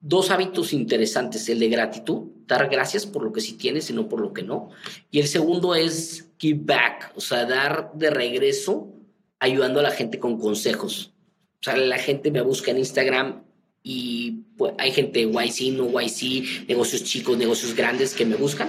dos 0.00 0.30
hábitos 0.30 0.72
interesantes. 0.72 1.48
El 1.48 1.58
de 1.58 1.68
gratitud, 1.68 2.28
dar 2.46 2.68
gracias 2.68 3.06
por 3.06 3.24
lo 3.24 3.32
que 3.32 3.40
sí 3.40 3.54
tienes 3.54 3.90
y 3.90 3.92
no 3.92 4.08
por 4.08 4.20
lo 4.20 4.32
que 4.32 4.42
no. 4.42 4.70
Y 5.10 5.20
el 5.20 5.26
segundo 5.26 5.74
es 5.74 6.30
give 6.38 6.60
back, 6.64 7.12
o 7.16 7.20
sea, 7.20 7.44
dar 7.46 7.92
de 7.94 8.10
regreso 8.10 8.92
ayudando 9.40 9.80
a 9.80 9.82
la 9.82 9.90
gente 9.90 10.18
con 10.18 10.38
consejos. 10.38 11.12
O 11.60 11.64
sea, 11.64 11.76
la 11.76 11.98
gente 11.98 12.30
me 12.30 12.42
busca 12.42 12.70
en 12.70 12.78
Instagram 12.78 13.42
y 13.82 14.42
pues, 14.56 14.74
hay 14.78 14.92
gente 14.92 15.22
YC, 15.22 15.72
no 15.72 15.88
YC, 16.00 16.68
negocios 16.68 17.02
chicos, 17.02 17.36
negocios 17.36 17.74
grandes 17.74 18.14
que 18.14 18.24
me 18.24 18.36
buscan. 18.36 18.68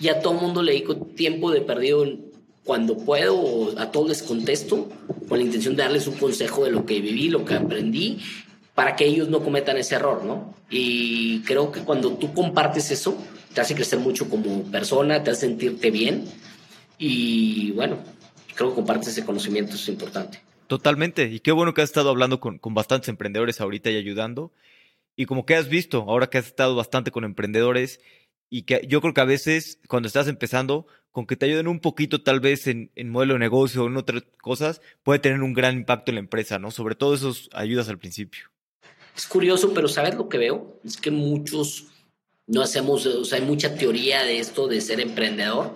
Y 0.00 0.08
a 0.08 0.20
todo 0.20 0.34
mundo 0.34 0.62
le 0.62 0.72
dedico 0.72 0.96
tiempo 0.96 1.50
de 1.50 1.60
perdido 1.60 2.06
cuando 2.68 2.98
puedo, 2.98 3.80
a 3.80 3.90
todos 3.90 4.10
les 4.10 4.22
contesto 4.22 4.90
con 5.26 5.38
la 5.38 5.44
intención 5.46 5.74
de 5.74 5.84
darles 5.84 6.06
un 6.06 6.16
consejo 6.16 6.66
de 6.66 6.70
lo 6.70 6.84
que 6.84 7.00
viví, 7.00 7.30
lo 7.30 7.42
que 7.42 7.54
aprendí, 7.54 8.18
para 8.74 8.94
que 8.94 9.06
ellos 9.06 9.30
no 9.30 9.42
cometan 9.42 9.78
ese 9.78 9.94
error, 9.94 10.22
¿no? 10.22 10.54
Y 10.68 11.40
creo 11.44 11.72
que 11.72 11.80
cuando 11.80 12.18
tú 12.18 12.34
compartes 12.34 12.90
eso, 12.90 13.16
te 13.54 13.62
hace 13.62 13.74
crecer 13.74 14.00
mucho 14.00 14.28
como 14.28 14.64
persona, 14.64 15.24
te 15.24 15.30
hace 15.30 15.46
sentirte 15.46 15.90
bien. 15.90 16.26
Y 16.98 17.70
bueno, 17.70 18.00
creo 18.54 18.68
que 18.68 18.74
compartes 18.74 19.08
ese 19.08 19.24
conocimiento, 19.24 19.74
es 19.74 19.88
importante. 19.88 20.42
Totalmente. 20.66 21.24
Y 21.24 21.40
qué 21.40 21.52
bueno 21.52 21.72
que 21.72 21.80
has 21.80 21.88
estado 21.88 22.10
hablando 22.10 22.38
con, 22.38 22.58
con, 22.58 22.74
bastantes 22.74 23.08
emprendedores 23.08 23.62
ahorita 23.62 23.90
y 23.90 23.96
ayudando. 23.96 24.52
Y 25.16 25.24
como 25.24 25.46
que 25.46 25.54
has 25.54 25.70
visto, 25.70 26.04
ahora 26.06 26.28
que 26.28 26.36
has 26.36 26.48
estado 26.48 26.76
bastante 26.76 27.12
con 27.12 27.24
emprendedores, 27.24 27.98
y 28.50 28.62
que 28.62 28.86
yo 28.86 29.00
creo 29.00 29.14
que 29.14 29.22
a 29.22 29.24
veces 29.24 29.78
cuando 29.88 30.06
estás 30.06 30.28
empezando, 30.28 30.86
con 31.18 31.26
que 31.26 31.34
te 31.34 31.46
ayuden 31.46 31.66
un 31.66 31.80
poquito 31.80 32.22
tal 32.22 32.38
vez 32.38 32.68
en, 32.68 32.92
modelo 33.10 33.32
de 33.32 33.40
negocio 33.40 33.82
o 33.82 33.86
en 33.88 33.96
otras 33.96 34.22
cosas, 34.40 34.80
puede 35.02 35.18
tener 35.18 35.42
un 35.42 35.52
gran 35.52 35.74
impacto 35.74 36.12
en 36.12 36.14
la 36.14 36.20
empresa, 36.20 36.60
¿no? 36.60 36.70
Sobre 36.70 36.94
todo 36.94 37.12
esas 37.12 37.50
ayudas 37.54 37.88
al 37.88 37.98
principio. 37.98 38.44
Es 39.16 39.26
curioso, 39.26 39.74
pero 39.74 39.88
¿sabes 39.88 40.14
lo 40.14 40.28
que 40.28 40.38
veo? 40.38 40.78
Es 40.84 40.96
que 40.96 41.10
muchos 41.10 41.88
no 42.46 42.62
hacemos, 42.62 43.04
o 43.04 43.24
sea, 43.24 43.40
hay 43.40 43.44
mucha 43.44 43.74
teoría 43.74 44.22
de 44.22 44.38
esto 44.38 44.68
de 44.68 44.80
ser 44.80 45.00
emprendedor, 45.00 45.74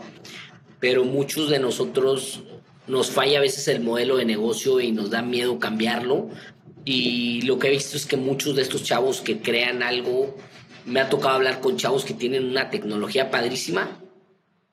pero 0.78 1.04
muchos 1.04 1.50
de 1.50 1.58
nosotros 1.58 2.44
nos 2.86 3.10
falla 3.10 3.38
a 3.38 3.40
veces 3.42 3.66
el 3.66 3.80
modelo 3.80 4.18
de 4.18 4.24
negocio 4.24 4.78
y 4.78 4.92
nos 4.92 5.10
da 5.10 5.22
miedo 5.22 5.58
cambiarlo. 5.58 6.30
Y 6.84 7.42
lo 7.42 7.58
que 7.58 7.66
he 7.66 7.70
visto 7.72 7.96
es 7.96 8.06
que 8.06 8.16
muchos 8.16 8.54
de 8.54 8.62
estos 8.62 8.84
chavos 8.84 9.20
que 9.20 9.40
crean 9.40 9.82
algo, 9.82 10.36
me 10.86 11.00
ha 11.00 11.08
tocado 11.08 11.34
hablar 11.34 11.58
con 11.58 11.78
chavos 11.78 12.04
que 12.04 12.14
tienen 12.14 12.44
una 12.44 12.70
tecnología 12.70 13.32
padrísima, 13.32 13.98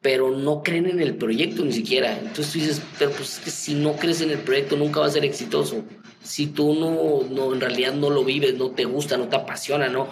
pero 0.02 0.32
no 0.32 0.64
creen 0.64 0.86
en 0.86 1.02
el 1.02 1.16
proyecto 1.16 1.66
ni 1.66 1.74
siquiera. 1.74 2.18
Entonces 2.18 2.52
tú 2.52 2.60
dices, 2.60 2.82
pero 2.98 3.12
pues 3.12 3.38
es 3.38 3.40
que 3.40 3.52
si 3.52 3.74
no 3.76 3.94
crees 3.94 4.22
en 4.22 4.32
el 4.32 4.40
proyecto 4.40 4.78
nunca 4.78 5.02
va 5.02 5.08
a 5.08 5.12
ser 5.12 5.26
exitoso. 5.26 5.84
Si 6.24 6.48
tú 6.48 6.74
no, 6.74 7.24
no 7.30 7.54
en 7.54 7.60
realidad 7.60 7.94
no 7.94 8.10
lo 8.10 8.24
vives, 8.24 8.56
no 8.56 8.72
te 8.72 8.86
gusta, 8.86 9.18
no 9.18 9.28
te 9.28 9.36
apasiona, 9.36 9.90
no, 9.90 10.08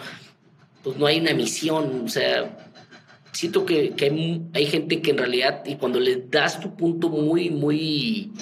pues 0.83 0.97
no 0.97 1.05
hay 1.05 1.19
una 1.19 1.33
misión. 1.33 2.03
O 2.05 2.09
sea, 2.09 2.69
siento 3.31 3.65
que, 3.65 3.91
que 3.91 4.41
hay, 4.53 4.65
gente 4.65 5.01
que 5.01 5.11
en 5.11 5.17
realidad, 5.19 5.63
y 5.65 5.75
cuando 5.75 5.99
les 5.99 6.29
das 6.29 6.59
tu 6.59 6.75
punto 6.75 7.07
muy, 7.09 7.49
muy 7.49 8.33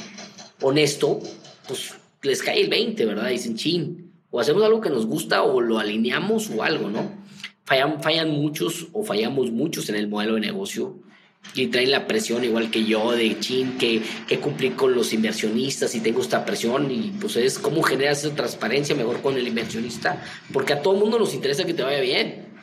honesto, 0.62 1.19
pues 1.67 1.93
les 2.23 2.41
cae 2.41 2.62
el 2.62 2.69
20, 2.69 3.05
¿verdad? 3.05 3.29
Dicen, 3.29 3.55
chin, 3.55 4.12
o 4.31 4.39
hacemos 4.39 4.63
algo 4.63 4.81
que 4.81 4.89
nos 4.89 5.05
gusta 5.05 5.43
o 5.43 5.62
lo 5.62 5.77
alineamos 5.77 6.49
o 6.49 6.63
algo, 6.63 6.89
¿no? 6.89 7.23
Fallan, 7.65 8.01
fallan 8.01 8.31
muchos 8.31 8.88
o 8.93 9.03
fallamos 9.03 9.51
muchos 9.51 9.89
en 9.89 9.95
el 9.95 10.08
modelo 10.08 10.36
de 10.36 10.41
negocio 10.41 11.05
y 11.53 11.67
traen 11.67 11.91
la 11.91 12.08
presión 12.08 12.43
igual 12.43 12.71
que 12.71 12.84
yo 12.84 13.12
de 13.12 13.39
chin, 13.39 13.77
que, 13.77 14.01
que 14.27 14.39
cumplir 14.39 14.75
con 14.75 14.95
los 14.95 15.13
inversionistas 15.13 15.95
y 15.95 16.01
tengo 16.01 16.21
esta 16.21 16.45
presión 16.45 16.91
y 16.91 17.13
pues 17.19 17.36
es 17.38 17.60
cómo 17.60 17.84
generas 17.84 18.23
esa 18.23 18.36
transparencia 18.36 18.95
mejor 18.95 19.21
con 19.21 19.38
el 19.38 19.47
inversionista, 19.47 20.23
porque 20.51 20.73
a 20.73 20.81
todo 20.81 20.95
mundo 20.95 21.19
nos 21.19 21.34
interesa 21.34 21.63
que 21.65 21.73
te 21.73 21.84
vaya 21.84 22.01
bien 22.01 22.55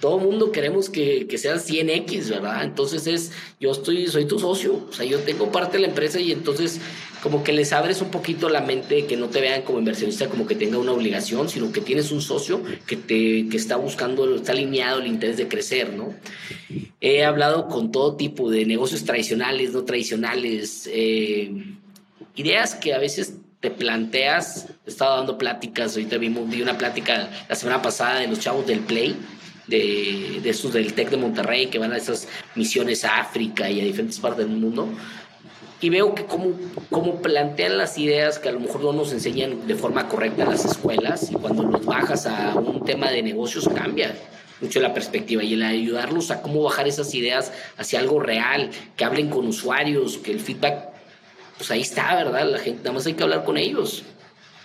todo 0.00 0.18
mundo 0.18 0.52
queremos 0.52 0.90
que, 0.90 1.26
que 1.26 1.38
seas 1.38 1.68
100X, 1.68 2.28
¿verdad? 2.28 2.64
Entonces 2.64 3.06
es, 3.06 3.32
yo 3.58 3.70
estoy, 3.70 4.06
soy 4.08 4.26
tu 4.26 4.38
socio, 4.38 4.86
o 4.88 4.92
sea, 4.92 5.06
yo 5.06 5.20
tengo 5.20 5.50
parte 5.50 5.78
de 5.78 5.82
la 5.82 5.88
empresa 5.88 6.20
y 6.20 6.32
entonces 6.32 6.80
como 7.26 7.42
que 7.42 7.52
les 7.52 7.72
abres 7.72 8.00
un 8.02 8.12
poquito 8.12 8.48
la 8.48 8.60
mente, 8.60 9.04
que 9.04 9.16
no 9.16 9.26
te 9.26 9.40
vean 9.40 9.62
como 9.62 9.80
inversionista 9.80 10.28
como 10.28 10.46
que 10.46 10.54
tenga 10.54 10.78
una 10.78 10.92
obligación, 10.92 11.48
sino 11.48 11.72
que 11.72 11.80
tienes 11.80 12.12
un 12.12 12.22
socio 12.22 12.62
que, 12.86 12.96
te, 12.96 13.48
que 13.48 13.56
está 13.56 13.74
buscando, 13.74 14.32
está 14.32 14.52
alineado 14.52 15.00
el 15.00 15.08
interés 15.08 15.36
de 15.36 15.48
crecer, 15.48 15.92
¿no? 15.92 16.14
He 17.00 17.24
hablado 17.24 17.66
con 17.66 17.90
todo 17.90 18.14
tipo 18.14 18.48
de 18.48 18.64
negocios 18.64 19.02
tradicionales, 19.02 19.72
no 19.72 19.82
tradicionales, 19.82 20.88
eh, 20.92 21.50
ideas 22.36 22.76
que 22.76 22.94
a 22.94 22.98
veces 22.98 23.34
te 23.58 23.72
planteas, 23.72 24.68
he 24.86 24.90
estado 24.90 25.16
dando 25.16 25.36
pláticas, 25.36 25.96
ahorita 25.96 26.18
vimos, 26.18 26.48
vi 26.48 26.62
una 26.62 26.78
plática 26.78 27.28
la 27.48 27.56
semana 27.56 27.82
pasada 27.82 28.20
de 28.20 28.28
los 28.28 28.38
chavos 28.38 28.68
del 28.68 28.78
Play, 28.78 29.16
de, 29.66 30.38
de 30.44 30.48
estos 30.48 30.72
del 30.72 30.92
TEC 30.92 31.10
de 31.10 31.16
Monterrey 31.16 31.66
que 31.66 31.80
van 31.80 31.92
a 31.92 31.96
esas 31.96 32.28
misiones 32.54 33.04
a 33.04 33.18
África 33.18 33.68
y 33.68 33.80
a 33.80 33.84
diferentes 33.84 34.20
partes 34.20 34.46
del 34.46 34.56
mundo. 34.56 34.88
Y 35.80 35.90
veo 35.90 36.14
que 36.14 36.24
cómo, 36.24 36.52
cómo 36.90 37.20
plantean 37.20 37.76
las 37.76 37.98
ideas 37.98 38.38
que 38.38 38.48
a 38.48 38.52
lo 38.52 38.60
mejor 38.60 38.82
no 38.82 38.92
nos 38.92 39.12
enseñan 39.12 39.66
de 39.66 39.74
forma 39.74 40.08
correcta 40.08 40.44
en 40.44 40.50
las 40.50 40.64
escuelas 40.64 41.30
y 41.30 41.34
cuando 41.34 41.64
los 41.64 41.84
bajas 41.84 42.26
a 42.26 42.54
un 42.54 42.82
tema 42.84 43.10
de 43.10 43.22
negocios 43.22 43.68
cambia 43.68 44.14
mucho 44.60 44.80
la 44.80 44.94
perspectiva 44.94 45.44
y 45.44 45.54
el 45.54 45.62
ayudarlos 45.62 46.30
a 46.30 46.40
cómo 46.40 46.62
bajar 46.62 46.88
esas 46.88 47.14
ideas 47.14 47.52
hacia 47.76 48.00
algo 48.00 48.20
real, 48.20 48.70
que 48.96 49.04
hablen 49.04 49.28
con 49.28 49.46
usuarios, 49.46 50.18
que 50.18 50.32
el 50.32 50.40
feedback, 50.40 50.88
pues 51.58 51.70
ahí 51.70 51.82
está, 51.82 52.14
¿verdad? 52.14 52.50
La 52.50 52.58
gente, 52.58 52.80
nada 52.80 52.92
más 52.92 53.06
hay 53.06 53.14
que 53.14 53.22
hablar 53.22 53.44
con 53.44 53.58
ellos. 53.58 54.02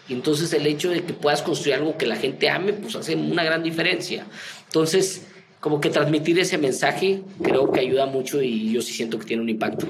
Y 0.08 0.14
entonces 0.14 0.52
el 0.54 0.66
hecho 0.66 0.90
de 0.90 1.04
que 1.04 1.14
puedas 1.14 1.42
construir 1.42 1.76
algo 1.76 1.98
que 1.98 2.06
la 2.06 2.16
gente 2.16 2.50
ame, 2.50 2.74
pues 2.74 2.96
hace 2.96 3.16
una 3.16 3.44
gran 3.44 3.64
diferencia. 3.64 4.26
Entonces, 4.66 5.28
como 5.60 5.80
que 5.80 5.90
transmitir 5.90 6.40
ese 6.40 6.58
mensaje 6.58 7.22
creo 7.44 7.72
que 7.72 7.82
ayuda 7.82 8.06
mucho 8.08 8.42
y 8.42 8.72
yo 8.72 8.82
sí 8.82 8.94
siento 8.94 9.20
que 9.20 9.26
tiene 9.26 9.44
un 9.44 9.50
impacto. 9.50 9.88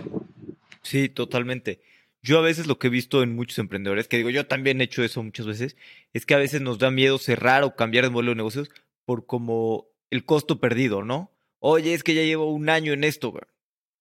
Sí, 0.91 1.07
totalmente. 1.07 1.79
Yo 2.21 2.37
a 2.37 2.41
veces 2.41 2.67
lo 2.67 2.77
que 2.77 2.87
he 2.87 2.89
visto 2.89 3.23
en 3.23 3.33
muchos 3.33 3.59
emprendedores, 3.59 4.09
que 4.09 4.17
digo, 4.17 4.29
yo 4.29 4.45
también 4.45 4.81
he 4.81 4.83
hecho 4.83 5.03
eso 5.03 5.23
muchas 5.23 5.45
veces, 5.45 5.77
es 6.11 6.25
que 6.25 6.33
a 6.33 6.37
veces 6.37 6.59
nos 6.59 6.79
da 6.79 6.91
miedo 6.91 7.17
cerrar 7.17 7.63
o 7.63 7.77
cambiar 7.77 8.03
de 8.03 8.09
modelo 8.09 8.31
de 8.31 8.35
negocios 8.35 8.69
por 9.05 9.25
como 9.25 9.87
el 10.09 10.25
costo 10.25 10.59
perdido, 10.59 11.01
¿no? 11.01 11.31
Oye, 11.59 11.93
es 11.93 12.03
que 12.03 12.13
ya 12.13 12.23
llevo 12.23 12.51
un 12.51 12.67
año 12.69 12.91
en 12.91 13.05
esto. 13.05 13.33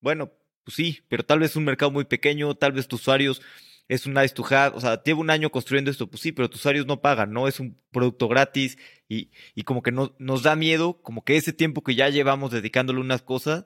Bueno, 0.01 0.33
pues 0.65 0.75
sí, 0.75 1.05
pero 1.09 1.25
tal 1.25 1.39
vez 1.39 1.55
un 1.55 1.63
mercado 1.63 1.93
muy 1.93 2.07
pequeño, 2.07 2.57
tal 2.57 2.73
vez 2.73 2.89
tus 2.89 3.03
usuarios 3.03 3.41
es 3.87 4.07
un 4.07 4.15
nice 4.15 4.35
to 4.35 4.45
have, 4.51 4.77
o 4.77 4.81
sea, 4.81 5.01
llevo 5.01 5.21
un 5.21 5.31
año 5.31 5.51
construyendo 5.51 5.93
esto, 5.93 6.09
pues 6.11 6.23
sí, 6.23 6.33
pero 6.33 6.51
tus 6.51 6.59
usuarios 6.59 6.87
no 6.87 7.01
pagan, 7.01 7.33
¿no? 7.33 7.47
Es 7.47 7.61
un 7.61 7.81
producto 7.93 8.27
gratis 8.27 8.79
y, 9.09 9.31
y 9.55 9.63
como 9.63 9.83
que 9.83 9.93
no, 9.93 10.17
nos 10.19 10.43
da 10.43 10.57
miedo, 10.57 11.01
como 11.03 11.23
que 11.23 11.37
ese 11.37 11.53
tiempo 11.53 11.85
que 11.85 11.95
ya 11.95 12.09
llevamos 12.09 12.51
dedicándole 12.51 12.99
unas 12.99 13.23
cosas, 13.23 13.65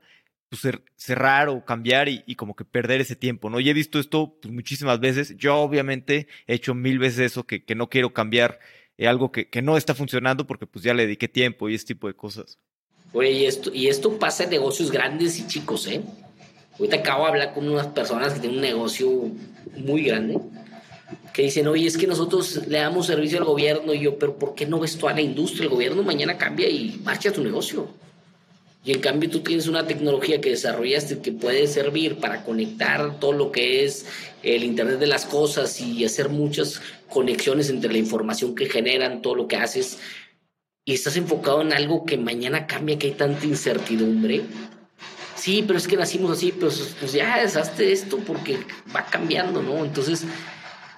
pues 0.60 0.82
cerrar 0.96 1.48
o 1.48 1.64
cambiar 1.64 2.08
y, 2.08 2.34
como 2.36 2.54
que 2.54 2.64
perder 2.64 3.00
ese 3.00 3.16
tiempo, 3.16 3.50
¿no? 3.50 3.60
Y 3.60 3.68
he 3.68 3.72
visto 3.72 3.98
esto 3.98 4.36
pues, 4.40 4.52
muchísimas 4.52 5.00
veces, 5.00 5.36
yo 5.36 5.56
obviamente 5.56 6.28
he 6.46 6.54
hecho 6.54 6.74
mil 6.74 6.98
veces 6.98 7.32
eso, 7.32 7.44
que, 7.44 7.62
no 7.74 7.88
quiero 7.88 8.12
cambiar 8.12 8.60
eh, 8.98 9.08
algo 9.08 9.32
que, 9.32 9.48
que 9.48 9.62
no 9.62 9.76
está 9.76 9.94
funcionando 9.94 10.46
porque 10.46 10.66
pues 10.66 10.84
ya 10.84 10.94
le 10.94 11.04
dediqué 11.04 11.28
tiempo 11.28 11.68
y 11.68 11.74
ese 11.74 11.86
tipo 11.86 12.06
de 12.06 12.14
cosas. 12.14 12.58
Oye, 13.12 13.30
y 13.30 13.46
esto, 13.46 13.72
y 13.72 13.88
esto 13.88 14.18
pasa 14.18 14.44
en 14.44 14.50
negocios 14.50 14.90
grandes 14.90 15.38
y 15.38 15.46
chicos, 15.46 15.86
¿eh? 15.86 16.02
Ahorita 16.78 16.96
acabo 16.96 17.24
de 17.24 17.30
hablar 17.30 17.54
con 17.54 17.68
unas 17.68 17.86
personas 17.88 18.34
que 18.34 18.40
tienen 18.40 18.58
un 18.58 18.64
negocio 18.64 19.08
muy 19.76 20.02
grande 20.02 20.38
que 21.32 21.42
dicen, 21.42 21.66
oye, 21.66 21.86
es 21.86 21.98
que 21.98 22.06
nosotros 22.06 22.66
le 22.68 22.78
damos 22.78 23.06
servicio 23.06 23.38
al 23.38 23.44
gobierno 23.44 23.92
y 23.92 24.00
yo, 24.00 24.18
pero 24.18 24.38
¿por 24.38 24.54
qué 24.54 24.66
no 24.66 24.78
ves 24.78 24.96
toda 24.96 25.12
la 25.12 25.20
industria? 25.20 25.64
El 25.64 25.70
gobierno 25.70 26.02
mañana 26.02 26.38
cambia 26.38 26.68
y 26.68 27.00
marcha 27.04 27.32
tu 27.32 27.42
negocio. 27.42 27.88
Y 28.84 28.92
en 28.92 29.00
cambio 29.00 29.30
tú 29.30 29.40
tienes 29.40 29.66
una 29.66 29.86
tecnología 29.86 30.40
que 30.40 30.50
desarrollaste 30.50 31.20
que 31.20 31.32
puede 31.32 31.66
servir 31.66 32.16
para 32.16 32.44
conectar 32.44 33.18
todo 33.18 33.32
lo 33.32 33.50
que 33.50 33.84
es 33.84 34.06
el 34.42 34.62
Internet 34.62 34.98
de 34.98 35.06
las 35.06 35.24
Cosas 35.24 35.80
y 35.80 36.04
hacer 36.04 36.28
muchas 36.28 36.82
conexiones 37.08 37.70
entre 37.70 37.92
la 37.92 37.98
información 37.98 38.54
que 38.54 38.66
generan, 38.66 39.22
todo 39.22 39.34
lo 39.34 39.48
que 39.48 39.56
haces. 39.56 39.98
Y 40.84 40.92
estás 40.92 41.16
enfocado 41.16 41.62
en 41.62 41.72
algo 41.72 42.04
que 42.04 42.18
mañana 42.18 42.66
cambia, 42.66 42.98
que 42.98 43.06
hay 43.06 43.14
tanta 43.14 43.46
incertidumbre 43.46 44.42
sí, 45.44 45.62
pero 45.66 45.78
es 45.78 45.86
que 45.86 45.98
nacimos 45.98 46.30
así, 46.30 46.52
pues, 46.52 46.96
pues 46.98 47.12
ya 47.12 47.38
deshazte 47.38 47.92
esto 47.92 48.16
porque 48.26 48.58
va 48.96 49.04
cambiando, 49.04 49.62
¿no? 49.62 49.84
Entonces, 49.84 50.24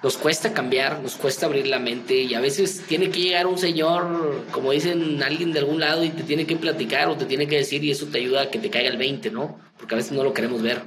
nos 0.03 0.17
cuesta 0.17 0.53
cambiar, 0.53 1.01
nos 1.01 1.15
cuesta 1.15 1.45
abrir 1.45 1.67
la 1.67 1.79
mente 1.79 2.15
y 2.21 2.33
a 2.33 2.39
veces 2.39 2.83
tiene 2.87 3.09
que 3.09 3.19
llegar 3.19 3.47
un 3.47 3.57
señor, 3.57 4.45
como 4.51 4.71
dicen 4.71 5.21
alguien 5.23 5.51
de 5.51 5.59
algún 5.59 5.79
lado 5.79 6.03
y 6.03 6.09
te 6.09 6.23
tiene 6.23 6.45
que 6.45 6.55
platicar 6.55 7.07
o 7.07 7.17
te 7.17 7.25
tiene 7.25 7.47
que 7.47 7.57
decir 7.57 7.83
y 7.83 7.91
eso 7.91 8.05
te 8.07 8.19
ayuda 8.19 8.43
a 8.43 8.51
que 8.51 8.59
te 8.59 8.69
caiga 8.69 8.89
el 8.89 8.97
20, 8.97 9.31
¿no? 9.31 9.59
Porque 9.77 9.95
a 9.95 9.97
veces 9.97 10.11
no 10.11 10.23
lo 10.23 10.33
queremos 10.33 10.61
ver. 10.61 10.81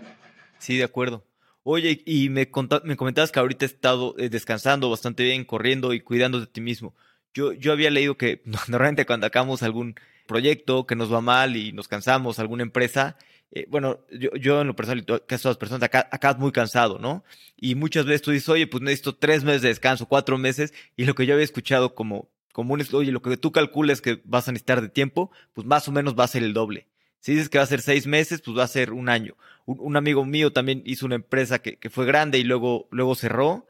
Sí, 0.58 0.76
de 0.76 0.84
acuerdo. 0.84 1.24
Oye, 1.62 2.02
y 2.06 2.28
me, 2.30 2.48
me 2.84 2.96
comentabas 2.96 3.32
que 3.32 3.40
ahorita 3.40 3.66
has 3.66 3.72
estado 3.72 4.14
eh, 4.18 4.28
descansando 4.28 4.88
bastante 4.88 5.24
bien, 5.24 5.44
corriendo 5.44 5.92
y 5.92 6.00
cuidando 6.00 6.40
de 6.40 6.46
ti 6.46 6.60
mismo. 6.60 6.94
Yo, 7.34 7.52
yo 7.52 7.72
había 7.72 7.90
leído 7.90 8.16
que 8.16 8.42
normalmente 8.68 9.06
cuando 9.06 9.26
acabamos 9.26 9.62
algún 9.62 9.96
proyecto 10.26 10.86
que 10.86 10.96
nos 10.96 11.12
va 11.12 11.20
mal 11.20 11.56
y 11.56 11.72
nos 11.72 11.88
cansamos, 11.88 12.38
alguna 12.38 12.62
empresa, 12.62 13.16
eh, 13.52 13.66
bueno, 13.68 14.00
yo, 14.10 14.60
en 14.60 14.68
lo 14.68 14.76
personal, 14.76 15.04
que 15.04 15.04
todas 15.06 15.44
las 15.44 15.56
personas 15.56 15.82
acá, 15.82 16.08
acá 16.12 16.34
muy 16.34 16.52
cansado, 16.52 16.98
¿no? 16.98 17.24
Y 17.56 17.74
muchas 17.74 18.06
veces 18.06 18.22
tú 18.22 18.30
dices, 18.30 18.48
oye, 18.48 18.66
pues 18.68 18.82
necesito 18.82 19.16
tres 19.16 19.42
meses 19.42 19.62
de 19.62 19.68
descanso, 19.68 20.06
cuatro 20.06 20.38
meses, 20.38 20.72
y 20.96 21.04
lo 21.04 21.14
que 21.14 21.26
yo 21.26 21.34
había 21.34 21.44
escuchado 21.44 21.94
como, 21.94 22.28
como 22.52 22.74
un, 22.74 22.86
oye, 22.92 23.10
lo 23.10 23.22
que 23.22 23.36
tú 23.36 23.50
calcules 23.50 24.00
que 24.00 24.20
vas 24.24 24.46
a 24.48 24.52
necesitar 24.52 24.80
de 24.80 24.88
tiempo, 24.88 25.32
pues 25.52 25.66
más 25.66 25.88
o 25.88 25.92
menos 25.92 26.14
va 26.16 26.24
a 26.24 26.28
ser 26.28 26.44
el 26.44 26.54
doble. 26.54 26.86
Si 27.18 27.32
dices 27.32 27.48
que 27.48 27.58
va 27.58 27.64
a 27.64 27.66
ser 27.66 27.82
seis 27.82 28.06
meses, 28.06 28.40
pues 28.40 28.56
va 28.56 28.64
a 28.64 28.68
ser 28.68 28.92
un 28.92 29.08
año. 29.08 29.36
Un, 29.66 29.96
amigo 29.96 30.24
mío 30.24 30.52
también 30.52 30.82
hizo 30.86 31.04
una 31.04 31.16
empresa 31.16 31.60
que, 31.60 31.76
que, 31.76 31.90
fue 31.90 32.06
grande 32.06 32.38
y 32.38 32.44
luego, 32.44 32.88
luego 32.90 33.14
cerró. 33.14 33.66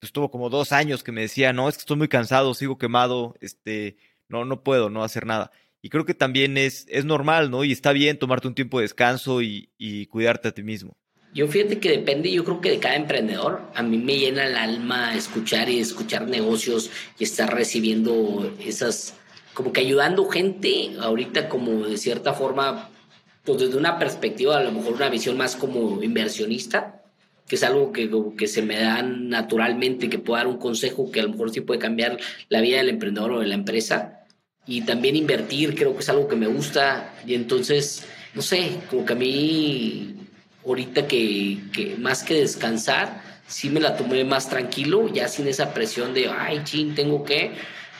Pues 0.00 0.10
tuvo 0.12 0.30
como 0.30 0.48
dos 0.48 0.72
años 0.72 1.04
que 1.04 1.12
me 1.12 1.20
decía, 1.22 1.52
no, 1.52 1.68
es 1.68 1.76
que 1.76 1.80
estoy 1.80 1.96
muy 1.98 2.08
cansado, 2.08 2.54
sigo 2.54 2.78
quemado, 2.78 3.36
este, 3.40 3.96
no, 4.28 4.44
no 4.44 4.62
puedo, 4.62 4.90
no 4.90 5.04
hacer 5.04 5.26
nada. 5.26 5.50
Y 5.84 5.90
creo 5.90 6.06
que 6.06 6.14
también 6.14 6.56
es, 6.56 6.86
es 6.88 7.04
normal, 7.04 7.50
¿no? 7.50 7.62
Y 7.62 7.70
está 7.70 7.92
bien 7.92 8.18
tomarte 8.18 8.48
un 8.48 8.54
tiempo 8.54 8.78
de 8.78 8.84
descanso 8.84 9.42
y, 9.42 9.68
cuidarte 10.08 10.48
a 10.48 10.52
ti 10.52 10.62
mismo. 10.62 10.96
Yo 11.34 11.46
fíjate 11.46 11.78
que 11.78 11.90
depende, 11.90 12.32
yo 12.32 12.42
creo 12.42 12.62
que 12.62 12.70
de 12.70 12.78
cada 12.78 12.96
emprendedor. 12.96 13.60
A 13.74 13.82
mí 13.82 13.98
me 13.98 14.16
llena 14.16 14.46
el 14.46 14.56
alma 14.56 15.14
escuchar 15.14 15.68
y 15.68 15.80
escuchar 15.80 16.26
negocios 16.26 16.90
y 17.18 17.24
estar 17.24 17.52
recibiendo 17.52 18.50
esas, 18.64 19.14
como 19.52 19.74
que 19.74 19.82
ayudando 19.82 20.24
gente 20.24 20.92
ahorita 20.98 21.50
como 21.50 21.86
de 21.86 21.98
cierta 21.98 22.32
forma, 22.32 22.88
pues 23.44 23.58
desde 23.58 23.76
una 23.76 23.98
perspectiva, 23.98 24.56
a 24.56 24.64
lo 24.64 24.72
mejor 24.72 24.94
una 24.94 25.10
visión 25.10 25.36
más 25.36 25.54
como 25.54 26.02
inversionista, 26.02 27.02
que 27.46 27.56
es 27.56 27.62
algo 27.62 27.92
que, 27.92 28.10
que 28.38 28.46
se 28.46 28.62
me 28.62 28.80
da 28.80 29.02
naturalmente, 29.02 30.08
que 30.08 30.18
puedo 30.18 30.38
dar 30.38 30.46
un 30.46 30.56
consejo 30.56 31.12
que 31.12 31.20
a 31.20 31.24
lo 31.24 31.28
mejor 31.28 31.50
sí 31.50 31.60
puede 31.60 31.78
cambiar 31.78 32.16
la 32.48 32.62
vida 32.62 32.78
del 32.78 32.88
emprendedor 32.88 33.32
o 33.32 33.40
de 33.40 33.48
la 33.48 33.54
empresa 33.54 34.23
y 34.66 34.82
también 34.82 35.16
invertir 35.16 35.74
creo 35.74 35.94
que 35.94 36.00
es 36.00 36.08
algo 36.08 36.28
que 36.28 36.36
me 36.36 36.46
gusta. 36.46 37.14
Y 37.26 37.34
entonces, 37.34 38.04
no 38.34 38.42
sé, 38.42 38.78
como 38.90 39.04
que 39.04 39.12
a 39.12 39.16
mí 39.16 40.14
ahorita 40.66 41.06
que, 41.06 41.96
más 41.98 42.22
que 42.22 42.34
descansar, 42.34 43.22
sí 43.46 43.68
me 43.70 43.80
la 43.80 43.96
tomé 43.96 44.24
más 44.24 44.48
tranquilo, 44.48 45.08
ya 45.12 45.28
sin 45.28 45.46
esa 45.46 45.74
presión 45.74 46.14
de, 46.14 46.28
ay, 46.28 46.62
chin, 46.64 46.94
tengo 46.94 47.24
que, 47.24 47.52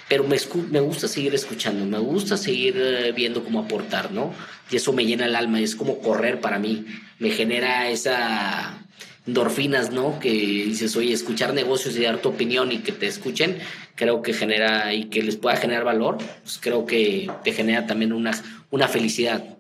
pero 0.09 0.25
me, 0.25 0.37
me 0.71 0.81
gusta 0.81 1.09
seguir 1.09 1.35
escuchando, 1.35 1.85
me 1.85 1.99
gusta 1.99 2.37
seguir 2.37 2.75
eh, 2.79 3.12
viendo 3.12 3.45
cómo 3.45 3.61
aportar, 3.61 4.12
¿no? 4.12 4.33
Y 4.71 4.77
eso 4.77 4.93
me 4.93 5.05
llena 5.05 5.27
el 5.27 5.37
alma, 5.37 5.61
es 5.61 5.77
como 5.77 5.99
correr 5.99 6.41
para 6.41 6.59
mí, 6.59 6.87
me 7.19 7.31
genera 7.31 7.91
esa 7.91 8.84
endorfinas, 9.27 9.91
¿no? 9.91 10.18
Que 10.20 10.31
dices, 10.31 10.97
oye, 10.97 11.12
escuchar 11.12 11.55
negocios 11.55 11.97
y 11.97 12.03
dar 12.03 12.20
tu 12.20 12.29
opinión 12.31 12.72
y 12.72 12.79
que 12.79 12.93
te 12.93 13.07
escuchen, 13.07 13.59
creo 13.95 14.22
que 14.22 14.33
genera 14.33 14.93
y 14.93 15.07
que 15.07 15.22
les 15.22 15.37
pueda 15.37 15.57
generar 15.57 15.85
valor, 15.85 16.18
pues 16.43 16.59
creo 16.61 16.87
que 16.87 17.31
te 17.43 17.53
genera 17.53 17.87
también 17.87 18.12
una, 18.12 18.33
una 18.70 18.89
felicidad. 18.89 19.59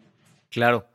Claro. 0.50 0.86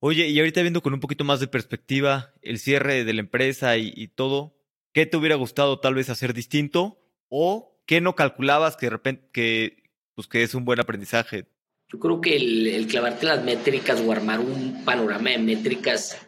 Oye, 0.00 0.28
y 0.28 0.38
ahorita 0.38 0.60
viendo 0.60 0.82
con 0.82 0.92
un 0.92 1.00
poquito 1.00 1.24
más 1.24 1.40
de 1.40 1.46
perspectiva 1.46 2.34
el 2.42 2.58
cierre 2.58 3.04
de 3.04 3.12
la 3.14 3.20
empresa 3.20 3.78
y, 3.78 4.08
todo, 4.08 4.54
¿qué 4.92 5.06
te 5.06 5.16
hubiera 5.16 5.36
gustado 5.36 5.80
tal 5.80 5.94
vez 5.94 6.10
hacer 6.10 6.34
distinto? 6.34 6.98
¿O 7.30 7.80
qué 7.86 8.02
no 8.02 8.14
calculabas 8.14 8.76
que 8.76 8.86
de 8.86 8.90
repente 8.90 9.30
que, 9.32 9.84
pues, 10.14 10.26
que 10.26 10.42
es 10.42 10.54
un 10.54 10.66
buen 10.66 10.78
aprendizaje? 10.78 11.46
Yo 11.88 11.98
creo 11.98 12.20
que 12.20 12.36
el, 12.36 12.66
el 12.66 12.86
clavarte 12.86 13.24
las 13.24 13.44
métricas 13.44 14.00
o 14.00 14.12
armar 14.12 14.40
un 14.40 14.84
panorama 14.84 15.30
de 15.30 15.38
métricas 15.38 16.18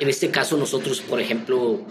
en 0.00 0.08
este 0.08 0.30
caso 0.30 0.56
nosotros, 0.56 1.00
por 1.02 1.20
ejemplo, 1.20 1.86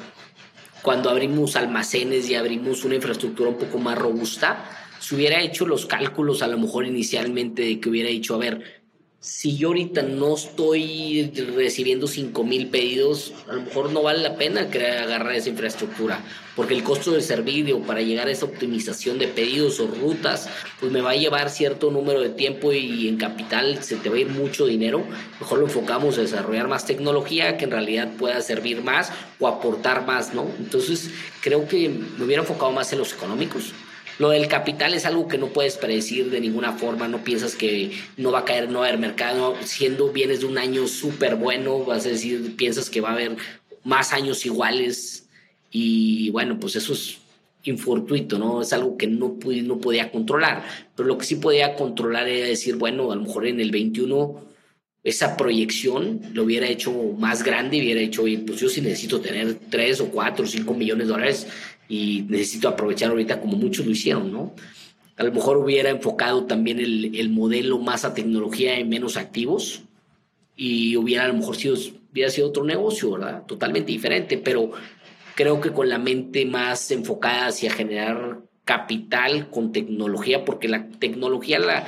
cuando 0.82 1.10
abrimos 1.10 1.56
almacenes 1.56 2.30
y 2.30 2.36
abrimos 2.36 2.84
una 2.84 2.96
infraestructura 2.96 3.50
un 3.50 3.58
poco 3.58 3.78
más 3.78 3.98
robusta, 3.98 4.66
se 5.00 5.16
hubiera 5.16 5.42
hecho 5.42 5.66
los 5.66 5.86
cálculos 5.86 6.42
a 6.42 6.48
lo 6.48 6.58
mejor 6.58 6.86
inicialmente 6.86 7.62
de 7.62 7.80
que 7.80 7.90
hubiera 7.90 8.10
dicho, 8.10 8.36
a 8.36 8.40
ver, 8.40 8.79
si 9.22 9.58
yo 9.58 9.68
ahorita 9.68 10.02
no 10.02 10.36
estoy 10.36 11.30
recibiendo 11.54 12.08
5 12.08 12.42
mil 12.46 12.68
pedidos, 12.68 13.34
a 13.50 13.54
lo 13.54 13.64
mejor 13.64 13.92
no 13.92 14.02
vale 14.02 14.24
la 14.24 14.38
pena 14.38 14.70
crear, 14.70 15.04
agarrar 15.04 15.36
esa 15.36 15.50
infraestructura, 15.50 16.24
porque 16.56 16.74
el 16.74 16.84
costo 16.84 17.12
del 17.12 17.22
servicio 17.22 17.82
para 17.82 18.02
llegar 18.02 18.30
a 18.30 18.32
esa 18.32 18.46
optimización 18.46 19.20
de 19.20 19.28
pedidos 19.28 19.82
o 19.82 19.88
rutas, 19.88 20.48
pues 20.80 20.94
me 20.94 21.02
va 21.02 21.12
a 21.12 21.16
llevar 21.16 21.50
cierto 21.50 21.92
número 21.92 22.22
de 22.22 22.30
tiempo 22.30 22.72
y 22.72 23.10
en 23.10 23.18
capital 23.18 23.84
se 23.84 23.98
te 23.98 24.10
va 24.10 24.16
a 24.16 24.20
ir 24.20 24.30
mucho 24.30 24.66
dinero. 24.66 25.04
Mejor 25.42 25.60
lo 25.60 25.66
enfocamos 25.66 26.18
a 26.18 26.22
desarrollar 26.22 26.70
más 26.70 26.86
tecnología 26.86 27.58
que 27.58 27.66
en 27.66 27.72
realidad 27.72 28.14
pueda 28.18 28.40
servir 28.40 28.84
más 28.84 29.12
o 29.38 29.50
aportar 29.50 30.06
más, 30.06 30.34
¿no? 30.34 30.50
Entonces 30.60 31.10
creo 31.42 31.68
que 31.68 31.90
me 31.90 32.24
hubiera 32.24 32.44
enfocado 32.44 32.72
más 32.72 32.94
en 32.94 33.00
los 33.00 33.12
económicos 33.12 33.74
lo 34.20 34.30
del 34.30 34.48
capital 34.48 34.94
es 34.94 35.06
algo 35.06 35.28
que 35.28 35.38
no 35.38 35.48
puedes 35.48 35.78
predecir 35.78 36.30
de 36.30 36.42
ninguna 36.42 36.74
forma, 36.74 37.08
no 37.08 37.24
piensas 37.24 37.56
que 37.56 37.92
no 38.18 38.32
va 38.32 38.40
a 38.40 38.46
caer, 38.46 38.70
no 38.70 38.80
va 38.80 38.86
a 38.86 38.90
haber 38.90 39.00
mercado, 39.00 39.56
siendo 39.64 40.12
bienes 40.12 40.42
de 40.42 40.46
un 40.46 40.58
año 40.58 40.88
súper 40.88 41.38
bueno, 41.38 41.86
vas 41.86 42.06
a 42.06 42.10
decir, 42.10 42.56
piensas 42.58 42.90
que 42.90 43.00
va 43.00 43.10
a 43.10 43.14
haber 43.14 43.38
más 43.84 44.12
años 44.12 44.46
iguales 44.46 45.28
y 45.72 46.30
bueno, 46.32 46.60
pues 46.60 46.76
eso 46.76 46.92
es 46.92 47.18
infortuito, 47.64 48.38
¿no? 48.38 48.62
Es 48.62 48.74
algo 48.74 48.98
que 48.98 49.08
no, 49.08 49.38
no 49.64 49.78
podía 49.80 50.12
controlar, 50.12 50.66
pero 50.96 51.08
lo 51.08 51.18
que 51.18 51.26
sí 51.26 51.36
podía 51.36 51.76
controlar 51.76 52.28
era 52.28 52.48
decir, 52.48 52.76
bueno, 52.76 53.14
a 53.14 53.16
lo 53.16 53.24
mejor 53.24 53.48
en 53.48 53.62
el 53.62 53.72
21 53.72 54.49
esa 55.10 55.36
proyección 55.36 56.22
lo 56.34 56.44
hubiera 56.44 56.68
hecho 56.68 56.92
más 57.18 57.44
grande, 57.44 57.80
hubiera 57.80 58.02
hecho, 58.02 58.24
pues 58.46 58.60
yo 58.60 58.70
sí 58.70 58.82
necesito 58.82 59.20
tener 59.20 59.56
3 59.70 60.02
o 60.02 60.12
4 60.12 60.46
o 60.46 60.48
5 60.48 60.74
millones 60.74 61.08
de 61.08 61.14
dólares 61.14 61.48
y 61.88 62.26
necesito 62.30 62.68
aprovechar 62.68 63.10
ahorita 63.12 63.42
como 63.42 63.58
muchos 63.58 63.86
lo 63.86 63.92
hicieron, 63.92 64.32
¿no? 64.32 64.54
A 65.18 65.24
lo 65.24 65.32
mejor 65.34 65.58
hubiera 65.58 65.90
enfocado 65.90 66.46
también 66.46 66.80
el, 66.80 67.16
el 67.16 67.30
modelo 67.30 67.80
más 67.80 68.06
a 68.06 68.14
tecnología 68.14 68.80
y 68.80 68.86
menos 68.86 69.18
activos 69.18 69.82
y 70.56 70.96
hubiera 70.96 71.26
a 71.26 71.28
lo 71.28 71.36
mejor 71.36 71.58
sido, 71.58 71.76
hubiera 72.12 72.30
sido 72.30 72.48
otro 72.48 72.64
negocio, 72.64 73.12
¿verdad? 73.12 73.44
Totalmente 73.46 73.92
diferente, 73.92 74.38
pero 74.38 74.72
creo 75.36 75.60
que 75.60 75.72
con 75.72 75.90
la 75.90 75.98
mente 75.98 76.46
más 76.46 76.92
enfocada 76.92 77.48
hacia 77.48 77.72
generar 77.72 78.42
capital 78.66 79.50
con 79.50 79.72
tecnología, 79.72 80.46
porque 80.46 80.68
la 80.68 80.88
tecnología 81.00 81.60
la, 81.60 81.88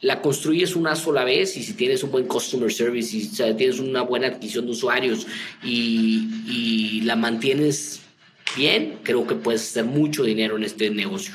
la 0.00 0.20
construyes 0.20 0.76
una 0.76 0.96
sola 0.96 1.24
vez 1.24 1.56
y 1.56 1.62
si 1.62 1.72
tienes 1.74 2.02
un 2.02 2.10
buen 2.10 2.26
customer 2.26 2.72
service 2.72 3.16
y 3.16 3.26
tienes 3.56 3.78
una 3.78 4.02
buena 4.02 4.28
adquisición 4.28 4.66
de 4.66 4.72
usuarios 4.72 5.26
y, 5.62 6.28
y 6.46 7.00
la 7.02 7.16
mantienes 7.16 8.02
bien, 8.56 8.98
creo 9.02 9.26
que 9.26 9.34
puedes 9.34 9.62
hacer 9.62 9.84
mucho 9.84 10.24
dinero 10.24 10.56
en 10.56 10.64
este 10.64 10.90
negocio. 10.90 11.34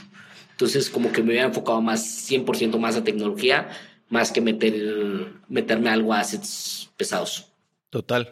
Entonces, 0.52 0.90
como 0.90 1.12
que 1.12 1.22
me 1.22 1.30
hubiera 1.30 1.48
enfocado 1.48 1.82
más, 1.82 2.30
100% 2.30 2.78
más 2.78 2.96
a 2.96 3.04
tecnología, 3.04 3.70
más 4.10 4.32
que 4.32 4.42
meter, 4.42 5.28
meterme 5.48 5.90
algo 5.90 6.14
a 6.14 6.20
assets 6.20 6.90
pesados. 6.98 7.48
Total. 7.90 8.32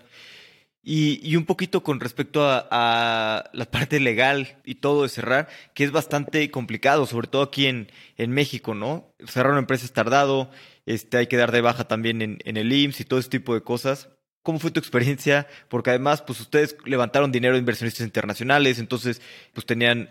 Y, 0.89 1.19
y, 1.21 1.35
un 1.35 1.43
poquito 1.43 1.83
con 1.83 1.99
respecto 1.99 2.47
a, 2.47 3.49
la 3.51 3.65
parte 3.65 3.99
legal 3.99 4.57
y 4.63 4.75
todo 4.75 5.03
de 5.03 5.09
cerrar, 5.09 5.49
que 5.73 5.83
es 5.83 5.91
bastante 5.91 6.49
complicado, 6.49 7.05
sobre 7.05 7.27
todo 7.27 7.41
aquí 7.41 7.65
en, 7.65 7.91
en 8.15 8.31
México, 8.31 8.73
¿no? 8.73 9.13
Cerrar 9.27 9.51
una 9.51 9.59
empresa 9.59 9.83
es 9.83 9.91
tardado, 9.91 10.49
este, 10.85 11.17
hay 11.17 11.27
que 11.27 11.35
dar 11.35 11.51
de 11.51 11.59
baja 11.59 11.89
también 11.89 12.21
en, 12.21 12.39
el 12.41 12.71
IMSS 12.71 13.01
y 13.01 13.03
todo 13.03 13.19
ese 13.19 13.27
tipo 13.27 13.53
de 13.53 13.63
cosas. 13.63 14.07
¿Cómo 14.43 14.59
fue 14.59 14.71
tu 14.71 14.79
experiencia? 14.79 15.45
Porque 15.67 15.89
además, 15.89 16.21
pues 16.21 16.39
ustedes 16.39 16.77
levantaron 16.85 17.33
dinero 17.33 17.55
de 17.55 17.59
inversionistas 17.59 18.05
internacionales, 18.05 18.79
entonces, 18.79 19.21
pues 19.53 19.65
tenían 19.65 20.09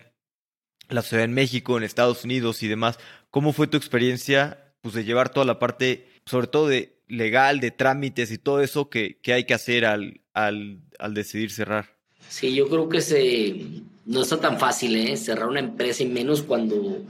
la 0.91 1.01
ciudad 1.01 1.25
en 1.25 1.33
México, 1.33 1.79
en 1.79 1.85
Estados 1.85 2.23
Unidos 2.23 2.63
y 2.63 2.69
demás. 2.69 2.99
¿Cómo 3.31 3.55
fue 3.55 3.67
tu 3.67 3.79
experiencia, 3.79 4.75
pues, 4.83 4.95
de 4.95 5.05
llevar 5.05 5.31
toda 5.31 5.47
la 5.47 5.59
parte, 5.59 6.07
sobre 6.27 6.49
todo 6.49 6.69
de 6.69 7.03
legal, 7.09 7.61
de 7.61 7.71
trámites 7.71 8.31
y 8.31 8.37
todo 8.37 8.61
eso 8.61 8.91
que, 8.91 9.19
que 9.23 9.33
hay 9.33 9.45
que 9.45 9.55
hacer 9.55 9.87
al, 9.87 10.21
al, 10.37 11.15
decidir 11.15 11.51
cerrar? 11.51 11.97
Sí, 12.29 12.55
yo 12.55 12.69
creo 12.69 12.89
que 12.89 13.01
se, 13.01 13.57
no 14.05 14.23
está 14.23 14.39
tan 14.39 14.59
fácil, 14.59 14.97
¿eh? 14.97 15.17
Cerrar 15.17 15.49
una 15.49 15.61
empresa 15.61 16.03
y 16.03 16.07
menos 16.07 16.43
cuando 16.43 17.03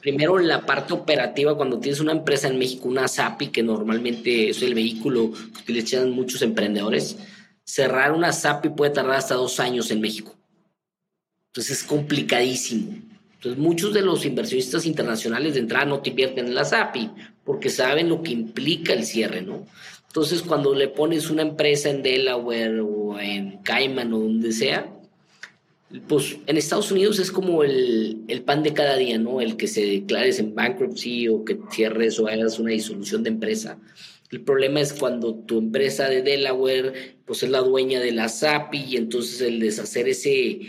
Primero, 0.00 0.36
la 0.40 0.66
parte 0.66 0.94
operativa, 0.94 1.56
cuando 1.56 1.78
tienes 1.78 2.00
una 2.00 2.10
empresa 2.10 2.48
en 2.48 2.58
México, 2.58 2.88
una 2.88 3.06
SAPI, 3.06 3.48
que 3.48 3.62
normalmente 3.62 4.48
es 4.50 4.60
el 4.60 4.74
vehículo 4.74 5.30
que 5.32 5.62
utilizan 5.62 6.10
muchos 6.10 6.42
emprendedores, 6.42 7.18
cerrar 7.62 8.10
una 8.10 8.32
SAPI 8.32 8.70
puede 8.70 8.90
tardar 8.90 9.14
hasta 9.14 9.36
dos 9.36 9.60
años 9.60 9.92
en 9.92 10.00
México. 10.00 10.34
Entonces 11.46 11.78
es 11.78 11.84
complicadísimo. 11.84 12.96
Entonces 13.34 13.62
muchos 13.62 13.94
de 13.94 14.02
los 14.02 14.24
inversionistas 14.24 14.86
internacionales 14.86 15.54
de 15.54 15.60
entrada 15.60 15.84
no 15.84 16.00
te 16.00 16.10
invierten 16.10 16.48
en 16.48 16.56
la 16.56 16.64
SAPI 16.64 17.08
porque 17.44 17.70
saben 17.70 18.08
lo 18.08 18.24
que 18.24 18.32
implica 18.32 18.92
el 18.92 19.04
cierre, 19.04 19.40
¿no? 19.40 19.68
Entonces, 20.12 20.42
cuando 20.42 20.74
le 20.74 20.88
pones 20.88 21.30
una 21.30 21.40
empresa 21.40 21.88
en 21.88 22.02
Delaware 22.02 22.80
o 22.80 23.18
en 23.18 23.62
Cayman 23.62 24.12
o 24.12 24.18
donde 24.18 24.52
sea, 24.52 24.92
pues 26.06 26.36
en 26.46 26.58
Estados 26.58 26.92
Unidos 26.92 27.18
es 27.18 27.32
como 27.32 27.64
el, 27.64 28.42
pan 28.44 28.62
de 28.62 28.74
cada 28.74 28.98
día, 28.98 29.16
¿no? 29.16 29.40
El 29.40 29.56
que 29.56 29.66
se 29.66 29.86
declares 29.86 30.38
en 30.38 30.54
bankruptcy 30.54 31.28
o 31.28 31.46
que 31.46 31.58
cierres 31.70 32.20
o 32.20 32.28
hagas 32.28 32.58
una 32.58 32.72
disolución 32.72 33.22
de 33.22 33.30
empresa. 33.30 33.78
El 34.30 34.42
problema 34.42 34.82
es 34.82 34.92
cuando 34.92 35.34
tu 35.34 35.56
empresa 35.56 36.10
de 36.10 36.20
Delaware 36.20 37.16
pues 37.24 37.42
es 37.42 37.48
la 37.48 37.60
dueña 37.60 37.98
de 37.98 38.12
la 38.12 38.28
SAPI 38.28 38.84
y 38.84 38.96
entonces 38.98 39.40
el 39.40 39.60
deshacer 39.60 40.08
ese, 40.08 40.60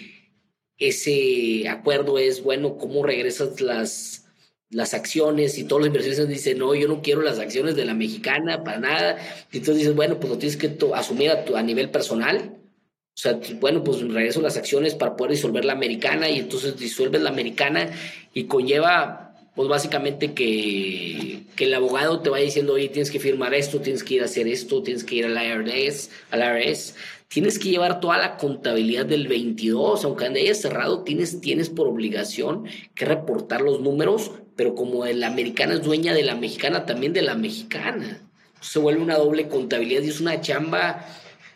ese 0.78 1.68
acuerdo 1.68 2.18
es, 2.18 2.42
bueno, 2.42 2.78
¿cómo 2.78 3.04
regresas 3.04 3.60
las, 3.60 4.23
las 4.74 4.94
acciones? 4.94 5.58
Y 5.58 5.64
todos 5.64 5.82
los 5.82 5.88
inversionistas 5.88 6.28
dicen, 6.28 6.60
no, 6.60 6.76
yo 6.76 6.88
no 6.88 7.02
quiero 7.02 7.22
las 7.22 7.40
acciones 7.40 7.76
de 7.76 7.86
la 7.86 7.94
mexicana 7.94 8.64
para 8.64 8.80
nada. 8.80 9.18
Y 9.52 9.58
entonces 9.58 9.80
dices, 9.80 9.96
bueno, 9.96 10.20
pues 10.20 10.32
lo 10.32 10.38
tienes 10.38 10.58
que 10.58 10.78
asumir 10.94 11.32
a, 11.32 11.46
a 11.56 11.64
nivel 11.64 11.90
personal. 11.90 12.58
O 13.16 13.20
sea, 13.20 13.40
bueno, 13.60 13.84
pues 13.84 14.02
regreso 14.02 14.42
las 14.42 14.58
acciones 14.58 14.96
para 14.96 15.16
poder 15.16 15.32
disolver 15.32 15.66
la 15.66 15.74
americana 15.74 16.30
y 16.30 16.40
entonces 16.40 16.78
disuelves 16.78 17.22
la 17.22 17.30
americana 17.30 17.92
y 18.34 18.46
conlleva 18.46 19.24
pues 19.56 19.70
básicamente 19.70 20.34
que, 20.34 21.44
el 21.58 21.74
abogado 21.74 22.20
te 22.20 22.30
va 22.30 22.40
diciendo, 22.40 22.74
oye, 22.74 22.90
tienes 22.90 23.10
que 23.10 23.20
firmar 23.20 23.54
esto, 23.54 23.80
tienes 23.80 24.04
que 24.04 24.16
ir 24.16 24.22
a 24.22 24.26
hacer 24.26 24.48
esto, 24.48 24.84
tienes 24.84 25.04
que 25.06 25.16
ir 25.16 25.26
al 25.26 25.38
IRS, 25.38 26.10
al 26.32 26.42
IRS, 26.42 26.96
tienes 27.30 27.58
que 27.58 27.70
llevar 27.70 28.02
toda 28.02 28.18
la 28.18 28.36
contabilidad 28.36 29.06
del 29.06 29.28
22, 29.28 30.04
aunque 30.04 30.26
hayas 30.26 30.60
cerrado, 30.60 31.04
tienes, 31.04 31.40
tienes 31.40 31.70
por 31.70 31.88
obligación 31.88 32.66
que 32.96 33.06
reportar 33.06 33.62
los 33.62 33.80
números, 33.80 34.32
pero 34.56 34.76
como 34.76 35.06
la 35.06 35.28
americana 35.28 35.76
es 35.76 35.84
dueña 35.84 36.14
de 36.14 36.24
la 36.24 36.36
mexicana, 36.36 36.86
también 36.86 37.14
de 37.14 37.22
la 37.22 37.36
mexicana. 37.36 38.22
Se 38.62 38.80
vuelve 38.80 39.02
una 39.02 39.18
doble 39.18 39.48
contabilidad 39.48 40.02
y 40.04 40.10
es 40.10 40.22
una 40.22 40.42
chamba 40.42 41.06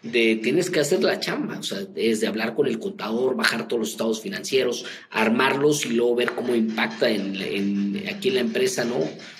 de 0.03 0.35
tienes 0.35 0.69
que 0.69 0.79
hacer 0.79 1.03
la 1.03 1.19
chamba, 1.19 1.59
o 1.59 1.63
sea, 1.63 1.79
es 1.95 2.21
de 2.21 2.27
hablar 2.27 2.53
con 2.53 2.67
el 2.67 2.79
contador, 2.79 3.35
bajar 3.35 3.67
todos 3.67 3.79
los 3.79 3.89
estados 3.91 4.21
financieros, 4.21 4.85
armarlos 5.09 5.85
y 5.85 5.89
luego 5.89 6.15
ver 6.15 6.31
cómo 6.31 6.55
impacta 6.55 7.09
en, 7.09 8.03
aquí 8.13 8.29
en 8.29 8.35
la 8.35 8.41
empresa, 8.41 8.85
¿no? 8.85 8.99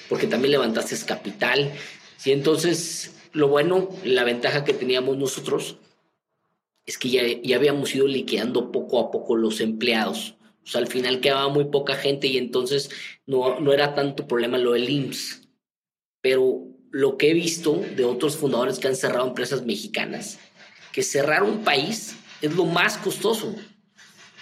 Porque 0.10 0.28
también 0.28 0.52
levantaste 0.52 0.96
capital. 1.06 1.72
Y 2.26 2.32
entonces, 2.32 3.16
lo 3.34 3.48
bueno, 3.48 3.90
la 4.04 4.24
ventaja 4.24 4.64
que 4.64 4.74
teníamos 4.74 5.18
nosotros 5.18 5.78
es 6.86 6.98
que 6.98 7.10
ya, 7.10 7.22
ya 7.44 7.58
habíamos 7.58 7.94
ido 7.94 8.08
liquidando 8.08 8.72
poco 8.72 9.00
a 9.00 9.12
poco 9.12 9.36
los 9.36 9.62
empleados. 9.62 10.37
Sea, 10.70 10.82
al 10.82 10.88
final 10.88 11.22
quedaba 11.22 11.48
muy 11.50 11.66
poca 11.66 11.96
gente 11.96 12.28
y 12.28 12.38
entonces 12.38 12.90
no, 13.26 13.60
no 13.60 13.74
era 13.74 13.96
tanto 13.96 14.28
problema 14.28 14.58
lo 14.58 14.74
del 14.74 14.90
IMSS. 14.90 15.48
Pero 16.22 16.68
lo 16.92 17.18
que 17.18 17.32
he 17.32 17.34
visto 17.34 17.84
de 17.96 18.04
otros 18.04 18.38
fundadores 18.38 18.80
que 18.80 18.88
han 18.88 18.96
cerrado 18.96 19.28
empresas 19.28 19.66
mexicanas 19.66 20.40
que 20.92 21.04
cerrar 21.04 21.44
un 21.44 21.64
país 21.64 22.16
es 22.42 22.56
lo 22.56 22.66
más 22.66 22.98
costoso. 22.98 23.56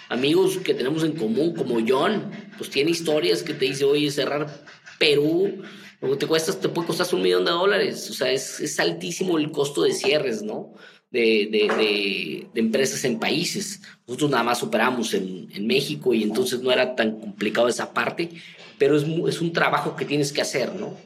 Amigos 0.08 0.58
que 0.58 0.72
tenemos 0.72 1.04
en 1.04 1.12
común, 1.12 1.54
como 1.54 1.78
John, 1.86 2.30
pues 2.56 2.70
tiene 2.70 2.92
historias 2.92 3.42
que 3.42 3.52
te 3.52 3.66
dice, 3.66 3.84
oye, 3.84 4.10
cerrar 4.10 4.64
Perú, 4.98 5.62
lo 6.00 6.10
que 6.12 6.16
te 6.16 6.26
cuesta, 6.26 6.58
te 6.58 6.68
puede 6.68 6.86
costar 6.86 7.06
un 7.12 7.22
millón 7.22 7.44
de 7.44 7.50
dólares. 7.50 8.08
O 8.08 8.14
sea, 8.14 8.30
es, 8.32 8.60
es 8.60 8.80
altísimo 8.80 9.36
el 9.38 9.50
costo 9.50 9.82
de 9.82 9.92
cierres, 9.92 10.42
¿no? 10.42 10.74
De, 11.10 11.48
de, 11.50 12.48
de, 12.52 12.60
empresas 12.60 13.04
en 13.04 13.18
países. 13.18 13.80
Nosotros 14.06 14.30
nada 14.30 14.42
más 14.42 14.62
operamos 14.62 15.14
en, 15.14 15.48
en, 15.54 15.66
México 15.66 16.12
y 16.12 16.24
entonces 16.24 16.60
no 16.60 16.70
era 16.72 16.94
tan 16.94 17.20
complicado 17.20 17.68
esa 17.68 17.94
parte, 17.94 18.30
pero 18.76 18.96
es, 18.96 19.04
es 19.28 19.40
un 19.40 19.52
trabajo 19.52 19.96
que 19.96 20.04
tienes 20.04 20.32
que 20.32 20.42
hacer, 20.42 20.74
¿no? 20.74 20.96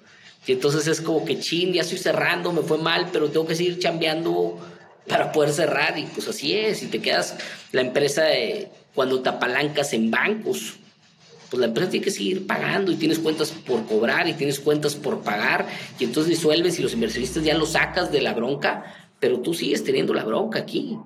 Y 0.47 0.53
entonces 0.53 0.87
es 0.87 1.01
como 1.01 1.25
que, 1.25 1.39
chin, 1.39 1.73
ya 1.73 1.83
estoy 1.83 1.99
cerrando, 1.99 2.53
me 2.53 2.63
fue 2.63 2.79
mal, 2.79 3.09
pero 3.13 3.29
tengo 3.29 3.47
que 3.47 3.55
seguir 3.55 3.79
chambeando 3.79 4.59
para 5.07 5.33
poder 5.33 5.53
cerrar 5.53 5.99
y 5.99 6.05
pues 6.05 6.29
así 6.29 6.55
es, 6.55 6.83
y 6.83 6.87
te 6.87 7.01
quedas 7.01 7.37
la 7.73 7.83
empresa 7.83 8.25
de, 8.25 8.69
cuando 8.95 9.21
te 9.21 9.29
apalancas 9.29 9.93
en 9.93 10.11
bancos, 10.11 10.75
pues 11.51 11.61
la 11.61 11.67
empresa 11.67 11.91
tiene 11.91 12.05
que 12.05 12.11
seguir 12.13 12.47
pagando 12.47 12.93
y 12.93 12.97
tienes 12.97 13.19
cuentas 13.19 13.51
por 13.51 13.85
cobrar 13.87 14.29
y 14.29 14.35
tienes 14.35 14.61
cuentas 14.61 14.95
por 14.95 15.23
pagar 15.23 15.67
y 15.99 16.05
entonces 16.05 16.31
disuelves 16.31 16.79
y 16.79 16.83
los 16.83 16.93
inversionistas 16.93 17.43
ya 17.43 17.55
lo 17.55 17.67
sacas 17.67 18.13
de 18.13 18.21
la 18.23 18.35
bronca, 18.35 19.00
pero 19.21 19.41
tú 19.41 19.55
sigues 19.55 19.85
teniendo 19.85 20.15
la 20.15 20.25
bronca 20.25 20.59
aquí. 20.59 20.99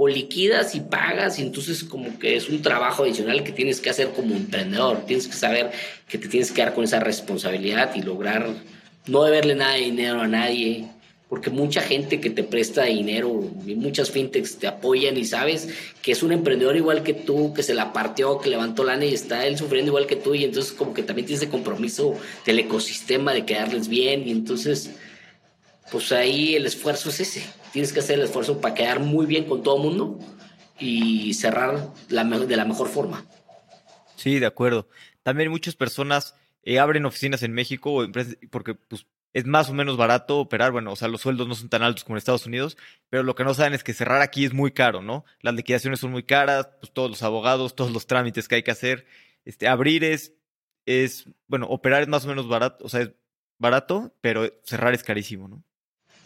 O 0.00 0.06
liquidas 0.06 0.76
y 0.76 0.80
pagas 0.80 1.40
y 1.40 1.42
entonces 1.42 1.82
como 1.82 2.20
que 2.20 2.36
es 2.36 2.48
un 2.48 2.62
trabajo 2.62 3.02
adicional 3.02 3.42
que 3.42 3.50
tienes 3.50 3.80
que 3.80 3.90
hacer 3.90 4.12
como 4.12 4.36
emprendedor. 4.36 5.04
Tienes 5.06 5.26
que 5.26 5.34
saber 5.34 5.72
que 6.08 6.18
te 6.18 6.28
tienes 6.28 6.52
que 6.52 6.62
dar 6.62 6.72
con 6.72 6.84
esa 6.84 7.00
responsabilidad 7.00 7.92
y 7.96 8.02
lograr 8.02 8.46
no 9.08 9.24
deberle 9.24 9.56
nada 9.56 9.74
de 9.74 9.80
dinero 9.80 10.20
a 10.20 10.28
nadie, 10.28 10.86
porque 11.28 11.50
mucha 11.50 11.82
gente 11.82 12.20
que 12.20 12.30
te 12.30 12.44
presta 12.44 12.84
dinero 12.84 13.50
y 13.66 13.74
muchas 13.74 14.10
fintechs 14.10 14.56
te 14.56 14.66
apoyan 14.66 15.16
y 15.16 15.24
sabes 15.24 15.68
que 16.00 16.12
es 16.12 16.22
un 16.22 16.32
emprendedor 16.32 16.76
igual 16.76 17.02
que 17.02 17.12
tú, 17.12 17.52
que 17.52 17.62
se 17.62 17.74
la 17.74 17.92
partió, 17.92 18.38
que 18.38 18.48
levantó 18.48 18.84
lana 18.84 19.04
y 19.04 19.14
está 19.14 19.46
él 19.46 19.58
sufriendo 19.58 19.90
igual 19.90 20.06
que 20.06 20.16
tú 20.16 20.34
y 20.34 20.44
entonces 20.44 20.72
como 20.72 20.94
que 20.94 21.02
también 21.02 21.26
tienes 21.26 21.42
ese 21.42 21.50
compromiso 21.50 22.14
del 22.46 22.60
ecosistema 22.60 23.34
de 23.34 23.44
quedarles 23.44 23.88
bien 23.88 24.26
y 24.26 24.30
entonces 24.30 24.90
pues 25.90 26.12
ahí 26.12 26.54
el 26.54 26.66
esfuerzo 26.66 27.08
es 27.10 27.20
ese, 27.20 27.46
tienes 27.72 27.92
que 27.92 28.00
hacer 28.00 28.18
el 28.18 28.24
esfuerzo 28.24 28.60
para 28.60 28.74
quedar 28.74 29.00
muy 29.00 29.26
bien 29.26 29.44
con 29.44 29.62
todo 29.62 29.76
el 29.76 29.82
mundo 29.82 30.18
y 30.78 31.34
cerrar 31.34 31.92
la, 32.08 32.24
de 32.24 32.56
la 32.56 32.64
mejor 32.64 32.88
forma. 32.88 33.24
Sí, 34.16 34.38
de 34.38 34.46
acuerdo. 34.46 34.88
También 35.22 35.50
muchas 35.50 35.76
personas 35.76 36.34
eh, 36.62 36.78
abren 36.78 37.06
oficinas 37.06 37.42
en 37.42 37.52
México 37.52 38.06
porque 38.50 38.74
pues, 38.74 39.06
es 39.32 39.46
más 39.46 39.68
o 39.70 39.74
menos 39.74 39.96
barato 39.96 40.38
operar. 40.38 40.72
Bueno, 40.72 40.92
o 40.92 40.96
sea, 40.96 41.08
los 41.08 41.20
sueldos 41.20 41.46
no 41.48 41.54
son 41.54 41.68
tan 41.68 41.82
altos 41.82 42.04
como 42.04 42.16
en 42.16 42.18
Estados 42.18 42.46
Unidos, 42.46 42.76
pero 43.08 43.22
lo 43.22 43.34
que 43.34 43.44
no 43.44 43.54
saben 43.54 43.74
es 43.74 43.84
que 43.84 43.94
cerrar 43.94 44.22
aquí 44.22 44.44
es 44.44 44.52
muy 44.52 44.72
caro, 44.72 45.02
¿no? 45.02 45.24
Las 45.40 45.54
liquidaciones 45.54 46.00
son 46.00 46.10
muy 46.10 46.22
caras, 46.22 46.68
pues 46.80 46.92
todos 46.92 47.10
los 47.10 47.22
abogados, 47.22 47.76
todos 47.76 47.92
los 47.92 48.06
trámites 48.06 48.48
que 48.48 48.56
hay 48.56 48.62
que 48.62 48.70
hacer. 48.70 49.06
Este, 49.44 49.68
abrir 49.68 50.04
es, 50.04 50.34
es, 50.86 51.28
bueno, 51.46 51.66
operar 51.68 52.02
es 52.02 52.08
más 52.08 52.24
o 52.24 52.28
menos 52.28 52.48
barato, 52.48 52.84
o 52.84 52.88
sea, 52.88 53.02
es 53.02 53.12
barato, 53.58 54.14
pero 54.20 54.50
cerrar 54.64 54.94
es 54.94 55.02
carísimo, 55.02 55.48
¿no? 55.48 55.64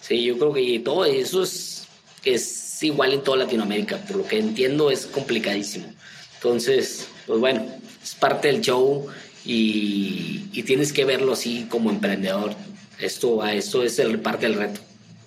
Sí, 0.02 0.22
yo 0.22 0.36
creo 0.36 0.52
que 0.52 0.80
todo 0.80 1.06
eso 1.06 1.42
es, 1.42 1.88
es 2.24 2.82
igual 2.82 3.14
en 3.14 3.22
toda 3.22 3.38
Latinoamérica, 3.38 3.96
por 3.98 4.16
lo 4.16 4.26
que 4.26 4.38
entiendo 4.38 4.90
es 4.90 5.06
complicadísimo. 5.06 5.86
Entonces, 6.34 7.08
pues 7.26 7.40
bueno, 7.40 7.64
es 8.02 8.14
parte 8.14 8.48
del 8.48 8.60
show 8.60 9.06
y, 9.44 10.44
y 10.52 10.62
tienes 10.64 10.92
que 10.92 11.06
verlo 11.06 11.32
así 11.32 11.66
como 11.70 11.88
emprendedor 11.88 12.54
esto, 13.02 13.44
esto 13.44 13.82
es 13.82 13.98
el, 13.98 14.20
parte 14.20 14.46
del 14.46 14.56
reto. 14.56 14.80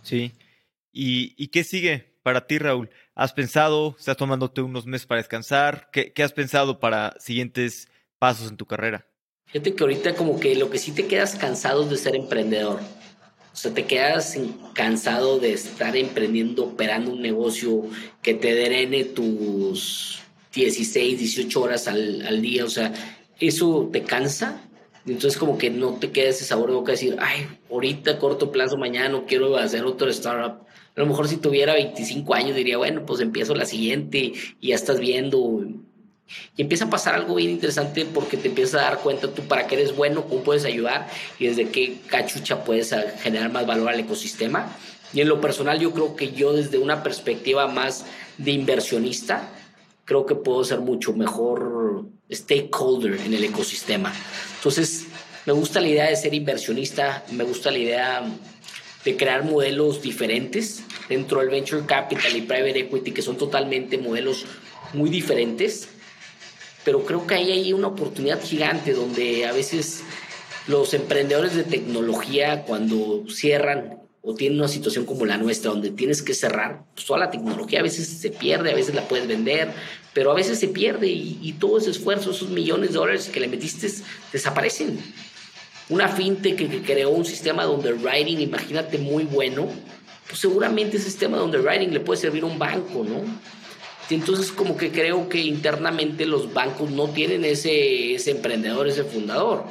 Sí. 0.03 0.31
¿Y, 0.91 1.47
qué 1.47 1.63
sigue 1.63 2.15
para 2.23 2.47
ti, 2.47 2.57
Raúl? 2.57 2.89
¿Has 3.13 3.33
pensado, 3.33 3.95
estás 3.99 4.17
tomándote 4.17 4.61
unos 4.61 4.85
meses 4.85 5.05
para 5.05 5.19
descansar? 5.19 5.89
¿Qué, 5.91 6.13
has 6.23 6.31
pensado 6.31 6.79
para 6.79 7.15
siguientes 7.19 7.89
pasos 8.17 8.49
en 8.49 8.57
tu 8.57 8.65
carrera? 8.65 9.05
Fíjate 9.47 9.75
que 9.75 9.83
ahorita 9.83 10.15
como 10.15 10.39
que 10.39 10.55
lo 10.55 10.69
que 10.69 10.79
sí 10.79 10.91
te 10.91 11.05
quedas 11.05 11.35
cansado 11.35 11.85
de 11.85 11.97
ser 11.97 12.15
emprendedor. 12.15 12.79
O 13.55 13.57
sea, 13.57 13.73
te 13.73 13.85
quedas 13.85 14.37
cansado 14.73 15.39
de 15.39 15.53
estar 15.53 15.95
emprendiendo, 15.95 16.65
operando 16.65 17.11
un 17.11 17.21
negocio 17.21 17.83
que 18.21 18.33
te 18.33 18.53
drene 18.53 19.05
tus 19.05 20.19
16, 20.53 21.17
18 21.17 21.61
horas 21.61 21.87
al, 21.87 22.21
al 22.27 22.41
día. 22.41 22.65
O 22.65 22.69
sea, 22.69 22.93
eso 23.39 23.89
te 23.91 24.03
cansa 24.03 24.61
entonces 25.05 25.37
como 25.37 25.57
que 25.57 25.69
no 25.69 25.93
te 25.93 26.11
queda 26.11 26.29
ese 26.29 26.45
sabor 26.45 26.69
de 26.69 26.75
boca 26.75 26.91
de 26.91 26.97
decir, 26.97 27.15
ay, 27.19 27.47
ahorita 27.69 28.17
corto 28.17 28.51
plazo, 28.51 28.75
mañana 28.77 29.09
no 29.09 29.25
quiero 29.25 29.55
hacer 29.55 29.85
otro 29.85 30.09
startup. 30.09 30.65
A 30.95 30.99
lo 30.99 31.05
mejor 31.05 31.27
si 31.27 31.37
tuviera 31.37 31.73
25 31.73 32.33
años 32.33 32.55
diría, 32.55 32.77
bueno, 32.77 33.05
pues 33.05 33.21
empiezo 33.21 33.53
la 33.53 33.65
siguiente 33.65 34.33
y 34.59 34.69
ya 34.69 34.75
estás 34.75 34.99
viendo. 34.99 35.63
Y 36.57 36.61
empieza 36.63 36.85
a 36.85 36.89
pasar 36.89 37.15
algo 37.15 37.35
bien 37.35 37.51
interesante 37.51 38.05
porque 38.05 38.37
te 38.37 38.47
empiezas 38.47 38.81
a 38.81 38.85
dar 38.85 38.99
cuenta 38.99 39.31
tú 39.31 39.43
para 39.43 39.67
qué 39.67 39.75
eres 39.75 39.95
bueno, 39.95 40.25
cómo 40.25 40.43
puedes 40.43 40.65
ayudar 40.65 41.07
y 41.37 41.47
desde 41.47 41.69
qué 41.69 41.97
cachucha 42.07 42.63
puedes 42.63 42.93
generar 43.21 43.51
más 43.51 43.65
valor 43.67 43.89
al 43.89 43.99
ecosistema. 43.99 44.75
Y 45.13 45.21
en 45.21 45.29
lo 45.29 45.39
personal 45.39 45.79
yo 45.79 45.91
creo 45.91 46.15
que 46.15 46.31
yo 46.31 46.53
desde 46.53 46.77
una 46.77 47.03
perspectiva 47.03 47.67
más 47.67 48.05
de 48.37 48.51
inversionista, 48.51 49.49
creo 50.03 50.25
que 50.25 50.35
puedo 50.35 50.63
ser 50.63 50.79
mucho 50.79 51.13
mejor 51.13 52.05
stakeholder 52.31 53.19
en 53.21 53.33
el 53.33 53.43
ecosistema. 53.43 54.13
Entonces, 54.57 55.05
me 55.45 55.53
gusta 55.53 55.79
la 55.79 55.87
idea 55.87 56.09
de 56.09 56.15
ser 56.15 56.33
inversionista, 56.33 57.23
me 57.31 57.43
gusta 57.43 57.71
la 57.71 57.77
idea 57.77 58.23
de 59.03 59.15
crear 59.15 59.43
modelos 59.43 60.01
diferentes 60.01 60.83
dentro 61.07 61.39
del 61.39 61.49
venture 61.49 61.85
capital 61.85 62.35
y 62.35 62.41
private 62.41 62.79
equity, 62.79 63.11
que 63.11 63.21
son 63.21 63.37
totalmente 63.37 63.99
modelos 63.99 64.45
muy 64.93 65.09
diferentes, 65.09 65.89
pero 66.85 67.03
creo 67.03 67.27
que 67.27 67.33
hay 67.33 67.51
ahí 67.51 67.73
una 67.73 67.87
oportunidad 67.87 68.41
gigante 68.41 68.93
donde 68.93 69.45
a 69.45 69.51
veces 69.51 70.03
los 70.67 70.93
emprendedores 70.93 71.55
de 71.55 71.63
tecnología 71.63 72.63
cuando 72.63 73.25
cierran 73.27 73.99
o 74.21 74.33
tienen 74.33 74.59
una 74.59 74.67
situación 74.67 75.05
como 75.05 75.25
la 75.25 75.37
nuestra, 75.37 75.69
donde 75.69 75.91
tienes 75.91 76.23
que 76.23 76.33
cerrar, 76.33 76.83
pues 76.95 77.05
toda 77.05 77.19
la 77.19 77.29
tecnología 77.29 77.79
a 77.79 77.83
veces 77.83 78.07
se 78.07 78.31
pierde, 78.31 78.71
a 78.71 78.75
veces 78.75 78.95
la 78.95 79.07
puedes 79.07 79.27
vender, 79.27 79.71
pero 80.13 80.31
a 80.31 80.33
veces 80.33 80.57
se 80.57 80.67
pierde 80.67 81.07
y, 81.07 81.53
todo 81.59 81.77
ese 81.77 81.91
esfuerzo, 81.91 82.31
esos 82.31 82.49
millones 82.49 82.89
de 82.89 82.95
dólares 82.95 83.29
que 83.31 83.39
le 83.39 83.47
metiste, 83.47 83.87
desaparecen. 84.31 84.99
una 85.89 86.07
fintech 86.07 86.55
que, 86.55 86.81
creó 86.81 87.11
un 87.11 87.25
sistema 87.25 87.63
de 87.65 87.69
underwriting, 87.69 88.39
imagínate, 88.41 88.97
muy 88.97 89.25
bueno, 89.25 89.67
pues 90.27 90.39
seguramente 90.39 90.97
ese 90.97 91.05
sistema 91.05 91.37
de 91.37 91.43
underwriting 91.43 91.93
le 91.93 91.99
puede 91.99 92.19
servir 92.19 92.41
a 92.41 92.47
un 92.47 92.57
banco, 92.57 93.03
¿no? 93.03 93.21
Entonces 94.09 94.51
como 94.51 94.77
que 94.77 94.91
creo 94.91 95.29
que 95.29 95.39
internamente 95.39 96.25
los 96.25 96.53
bancos 96.53 96.91
no 96.91 97.09
tienen 97.09 97.43
ese, 97.45 98.15
ese 98.15 98.31
emprendedor, 98.31 98.87
ese 98.87 99.03
fundador. 99.03 99.63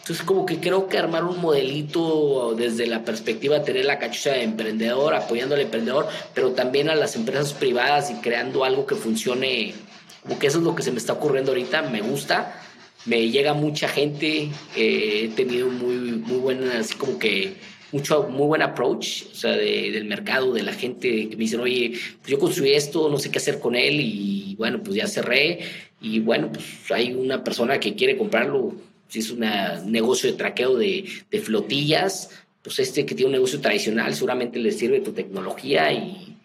Entonces 0.00 0.24
como 0.24 0.46
que 0.46 0.58
creo 0.58 0.88
que 0.88 0.96
armar 0.96 1.24
un 1.24 1.40
modelito 1.40 2.54
desde 2.56 2.86
la 2.86 3.04
perspectiva 3.04 3.58
de 3.58 3.64
tener 3.66 3.84
la 3.84 3.98
cachucha 3.98 4.32
de 4.32 4.42
emprendedor, 4.42 5.14
apoyando 5.14 5.54
al 5.54 5.60
emprendedor, 5.60 6.08
pero 6.32 6.52
también 6.52 6.88
a 6.88 6.94
las 6.94 7.14
empresas 7.14 7.52
privadas 7.52 8.10
y 8.10 8.14
creando 8.14 8.64
algo 8.64 8.86
que 8.86 8.94
funcione, 8.94 9.74
como 10.22 10.38
que 10.38 10.46
eso 10.46 10.58
es 10.58 10.64
lo 10.64 10.74
que 10.74 10.82
se 10.82 10.92
me 10.92 10.98
está 10.98 11.12
ocurriendo 11.12 11.52
ahorita, 11.52 11.82
me 11.82 12.00
gusta, 12.00 12.58
me 13.04 13.28
llega 13.28 13.52
mucha 13.52 13.86
gente, 13.86 14.48
eh, 14.76 15.24
he 15.24 15.28
tenido 15.28 15.68
muy, 15.68 15.94
muy 15.96 16.38
buena, 16.38 16.78
así 16.78 16.94
como 16.94 17.18
que 17.18 17.56
mucho, 17.92 18.24
muy 18.24 18.46
buen 18.46 18.62
approach, 18.62 19.24
o 19.32 19.34
sea, 19.34 19.52
del 19.52 20.04
mercado, 20.04 20.52
de 20.52 20.62
la 20.62 20.72
gente 20.72 21.28
que 21.28 21.36
me 21.36 21.44
dicen, 21.44 21.60
oye, 21.60 21.92
pues 22.20 22.30
yo 22.30 22.38
construí 22.38 22.72
esto, 22.72 23.08
no 23.08 23.18
sé 23.18 23.30
qué 23.30 23.38
hacer 23.38 23.58
con 23.58 23.74
él 23.74 24.00
y 24.00 24.54
bueno, 24.56 24.82
pues 24.82 24.96
ya 24.96 25.06
cerré. 25.06 25.60
Y 26.00 26.20
bueno, 26.20 26.50
pues 26.52 26.66
hay 26.90 27.12
una 27.14 27.42
persona 27.42 27.80
que 27.80 27.94
quiere 27.94 28.16
comprarlo, 28.16 28.74
si 29.08 29.20
es 29.20 29.30
un 29.30 29.44
negocio 29.86 30.30
de 30.30 30.36
traqueo 30.36 30.76
de, 30.76 31.06
de, 31.30 31.40
flotillas, 31.40 32.30
pues 32.62 32.78
este 32.78 33.06
que 33.06 33.14
tiene 33.14 33.28
un 33.28 33.32
negocio 33.32 33.60
tradicional 33.60 34.14
seguramente 34.14 34.58
le 34.58 34.70
sirve 34.70 35.00
tu 35.00 35.12
tecnología 35.12 35.90
y, 35.92 36.36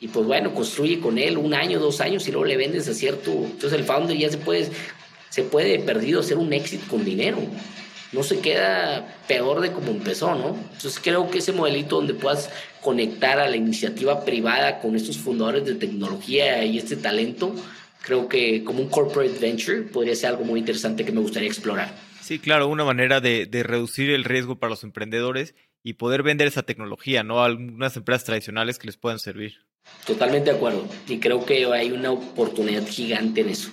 y 0.00 0.08
pues 0.08 0.26
bueno, 0.26 0.52
construye 0.52 0.98
con 0.98 1.16
él 1.16 1.38
un 1.38 1.54
año, 1.54 1.78
dos 1.78 2.00
años 2.00 2.26
y 2.26 2.32
luego 2.32 2.44
le 2.44 2.56
vendes 2.56 2.88
a 2.88 2.94
cierto, 2.94 3.30
entonces 3.30 3.72
el 3.72 3.84
founder 3.84 4.16
ya 4.18 4.30
se 4.30 4.38
puede, 4.38 4.68
se 5.30 5.44
puede 5.44 5.78
perdido 5.78 6.20
hacer 6.20 6.38
un 6.38 6.52
éxito 6.52 6.84
con 6.88 7.04
dinero 7.04 7.38
no 8.12 8.22
se 8.22 8.40
queda 8.40 9.16
peor 9.26 9.60
de 9.60 9.72
como 9.72 9.90
empezó, 9.90 10.34
¿no? 10.34 10.48
Entonces 10.48 11.00
creo 11.02 11.30
que 11.30 11.38
ese 11.38 11.52
modelito 11.52 11.96
donde 11.96 12.14
puedas 12.14 12.50
conectar 12.82 13.38
a 13.38 13.48
la 13.48 13.56
iniciativa 13.56 14.24
privada 14.24 14.80
con 14.80 14.94
estos 14.94 15.16
fundadores 15.16 15.64
de 15.64 15.74
tecnología 15.74 16.62
y 16.64 16.78
este 16.78 16.96
talento, 16.96 17.54
creo 18.02 18.28
que 18.28 18.62
como 18.64 18.80
un 18.80 18.88
corporate 18.88 19.38
venture 19.40 19.82
podría 19.82 20.14
ser 20.14 20.30
algo 20.30 20.44
muy 20.44 20.60
interesante 20.60 21.04
que 21.04 21.12
me 21.12 21.20
gustaría 21.20 21.48
explorar. 21.48 21.94
Sí, 22.20 22.38
claro, 22.38 22.68
una 22.68 22.84
manera 22.84 23.20
de, 23.20 23.48
reducir 23.64 24.10
el 24.10 24.24
riesgo 24.24 24.58
para 24.58 24.70
los 24.70 24.84
emprendedores 24.84 25.54
y 25.82 25.94
poder 25.94 26.22
vender 26.22 26.46
esa 26.46 26.62
tecnología, 26.62 27.24
¿no? 27.24 27.40
A 27.42 27.46
algunas 27.46 27.96
empresas 27.96 28.24
tradicionales 28.24 28.78
que 28.78 28.86
les 28.86 28.96
puedan 28.96 29.18
servir. 29.18 29.64
Totalmente 30.06 30.50
de 30.50 30.56
acuerdo. 30.56 30.86
Y 31.08 31.18
creo 31.18 31.44
que 31.44 31.64
hay 31.66 31.90
una 31.90 32.12
oportunidad 32.12 32.86
gigante 32.86 33.40
en 33.40 33.48
eso. 33.48 33.70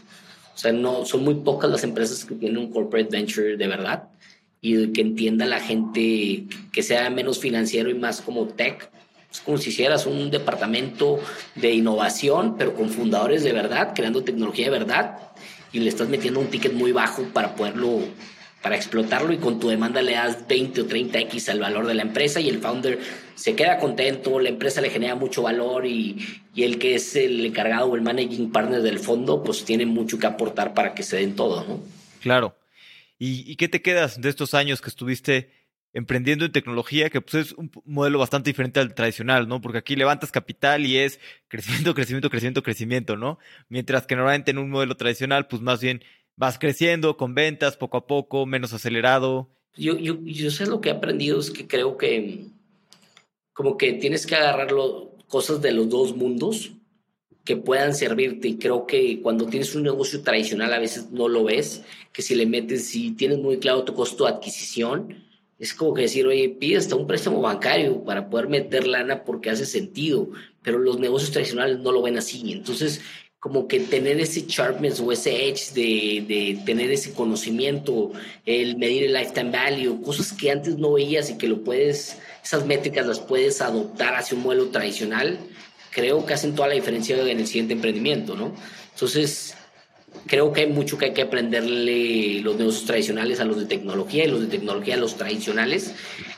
O 0.56 0.58
sea, 0.58 0.72
no, 0.72 1.06
son 1.06 1.24
muy 1.24 1.36
pocas 1.36 1.70
las 1.70 1.84
empresas 1.84 2.26
que 2.26 2.36
tienen 2.36 2.58
un 2.58 2.72
corporate 2.72 3.10
venture 3.12 3.56
de 3.56 3.68
verdad 3.68 4.10
y 4.62 4.91
que 4.91 5.01
entienda 5.01 5.45
la 5.45 5.60
gente 5.60 6.45
que 6.72 6.84
sea 6.84 7.10
menos 7.10 7.39
financiero 7.39 7.89
y 7.89 7.93
más 7.93 8.22
como 8.22 8.47
tech. 8.47 8.89
Es 9.32 9.41
como 9.41 9.57
si 9.57 9.70
hicieras 9.70 10.05
un 10.05 10.32
departamento 10.32 11.20
de 11.55 11.72
innovación, 11.72 12.57
pero 12.57 12.74
con 12.74 12.89
fundadores 12.89 13.43
de 13.43 13.53
verdad, 13.53 13.93
creando 13.95 14.24
tecnología 14.24 14.66
de 14.66 14.72
verdad, 14.72 15.18
y 15.72 15.80
le 15.80 15.89
estás 15.89 16.10
metiendo 16.10 16.39
un 16.39 16.47
ticket 16.47 16.74
muy 16.74 16.91
bajo 16.91 17.24
para 17.32 17.55
poderlo, 17.55 17.99
para 18.64 18.76
explotarlo, 18.76 19.32
y 19.32 19.38
con 19.38 19.60
tu 19.60 19.70
demanda 19.70 20.01
le 20.01 20.14
das 20.14 20.47
20 20.47 20.82
o 20.82 20.88
30x 20.88 21.49
al 21.49 21.60
valor 21.60 21.86
de 21.86 21.93
la 21.93 22.01
empresa, 22.01 22.39
y 22.39 22.49
el 22.49 22.57
founder 22.57 22.99
se 23.36 23.55
queda 23.55 23.78
contento, 23.78 24.39
la 24.39 24.49
empresa 24.49 24.82
le 24.82 24.89
genera 24.89 25.14
mucho 25.14 25.43
valor, 25.43 25.86
y, 25.86 26.18
y 26.55 26.64
el 26.64 26.80
que 26.80 26.95
es 26.95 27.16
el 27.16 27.45
encargado 27.45 27.86
o 27.86 27.95
el 27.95 28.01
managing 28.01 28.51
partner 28.51 28.82
del 28.82 28.97
fondo, 28.97 29.43
pues 29.43 29.64
tiene 29.64 29.86
mucho 29.86 30.18
que 30.18 30.26
aportar 30.26 30.74
para 30.74 30.95
que 30.95 31.03
se 31.03 31.18
den 31.18 31.36
todo, 31.36 31.64
¿no? 31.66 31.80
Claro. 32.20 32.55
¿Y, 33.22 33.58
qué 33.58 33.68
te 33.68 33.82
quedas 33.82 34.22
de 34.22 34.30
estos 34.30 34.54
años 34.54 34.82
que 34.82 34.88
estuviste 34.88 35.52
emprendiendo 35.92 36.46
en 36.46 36.54
tecnología, 36.54 37.10
que 37.10 37.20
pues 37.20 37.48
es 37.48 37.52
un 37.52 37.70
modelo 37.84 38.18
bastante 38.18 38.50
diferente 38.50 38.80
al 38.80 38.96
tradicional, 38.96 39.50
¿no? 39.50 39.60
Porque 39.60 39.80
aquí 39.80 39.98
levantas 39.98 40.32
capital 40.32 40.86
y 40.86 40.98
es 40.98 41.20
crecimiento, 41.50 41.94
crecimiento, 41.96 42.30
crecimiento, 42.30 42.64
crecimiento, 42.64 43.18
¿no? 43.18 43.38
Mientras 43.68 44.08
que 44.08 44.16
normalmente 44.16 44.52
en 44.52 44.58
un 44.58 44.70
modelo 44.70 44.96
tradicional, 44.96 45.48
pues 45.48 45.62
más 45.62 45.82
bien 45.82 46.02
vas 46.38 46.58
creciendo 46.58 47.18
con 47.18 47.36
ventas 47.36 47.76
poco 47.76 47.98
a 47.98 48.08
poco, 48.08 48.46
menos 48.46 48.72
acelerado. 48.72 49.50
Yo, 49.76 49.98
yo, 49.98 50.18
yo 50.24 50.50
sé 50.50 50.66
lo 50.66 50.80
que 50.80 50.88
he 50.88 50.94
aprendido, 50.94 51.42
es 51.42 51.52
que 51.52 51.68
creo 51.68 51.98
que 51.98 52.46
como 53.52 53.76
que 53.76 53.92
tienes 53.94 54.26
que 54.26 54.36
agarrar 54.36 54.70
cosas 55.28 55.62
de 55.62 55.74
los 55.74 55.90
dos 55.90 56.16
mundos 56.16 56.72
que 57.50 57.58
puedan 57.58 57.95
servirte. 57.95 58.47
Y 58.47 58.58
creo 58.60 58.86
que 58.86 59.24
cuando 59.24 59.47
tienes 59.47 59.74
un 59.74 59.82
negocio 59.82 60.22
tradicional 60.22 60.72
a 60.72 60.78
veces 60.78 61.10
no 61.10 61.28
lo 61.28 61.45
ves, 61.45 61.82
que 62.14 62.22
si 62.22 62.36
le 62.36 62.45
metes, 62.45 62.86
si 62.89 63.14
tienes 63.14 63.39
muy 63.39 63.58
claro 63.58 63.84
tu 63.84 63.95
costo 63.95 64.26
de 64.26 64.34
adquisición, 64.34 65.26
es 65.58 65.74
como 65.74 65.95
que 65.95 66.04
decir, 66.04 66.28
oye, 66.28 66.47
pide 66.50 66.78
hasta 66.78 66.95
un 66.95 67.08
préstamo 67.08 67.41
bancario 67.41 68.04
para 68.04 68.30
poder 68.30 68.50
meter 68.50 68.86
lana 68.86 69.24
porque 69.24 69.50
hace 69.50 69.66
sentido, 69.66 70.30
pero 70.62 70.78
los 70.78 71.00
negocios 71.00 71.32
tradicionales 71.32 71.80
no 71.80 71.91
lo 71.91 72.04
ven 72.04 72.20
así. 72.20 72.52
Entonces, 72.52 73.02
como 73.39 73.68
que 73.68 73.80
tener 73.80 74.20
ese 74.20 74.45
sharpness 74.45 75.00
o 75.00 75.12
ese 75.12 75.47
edge 75.47 75.74
de, 75.74 76.24
de, 76.28 76.60
tener 76.68 76.91
ese 76.91 77.14
conocimiento, 77.14 78.12
el 78.45 78.78
medir 78.78 79.06
el 79.06 79.14
lifetime 79.14 79.50
value, 79.50 80.04
cosas 80.04 80.34
que 80.34 80.52
antes 80.52 80.78
no 80.78 80.93
veías 80.93 81.32
y 81.32 81.38
que 81.39 81.47
lo 81.47 81.64
puedes, 81.64 82.20
esas 82.43 82.68
métricas 82.68 83.08
las 83.08 83.20
puedes 83.20 83.60
adoptar 83.60 84.14
hacia 84.14 84.38
un 84.38 84.43
modelo 84.43 84.68
tradicional, 84.68 85.39
creo 85.92 86.26
que 86.26 86.34
hacen 86.34 86.56
toda 86.56 86.68
la 86.68 86.76
diferencia 86.76 87.18
en 87.20 87.40
el 87.40 87.48
siguiente 87.48 87.74
emprendimiento, 87.74 88.36
¿no? 88.36 88.54
Entonces, 88.94 89.56
creo 90.28 90.52
que 90.52 90.62
hay 90.62 90.68
mucho 90.68 90.98
que 90.98 91.06
hay 91.06 91.14
que 91.14 91.22
aprenderle 91.22 92.42
los 92.42 92.56
negocios 92.56 92.86
tradicionales 92.86 93.40
a 93.40 93.46
los 93.46 93.58
de 93.58 93.66
tecnología 93.66 94.26
y 94.26 94.28
los 94.28 94.42
de 94.42 94.48
tecnología 94.48 94.96
a 94.96 94.98
los 94.98 95.16
tradicionales. 95.16 95.94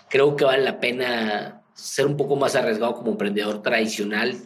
Creo 0.10 0.36
que 0.36 0.46
vale 0.46 0.64
la 0.64 0.80
pena 0.80 1.64
ser 1.74 2.06
un 2.06 2.18
poco 2.18 2.36
más 2.36 2.56
arriesgado 2.56 2.96
como 2.96 3.12
emprendedor 3.12 3.62
tradicional 3.62 4.38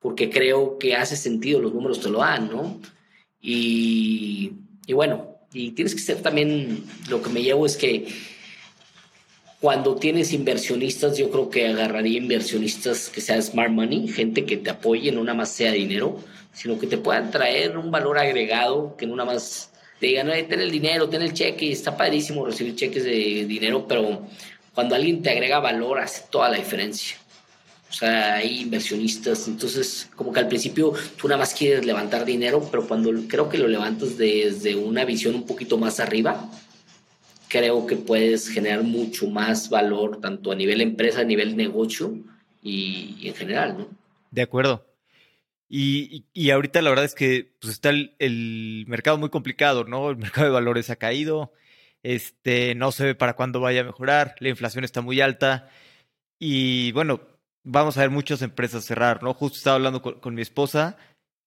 porque 0.00 0.30
creo 0.30 0.78
que 0.78 0.96
hace 0.96 1.16
sentido, 1.16 1.60
los 1.60 1.74
números 1.74 2.00
te 2.00 2.08
lo 2.08 2.20
dan, 2.20 2.50
¿no? 2.50 2.80
Y, 3.40 4.52
y 4.86 4.92
bueno, 4.94 5.36
y 5.52 5.72
tienes 5.72 5.94
que 5.94 6.00
ser 6.00 6.22
también, 6.22 6.84
lo 7.08 7.22
que 7.22 7.30
me 7.30 7.42
llevo 7.42 7.66
es 7.66 7.76
que 7.76 8.08
cuando 9.60 9.96
tienes 9.96 10.32
inversionistas, 10.32 11.18
yo 11.18 11.30
creo 11.30 11.50
que 11.50 11.68
agarraría 11.68 12.18
inversionistas 12.18 13.10
que 13.10 13.20
sean 13.20 13.42
smart 13.42 13.70
money, 13.70 14.08
gente 14.08 14.46
que 14.46 14.56
te 14.56 14.70
apoye, 14.70 15.12
no 15.12 15.22
nada 15.22 15.36
más 15.36 15.50
sea 15.50 15.70
dinero, 15.72 16.18
sino 16.54 16.78
que 16.78 16.86
te 16.86 16.96
puedan 16.96 17.30
traer 17.30 17.76
un 17.76 17.90
valor 17.90 18.18
agregado, 18.18 18.96
que 18.96 19.06
no 19.06 19.16
nada 19.16 19.32
más 19.32 19.70
te 20.00 20.06
digan, 20.06 20.28
no, 20.28 20.32
ten 20.32 20.60
el 20.60 20.70
dinero, 20.70 21.10
ten 21.10 21.20
el 21.20 21.34
cheque, 21.34 21.70
está 21.70 21.94
padrísimo 21.94 22.46
recibir 22.46 22.74
cheques 22.74 23.04
de 23.04 23.44
dinero, 23.46 23.86
pero 23.86 24.26
cuando 24.74 24.94
alguien 24.94 25.22
te 25.22 25.28
agrega 25.28 25.60
valor 25.60 26.00
hace 26.00 26.22
toda 26.30 26.48
la 26.48 26.56
diferencia. 26.56 27.18
O 27.90 27.92
sea, 27.92 28.36
hay 28.36 28.60
inversionistas, 28.60 29.46
entonces 29.46 30.08
como 30.16 30.32
que 30.32 30.40
al 30.40 30.48
principio 30.48 30.94
tú 31.18 31.28
nada 31.28 31.40
más 31.40 31.52
quieres 31.52 31.84
levantar 31.84 32.24
dinero, 32.24 32.66
pero 32.70 32.88
cuando 32.88 33.10
creo 33.28 33.50
que 33.50 33.58
lo 33.58 33.68
levantas 33.68 34.16
desde 34.16 34.74
una 34.74 35.04
visión 35.04 35.34
un 35.34 35.44
poquito 35.44 35.76
más 35.76 36.00
arriba, 36.00 36.48
creo 37.50 37.86
que 37.86 37.96
puedes 37.96 38.48
generar 38.48 38.84
mucho 38.84 39.28
más 39.28 39.68
valor, 39.68 40.20
tanto 40.20 40.52
a 40.52 40.54
nivel 40.54 40.80
empresa, 40.80 41.20
a 41.20 41.24
nivel 41.24 41.56
negocio 41.56 42.14
y, 42.62 43.28
en 43.28 43.34
general, 43.34 43.76
¿no? 43.76 43.88
De 44.30 44.42
acuerdo. 44.42 44.86
Y, 45.68 46.24
y, 46.32 46.50
ahorita 46.50 46.80
la 46.80 46.90
verdad 46.90 47.04
es 47.04 47.14
que 47.14 47.52
pues 47.60 47.74
está 47.74 47.90
el, 47.90 48.84
mercado 48.88 49.18
muy 49.18 49.30
complicado, 49.30 49.84
¿no? 49.84 50.10
El 50.10 50.16
mercado 50.16 50.46
de 50.46 50.52
valores 50.52 50.90
ha 50.90 50.96
caído, 50.96 51.52
este, 52.02 52.74
no 52.74 52.92
se 52.92 53.04
ve 53.04 53.14
para 53.14 53.34
cuándo 53.34 53.60
vaya 53.60 53.82
a 53.82 53.84
mejorar, 53.84 54.34
la 54.38 54.48
inflación 54.48 54.84
está 54.84 55.00
muy 55.00 55.20
alta 55.20 55.68
y 56.38 56.92
bueno, 56.92 57.20
vamos 57.64 57.96
a 57.98 58.00
ver 58.02 58.10
muchas 58.10 58.42
empresas 58.42 58.84
cerrar, 58.84 59.22
¿no? 59.22 59.34
Justo 59.34 59.58
estaba 59.58 59.76
hablando 59.76 60.02
con, 60.02 60.34
mi 60.34 60.42
esposa 60.42 60.96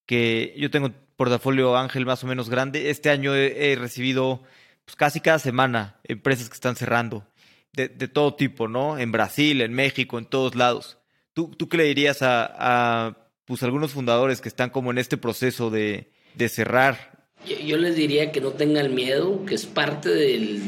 que 0.06 0.54
yo 0.58 0.70
tengo 0.70 0.88
un 0.88 0.96
portafolio 1.16 1.78
Ángel 1.78 2.06
más 2.06 2.24
o 2.24 2.28
menos 2.28 2.50
grande. 2.50 2.90
Este 2.90 3.10
año 3.10 3.36
he 3.36 3.76
recibido 3.78 4.44
pues 4.86 4.96
casi 4.96 5.20
cada 5.20 5.40
semana 5.40 6.00
empresas 6.04 6.50
que 6.50 6.56
están 6.56 6.76
cerrando, 6.76 7.26
de, 7.74 7.88
todo 8.08 8.36
tipo, 8.36 8.68
¿no? 8.68 9.00
En 9.00 9.12
Brasil, 9.12 9.62
en 9.62 9.74
México, 9.74 10.20
en 10.20 10.26
todos 10.26 10.56
lados. 10.56 11.00
¿Tú, 11.34 11.50
tú 11.58 11.68
qué 11.68 11.78
le 11.78 11.86
dirías 11.86 12.22
a, 12.22 12.46
a 12.56 13.18
pues, 13.46 13.64
algunos 13.64 13.92
fundadores 13.92 14.42
que 14.42 14.50
están 14.50 14.70
como 14.70 14.92
en 14.92 15.00
este 15.00 15.18
proceso 15.18 15.72
de, 15.72 16.12
de 16.36 16.50
cerrar? 16.50 17.28
Yo, 17.66 17.78
les 17.78 17.96
diría 17.96 18.32
que 18.32 18.40
no 18.40 18.52
tengan 18.52 18.94
miedo, 18.94 19.44
que 19.46 19.56
es 19.56 19.66
parte 19.66 20.10
del, 20.10 20.62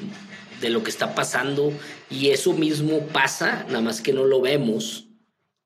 de 0.61 0.70
lo 0.70 0.84
que 0.84 0.89
está 0.89 1.16
pasando 1.16 1.72
y 2.09 2.30
eso 2.30 2.53
mismo 2.53 3.07
pasa, 3.07 3.66
nada 3.68 3.82
más 3.82 4.01
que 4.01 4.11
no 4.11 4.26
lo 4.26 4.41
vemos 4.41 5.07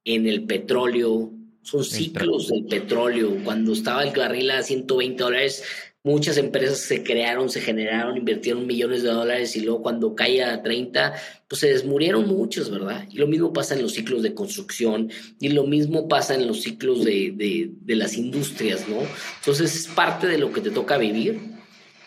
en 0.06 0.28
el 0.28 0.44
petróleo. 0.44 1.32
Son 1.62 1.84
ciclos 1.84 2.48
del 2.48 2.66
petróleo. 2.66 3.38
Cuando 3.44 3.74
estaba 3.74 4.04
el 4.04 4.16
barril 4.16 4.52
a 4.52 4.64
120 4.64 5.22
dólares, 5.22 5.64
Muchas 6.02 6.38
empresas 6.38 6.80
se 6.80 7.04
crearon, 7.04 7.50
se 7.50 7.60
generaron, 7.60 8.16
invirtieron 8.16 8.66
millones 8.66 9.04
de 9.04 9.10
dólares 9.10 9.54
y 9.58 9.60
luego 9.60 9.82
cuando 9.82 10.16
cae 10.16 10.42
a 10.42 10.64
30, 10.64 11.14
pues 11.46 11.60
se 11.60 11.68
desmurieron 11.68 12.26
muchos, 12.26 12.72
¿verdad? 12.72 13.06
Y 13.12 13.18
lo 13.18 13.28
mismo 13.28 13.52
pasa 13.52 13.76
en 13.76 13.82
los 13.82 13.96
ciclos 13.96 14.24
de 14.24 14.34
construcción 14.34 15.12
y 15.42 15.50
lo 15.50 15.66
mismo 15.66 16.08
pasa 16.08 16.36
en 16.36 16.48
los 16.48 16.62
ciclos 16.62 17.04
de, 17.04 17.34
de, 17.36 17.96
las 17.98 18.16
industrias, 18.16 18.88
¿no? 18.88 19.00
Entonces 19.40 19.76
es 19.76 19.88
parte 19.88 20.28
de 20.28 20.38
lo 20.38 20.54
que 20.54 20.62
te 20.62 20.70
toca 20.70 20.98
vivir, 20.98 21.38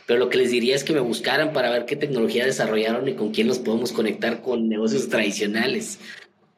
pero 0.07 0.19
lo 0.19 0.31
que 0.31 0.39
les 0.39 0.51
diría 0.51 0.75
es 0.75 0.85
que 0.85 0.95
me 0.95 1.01
buscaran 1.01 1.53
para 1.53 1.71
ver 1.71 1.85
qué 1.85 1.95
tecnología 1.95 2.47
desarrollaron 2.47 3.07
y 3.09 3.15
con 3.15 3.31
quién 3.31 3.47
nos 3.47 3.59
podemos 3.59 3.93
conectar 3.93 4.41
con 4.41 4.71
negocios 4.71 5.11
tradicionales. 5.11 5.99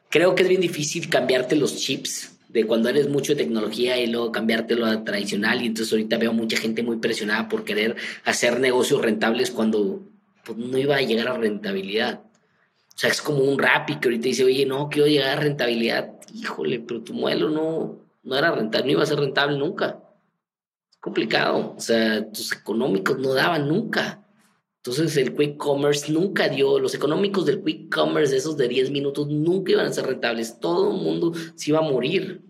Creo 0.09 0.35
que 0.35 0.43
es 0.43 0.49
bien 0.49 0.61
difícil 0.61 1.09
cambiarte 1.09 1.57
los 1.57 1.75
chips 1.75 2.34
de 2.55 2.65
cuando 2.65 2.87
eres 2.87 3.09
mucho 3.09 3.33
de 3.33 3.43
tecnología 3.43 3.97
y 3.97 4.07
luego 4.07 4.31
cambiártelo 4.31 4.85
a 4.85 5.03
tradicional 5.03 5.61
y 5.61 5.65
entonces 5.67 5.91
ahorita 5.91 6.17
veo 6.17 6.31
mucha 6.31 6.55
gente 6.55 6.83
muy 6.83 6.95
presionada 6.95 7.49
por 7.49 7.65
querer 7.65 7.97
hacer 8.23 8.61
negocios 8.61 9.01
rentables 9.01 9.51
cuando 9.51 10.01
pues, 10.45 10.57
no 10.57 10.77
iba 10.77 10.95
a 10.95 11.01
llegar 11.01 11.27
a 11.27 11.37
rentabilidad. 11.37 12.21
O 12.23 12.97
sea, 12.97 13.09
es 13.09 13.21
como 13.21 13.39
un 13.39 13.59
rap 13.59 13.87
que 13.99 14.07
ahorita 14.07 14.23
dice, 14.23 14.45
oye, 14.45 14.65
no, 14.65 14.87
quiero 14.87 15.05
llegar 15.09 15.37
a 15.37 15.41
rentabilidad. 15.41 16.13
Híjole, 16.33 16.79
pero 16.79 17.01
tu 17.01 17.13
modelo 17.13 17.49
no, 17.49 17.99
no 18.23 18.37
era 18.37 18.51
rentable, 18.51 18.85
no 18.85 18.91
iba 18.93 19.03
a 19.03 19.05
ser 19.05 19.19
rentable 19.19 19.57
nunca. 19.57 19.99
Es 20.89 20.97
complicado. 21.01 21.73
O 21.75 21.81
sea, 21.81 22.25
tus 22.31 22.53
económicos 22.53 23.19
no 23.19 23.33
daban 23.33 23.67
nunca. 23.67 24.24
Entonces 24.85 25.17
el 25.17 25.35
quick 25.35 25.57
commerce 25.57 26.11
nunca 26.11 26.47
dio, 26.47 26.77
los 26.77 26.93
económicos 26.93 27.47
del 27.47 27.63
quick 27.63 27.91
commerce, 27.91 28.37
esos 28.37 28.55
de 28.55 28.67
10 28.67 28.91
minutos, 28.91 29.27
nunca 29.27 29.71
iban 29.71 29.87
a 29.87 29.91
ser 29.91 30.05
rentables. 30.05 30.59
Todo 30.59 30.91
el 30.91 31.01
mundo 31.01 31.33
se 31.55 31.71
iba 31.71 31.79
a 31.79 31.81
morir 31.81 32.41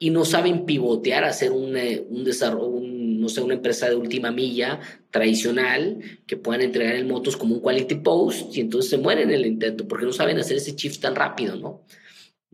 y 0.00 0.10
no 0.10 0.24
saben 0.24 0.66
pivotear, 0.66 1.22
hacer 1.22 1.52
un, 1.52 1.76
eh, 1.76 2.04
un 2.10 2.24
desarrollo, 2.24 2.80
no 2.80 3.28
sé, 3.28 3.42
una 3.42 3.54
empresa 3.54 3.88
de 3.88 3.94
última 3.94 4.32
milla 4.32 4.80
tradicional 5.12 6.00
que 6.26 6.36
puedan 6.36 6.62
entregar 6.62 6.96
en 6.96 7.06
motos 7.06 7.36
como 7.36 7.54
un 7.54 7.60
quality 7.60 7.94
post 7.94 8.56
y 8.56 8.62
entonces 8.62 8.90
se 8.90 8.98
mueren 8.98 9.28
en 9.28 9.36
el 9.36 9.46
intento 9.46 9.86
porque 9.86 10.04
no 10.04 10.12
saben 10.12 10.36
hacer 10.38 10.56
ese 10.56 10.72
shift 10.72 11.00
tan 11.00 11.14
rápido, 11.14 11.54
¿no? 11.54 11.84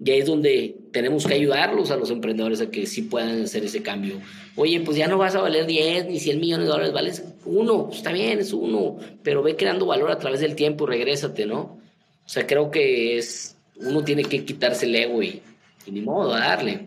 Y 0.02 0.10
ahí 0.10 0.20
es 0.20 0.26
donde 0.26 0.76
tenemos 0.92 1.26
que 1.26 1.34
ayudarlos 1.34 1.90
a 1.90 1.96
los 1.96 2.10
emprendedores 2.10 2.60
a 2.60 2.70
que 2.70 2.86
sí 2.86 3.02
puedan 3.02 3.42
hacer 3.42 3.64
ese 3.64 3.82
cambio. 3.82 4.20
Oye, 4.56 4.80
pues 4.80 4.96
ya 4.96 5.08
no 5.08 5.18
vas 5.18 5.34
a 5.34 5.42
valer 5.42 5.66
10 5.66 6.06
ni 6.06 6.18
100 6.18 6.40
millones 6.40 6.66
de 6.66 6.72
dólares, 6.72 6.92
vales 6.92 7.24
uno, 7.44 7.90
está 7.92 8.10
bien, 8.12 8.38
es 8.38 8.52
uno, 8.52 8.98
pero 9.22 9.42
ve 9.42 9.56
creando 9.56 9.86
valor 9.86 10.10
a 10.10 10.18
través 10.18 10.40
del 10.40 10.54
tiempo, 10.54 10.86
regrésate, 10.86 11.44
¿no? 11.44 11.78
O 12.24 12.28
sea, 12.28 12.46
creo 12.46 12.70
que 12.70 13.18
es, 13.18 13.56
uno 13.76 14.02
tiene 14.02 14.24
que 14.24 14.44
quitarse 14.44 14.86
el 14.86 14.94
ego 14.94 15.22
y, 15.22 15.42
y 15.84 15.90
ni 15.90 16.00
modo, 16.00 16.30
darle. 16.30 16.86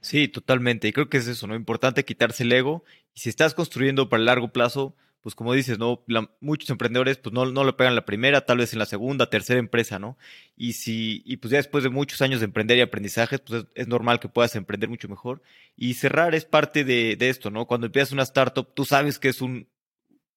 Sí, 0.00 0.28
totalmente. 0.28 0.88
Y 0.88 0.92
creo 0.92 1.08
que 1.08 1.18
es 1.18 1.28
eso, 1.28 1.46
¿no? 1.46 1.54
Importante 1.54 2.04
quitarse 2.04 2.42
el 2.42 2.52
ego. 2.52 2.84
Y 3.14 3.20
si 3.20 3.28
estás 3.28 3.54
construyendo 3.54 4.08
para 4.08 4.20
el 4.20 4.26
largo 4.26 4.48
plazo, 4.48 4.94
pues 5.22 5.34
como 5.34 5.52
dices, 5.52 5.78
¿no? 5.78 6.04
muchos 6.40 6.70
emprendedores 6.70 7.18
pues 7.18 7.32
no, 7.32 7.44
no 7.46 7.64
lo 7.64 7.76
pegan 7.76 7.94
la 7.94 8.04
primera, 8.04 8.46
tal 8.46 8.58
vez 8.58 8.72
en 8.72 8.78
la 8.78 8.86
segunda, 8.86 9.30
tercera 9.30 9.58
empresa, 9.58 9.98
¿no? 9.98 10.16
Y 10.56 10.74
si, 10.74 11.22
y 11.24 11.38
pues 11.38 11.50
ya 11.50 11.58
después 11.58 11.84
de 11.84 11.90
muchos 11.90 12.22
años 12.22 12.40
de 12.40 12.46
emprender 12.46 12.78
y 12.78 12.82
aprendizaje, 12.82 13.38
pues 13.38 13.64
es, 13.74 13.88
normal 13.88 14.20
que 14.20 14.28
puedas 14.28 14.54
emprender 14.56 14.88
mucho 14.88 15.08
mejor. 15.08 15.42
Y 15.76 15.94
cerrar 15.94 16.34
es 16.34 16.44
parte 16.44 16.84
de, 16.84 17.16
de, 17.16 17.28
esto, 17.28 17.50
¿no? 17.50 17.66
Cuando 17.66 17.86
empiezas 17.86 18.12
una 18.12 18.22
startup, 18.22 18.72
tú 18.74 18.84
sabes 18.84 19.18
que 19.18 19.28
es 19.28 19.42
un, 19.42 19.68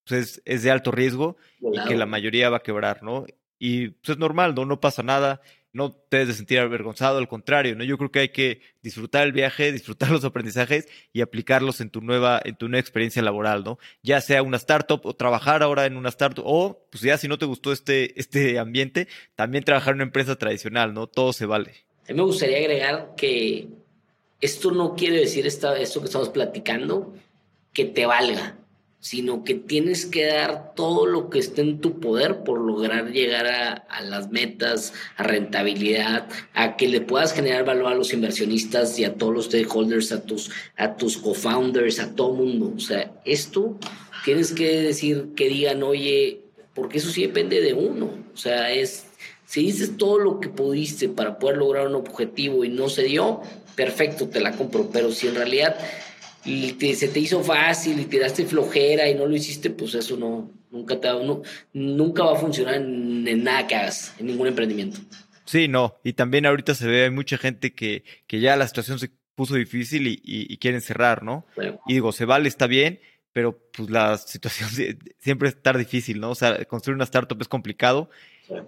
pues 0.08 0.22
es, 0.22 0.42
es 0.46 0.64
de 0.64 0.72
alto 0.72 0.92
riesgo 0.92 1.38
y 1.60 1.88
que 1.88 1.96
la 1.96 2.06
mayoría 2.06 2.50
va 2.50 2.58
a 2.58 2.64
quebrar, 2.64 3.04
¿no? 3.04 3.26
Y 3.60 3.90
pues 3.90 4.10
es 4.10 4.18
normal, 4.18 4.56
¿no? 4.56 4.66
No 4.66 4.80
pasa 4.80 5.04
nada 5.04 5.42
no 5.74 5.94
te 5.94 6.18
debes 6.18 6.30
de 6.30 6.34
sentir 6.36 6.60
avergonzado, 6.60 7.18
al 7.18 7.28
contrario, 7.28 7.76
¿no? 7.76 7.84
Yo 7.84 7.98
creo 7.98 8.12
que 8.12 8.20
hay 8.20 8.30
que 8.30 8.62
disfrutar 8.82 9.26
el 9.26 9.32
viaje, 9.32 9.72
disfrutar 9.72 10.12
los 10.12 10.24
aprendizajes 10.26 10.88
y 11.14 11.22
aplicarlos 11.22 11.82
en 11.82 11.90
tu 11.90 12.02
nueva, 12.02 12.42
en 12.44 12.56
tu 12.56 12.68
nueva 12.68 12.82
experiencia 12.82 13.22
laboral, 13.22 13.64
¿no? 13.64 13.80
Ya 14.04 14.22
sea 14.22 14.44
una 14.44 14.58
startup 14.58 15.02
o 15.04 15.16
trabajar 15.16 15.64
ahora 15.64 15.86
en 15.86 15.98
una 15.98 16.10
startup, 16.10 16.44
o 16.46 16.88
pues 16.92 17.02
ya 17.04 17.18
si 17.18 17.28
no 17.28 17.38
te 17.38 17.46
gustó 17.46 17.72
este, 17.72 18.20
este 18.20 18.60
ambiente, 18.60 19.08
también 19.36 19.64
trabajar 19.64 19.92
en 19.92 19.98
una 19.98 20.04
empresa 20.04 20.36
tradicional, 20.36 20.94
¿no? 20.94 21.08
Todo 21.08 21.34
se 21.34 21.46
vale. 21.46 21.86
A 22.08 22.12
mí 22.12 22.18
me 22.18 22.24
gustaría 22.24 22.58
agregar 22.58 23.14
que 23.16 23.68
esto 24.42 24.72
no 24.72 24.96
quiere 24.96 25.18
decir 25.18 25.46
esto 25.46 25.74
que 25.74 25.84
estamos 25.84 26.30
platicando 26.30 27.14
que 27.74 27.86
te 27.86 28.06
valga 28.06 28.58
sino 29.02 29.44
que 29.44 29.56
tienes 29.56 30.06
que 30.06 30.28
dar 30.28 30.74
todo 30.76 31.08
lo 31.08 31.32
que 31.32 31.40
esté 31.40 31.62
en 31.62 31.82
tu 31.82 32.00
poder 32.00 32.44
por 32.44 32.62
lograr 32.62 33.12
llegar 33.12 33.48
a, 33.48 34.02
las 34.04 34.30
metas, 34.30 34.94
a 35.18 35.24
rentabilidad, 35.24 36.30
a 36.54 36.78
que 36.78 36.88
le 36.88 37.02
puedas 37.02 37.34
generar 37.34 37.66
valor 37.66 37.92
a 37.92 37.96
los 37.96 38.14
inversionistas 38.14 38.98
y 39.00 39.04
a 39.04 39.16
todos 39.16 39.34
los 39.34 39.46
stakeholders, 39.46 40.12
a 40.12 40.22
tus, 40.22 40.52
a 40.78 40.96
tus 40.98 41.18
co-founders, 41.18 42.00
a 42.00 42.16
todo 42.16 42.34
mundo. 42.34 42.74
O 42.78 42.80
sea, 42.80 43.12
esto 43.26 43.76
tienes 44.24 44.54
que 44.54 44.82
decir 44.82 45.30
que 45.36 45.50
digan, 45.50 45.82
oye, 45.82 46.42
porque 46.76 47.00
eso 47.00 47.10
sí 47.10 47.24
depende 47.24 47.60
de 47.60 47.74
uno. 47.74 48.12
O 48.34 48.38
sea, 48.38 48.72
es, 48.72 49.06
si 49.46 49.64
dices 49.64 49.98
todo 49.98 50.20
lo 50.20 50.40
que 50.40 50.50
pudiste 50.50 51.10
para 51.10 51.40
poder 51.40 51.58
lograr 51.58 51.88
un 51.88 51.96
objetivo 51.96 52.64
y 52.64 52.70
no 52.70 52.88
se 52.88 53.04
dio, 53.04 53.42
perfecto, 53.76 54.30
te 54.30 54.42
la 54.42 54.52
compro. 54.52 54.92
Pero 54.94 55.12
si 55.12 55.28
en 55.28 55.36
realidad 55.36 55.76
y 56.46 56.72
se 56.96 57.08
te 57.08 57.20
hizo 57.20 57.44
fácil 57.44 58.00
y 58.00 58.06
te 58.06 58.20
daste 58.20 58.46
flojera 58.46 59.08
y 59.08 59.16
no 59.16 59.26
lo 59.26 59.36
hiciste, 59.36 59.70
pues 59.70 59.94
eso 59.96 60.18
no, 60.18 60.50
nunca, 60.72 61.00
te, 61.00 61.08
no, 61.08 61.42
nunca 61.74 62.24
va 62.24 62.34
a 62.34 62.40
funcionar 62.40 62.76
en, 62.76 63.44
nada 63.44 63.68
que 63.68 63.76
hagas, 63.76 64.16
en 64.20 64.28
ningún 64.28 64.48
emprendimiento. 64.48 65.00
Sí, 65.46 65.68
no, 65.68 65.98
y 66.04 66.14
también 66.14 66.46
ahorita 66.46 66.74
se 66.76 66.88
ve, 66.88 67.04
hay 67.04 67.12
mucha 67.12 67.38
gente 67.38 67.74
que, 67.74 68.04
que 68.26 68.40
ya 68.40 68.56
la 68.56 68.68
situación 68.68 69.00
se 69.00 69.12
puso 69.36 69.56
difícil 69.56 70.08
y, 70.08 70.22
y, 70.24 70.58
quieren 70.58 70.82
cerrar, 70.82 71.24
¿no? 71.24 71.46
Y 71.88 71.94
digo, 71.94 72.12
se 72.12 72.26
vale, 72.26 72.48
está 72.48 72.68
bien, 72.68 73.00
pero 73.34 73.58
pues 73.72 73.90
la 73.90 74.18
situación 74.18 74.70
siempre 75.20 75.50
está 75.50 75.74
difícil, 75.74 76.20
¿no? 76.20 76.32
O 76.32 76.36
sea, 76.36 76.64
construir 76.66 76.96
una 76.96 77.06
startup 77.06 77.42
es 77.42 77.48
complicado 77.48 78.10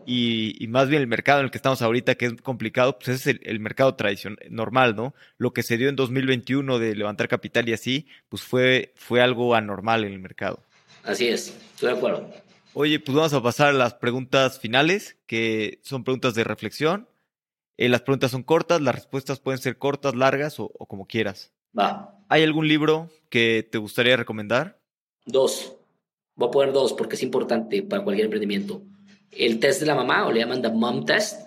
y, 0.05 0.65
más 0.69 0.87
bien 0.89 1.01
el 1.01 1.07
mercado 1.07 1.39
en 1.39 1.45
el 1.45 1.51
que 1.51 1.57
estamos 1.57 1.81
ahorita, 1.81 2.15
que 2.15 2.25
es 2.27 2.41
complicado, 2.41 2.97
pues 2.97 3.09
ese 3.09 3.31
es 3.31 3.39
el, 3.43 3.59
mercado 3.59 3.95
tradicional, 3.95 4.39
normal, 4.49 4.95
¿no? 4.95 5.13
Lo 5.37 5.53
que 5.53 5.63
se 5.63 5.77
dio 5.77 5.89
en 5.89 5.95
2021 5.95 6.79
de 6.79 6.95
levantar 6.95 7.27
capital 7.27 7.67
y 7.69 7.73
así, 7.73 8.07
pues 8.29 8.43
fue, 8.43 8.93
fue 8.95 9.21
algo 9.21 9.55
anormal 9.55 10.03
en 10.03 10.13
el 10.13 10.19
mercado. 10.19 10.63
Así 11.03 11.27
es, 11.27 11.49
estoy 11.73 11.91
de 11.91 11.97
acuerdo. 11.97 12.29
Oye, 12.73 12.99
pues 12.99 13.15
vamos 13.15 13.33
a 13.33 13.43
pasar 13.43 13.69
a 13.69 13.73
las 13.73 13.93
preguntas 13.93 14.59
finales, 14.59 15.17
que 15.27 15.79
son 15.83 16.03
preguntas 16.03 16.33
de 16.33 16.43
reflexión. 16.43 17.07
Eh, 17.77 17.89
las 17.89 18.01
preguntas 18.01 18.31
son 18.31 18.43
cortas, 18.43 18.81
las 18.81 18.95
respuestas 18.95 19.39
pueden 19.39 19.59
ser 19.59 19.77
cortas, 19.77 20.15
largas 20.15 20.59
o, 20.59 20.71
o 20.77 20.85
como 20.85 21.05
quieras. 21.05 21.51
Va. 21.77 22.17
¿Hay 22.29 22.43
algún 22.43 22.67
libro 22.67 23.09
que 23.29 23.67
te 23.69 23.77
gustaría 23.77 24.15
recomendar? 24.15 24.79
Dos. 25.25 25.75
Voy 26.35 26.47
a 26.47 26.51
poner 26.51 26.73
dos 26.73 26.93
porque 26.93 27.15
es 27.15 27.23
importante 27.23 27.83
para 27.83 28.03
cualquier 28.03 28.25
emprendimiento 28.25 28.81
el 29.37 29.59
test 29.59 29.79
de 29.79 29.85
la 29.85 29.95
mamá 29.95 30.25
o 30.27 30.31
le 30.31 30.39
llaman 30.39 30.61
The 30.61 30.69
Mom 30.69 31.05
Test, 31.05 31.41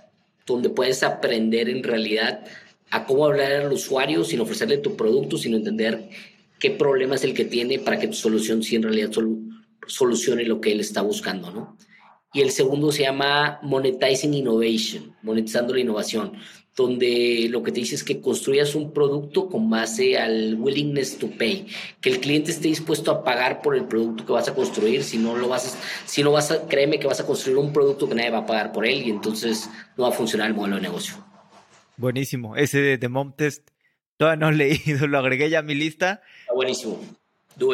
donde 0.46 0.70
puedes 0.70 1.02
aprender 1.02 1.68
en 1.68 1.82
realidad 1.82 2.44
a 2.90 3.04
cómo 3.04 3.26
hablar 3.26 3.52
al 3.52 3.72
usuario 3.72 4.24
sin 4.24 4.40
ofrecerle 4.40 4.78
tu 4.78 4.96
producto, 4.96 5.36
sino 5.36 5.56
entender 5.56 6.08
qué 6.58 6.70
problema 6.70 7.16
es 7.16 7.24
el 7.24 7.34
que 7.34 7.44
tiene 7.44 7.78
para 7.78 7.98
que 7.98 8.08
tu 8.08 8.14
solución 8.14 8.62
sí 8.62 8.76
en 8.76 8.84
realidad 8.84 9.10
solucione 9.86 10.44
lo 10.44 10.60
que 10.60 10.72
él 10.72 10.80
está 10.80 11.02
buscando, 11.02 11.50
¿no? 11.50 11.76
Y 12.32 12.42
el 12.42 12.50
segundo 12.50 12.92
se 12.92 13.02
llama 13.02 13.60
Monetizing 13.62 14.34
Innovation, 14.34 15.14
monetizando 15.22 15.74
la 15.74 15.80
innovación, 15.80 16.32
donde 16.76 17.48
lo 17.50 17.62
que 17.62 17.72
te 17.72 17.80
dice 17.80 17.94
es 17.94 18.04
que 18.04 18.20
construyas 18.20 18.74
un 18.74 18.92
producto 18.92 19.48
con 19.48 19.70
base 19.70 20.18
al 20.18 20.56
willingness 20.58 21.18
to 21.18 21.30
pay, 21.30 21.66
que 22.02 22.10
el 22.10 22.20
cliente 22.20 22.50
esté 22.50 22.68
dispuesto 22.68 23.10
a 23.10 23.24
pagar 23.24 23.62
por 23.62 23.74
el 23.74 23.86
producto 23.86 24.26
que 24.26 24.32
vas 24.32 24.46
a 24.48 24.54
construir, 24.54 25.02
si 25.02 25.16
no 25.16 25.36
lo 25.36 25.48
vas 25.48 25.74
a, 25.74 26.06
si 26.06 26.22
no 26.22 26.32
vas 26.32 26.50
a, 26.50 26.68
créeme 26.68 27.00
que 27.00 27.06
vas 27.06 27.18
a 27.18 27.26
construir 27.26 27.56
un 27.56 27.72
producto 27.72 28.06
que 28.06 28.14
nadie 28.14 28.30
va 28.30 28.40
a 28.40 28.46
pagar 28.46 28.72
por 28.72 28.86
él 28.86 29.06
y 29.06 29.10
entonces 29.10 29.70
no 29.96 30.04
va 30.04 30.10
a 30.10 30.12
funcionar 30.12 30.48
el 30.48 30.54
modelo 30.54 30.76
de 30.76 30.82
negocio. 30.82 31.16
Buenísimo, 31.96 32.56
ese 32.56 32.78
de 32.78 32.98
The 32.98 33.08
Mom 33.08 33.32
Test 33.34 33.70
todavía 34.18 34.36
no 34.38 34.50
he 34.50 34.54
leído, 34.84 35.06
lo 35.06 35.18
agregué 35.18 35.48
ya 35.48 35.60
a 35.60 35.62
mi 35.62 35.74
lista. 35.74 36.20
Está 36.40 36.52
buenísimo, 36.52 37.00
do 37.56 37.72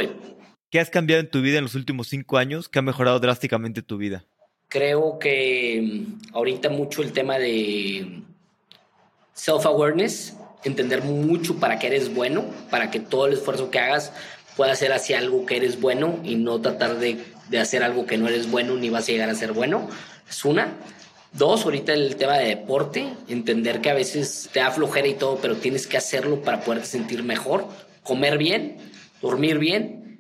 ¿Qué 0.70 0.78
has 0.78 0.90
cambiado 0.90 1.20
en 1.20 1.28
tu 1.28 1.42
vida 1.42 1.58
en 1.58 1.64
los 1.64 1.74
últimos 1.74 2.06
cinco 2.06 2.38
años 2.38 2.68
que 2.68 2.78
ha 2.78 2.82
mejorado 2.82 3.18
drásticamente 3.18 3.82
tu 3.82 3.98
vida? 3.98 4.24
Creo 4.68 5.18
que 5.18 5.82
mm, 5.82 6.34
ahorita 6.34 6.70
mucho 6.70 7.02
el 7.02 7.12
tema 7.12 7.36
de 7.38 8.22
self-awareness, 9.42 10.34
entender 10.62 11.02
mucho 11.02 11.56
para 11.56 11.80
qué 11.80 11.88
eres 11.88 12.14
bueno, 12.14 12.44
para 12.70 12.92
que 12.92 13.00
todo 13.00 13.26
el 13.26 13.32
esfuerzo 13.32 13.70
que 13.70 13.80
hagas 13.80 14.12
pueda 14.56 14.76
ser 14.76 14.92
hacia 14.92 15.18
algo 15.18 15.46
que 15.46 15.56
eres 15.56 15.80
bueno 15.80 16.20
y 16.22 16.36
no 16.36 16.60
tratar 16.60 16.98
de, 16.98 17.18
de 17.48 17.58
hacer 17.58 17.82
algo 17.82 18.06
que 18.06 18.18
no 18.18 18.28
eres 18.28 18.48
bueno 18.48 18.76
ni 18.76 18.88
vas 18.88 19.08
a 19.08 19.12
llegar 19.12 19.30
a 19.30 19.34
ser 19.34 19.52
bueno. 19.52 19.88
Es 20.28 20.44
una. 20.44 20.76
Dos, 21.32 21.64
ahorita 21.64 21.92
el 21.92 22.14
tema 22.16 22.38
de 22.38 22.48
deporte, 22.48 23.08
entender 23.26 23.80
que 23.80 23.90
a 23.90 23.94
veces 23.94 24.48
te 24.52 24.60
da 24.60 24.70
flojera 24.70 25.08
y 25.08 25.14
todo, 25.14 25.38
pero 25.42 25.56
tienes 25.56 25.88
que 25.88 25.96
hacerlo 25.96 26.42
para 26.42 26.60
poderte 26.60 26.86
sentir 26.86 27.24
mejor, 27.24 27.66
comer 28.04 28.38
bien, 28.38 28.76
dormir 29.20 29.58
bien. 29.58 30.18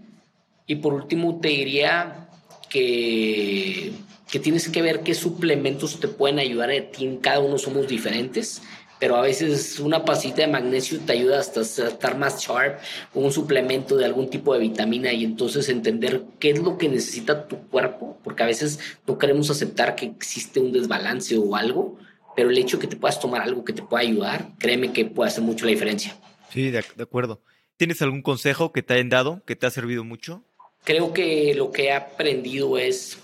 Y 0.66 0.76
por 0.76 0.94
último, 0.94 1.38
te 1.40 1.48
diría 1.48 2.28
que, 2.68 3.92
que 4.30 4.40
tienes 4.40 4.68
que 4.68 4.82
ver 4.82 5.00
qué 5.00 5.14
suplementos 5.14 6.00
te 6.00 6.08
pueden 6.08 6.38
ayudar 6.40 6.70
a 6.70 6.90
ti. 6.90 7.18
Cada 7.20 7.40
uno 7.40 7.58
somos 7.58 7.86
diferentes 7.86 8.62
pero 9.02 9.16
a 9.16 9.20
veces 9.20 9.80
una 9.80 10.04
pasita 10.04 10.42
de 10.42 10.46
magnesio 10.46 11.00
te 11.00 11.14
ayuda 11.14 11.40
hasta 11.40 11.62
estar 11.62 12.16
más 12.16 12.40
sharp, 12.40 12.78
un 13.14 13.32
suplemento 13.32 13.96
de 13.96 14.04
algún 14.04 14.30
tipo 14.30 14.54
de 14.54 14.60
vitamina 14.60 15.12
y 15.12 15.24
entonces 15.24 15.68
entender 15.68 16.22
qué 16.38 16.50
es 16.50 16.60
lo 16.60 16.78
que 16.78 16.88
necesita 16.88 17.48
tu 17.48 17.56
cuerpo, 17.66 18.16
porque 18.22 18.44
a 18.44 18.46
veces 18.46 18.78
no 19.04 19.18
queremos 19.18 19.50
aceptar 19.50 19.96
que 19.96 20.06
existe 20.06 20.60
un 20.60 20.70
desbalance 20.70 21.36
o 21.36 21.56
algo, 21.56 21.98
pero 22.36 22.50
el 22.50 22.58
hecho 22.58 22.76
de 22.76 22.82
que 22.82 22.86
te 22.86 22.96
puedas 22.96 23.18
tomar 23.18 23.42
algo 23.42 23.64
que 23.64 23.72
te 23.72 23.82
pueda 23.82 24.02
ayudar, 24.02 24.50
créeme 24.60 24.92
que 24.92 25.04
puede 25.04 25.30
hacer 25.30 25.42
mucho 25.42 25.64
la 25.64 25.72
diferencia. 25.72 26.16
Sí, 26.52 26.70
de, 26.70 26.84
acuerdo. 27.00 27.42
¿Tienes 27.76 28.00
algún 28.02 28.22
consejo 28.22 28.70
que 28.70 28.84
te 28.84 28.94
hayan 28.94 29.08
dado 29.08 29.42
que 29.44 29.56
te 29.56 29.66
ha 29.66 29.70
servido 29.72 30.04
mucho? 30.04 30.44
creo 30.84 31.12
que 31.12 31.54
lo 31.56 31.72
que 31.72 31.86
he 31.86 31.92
aprendido 31.92 32.78
es 32.78 33.18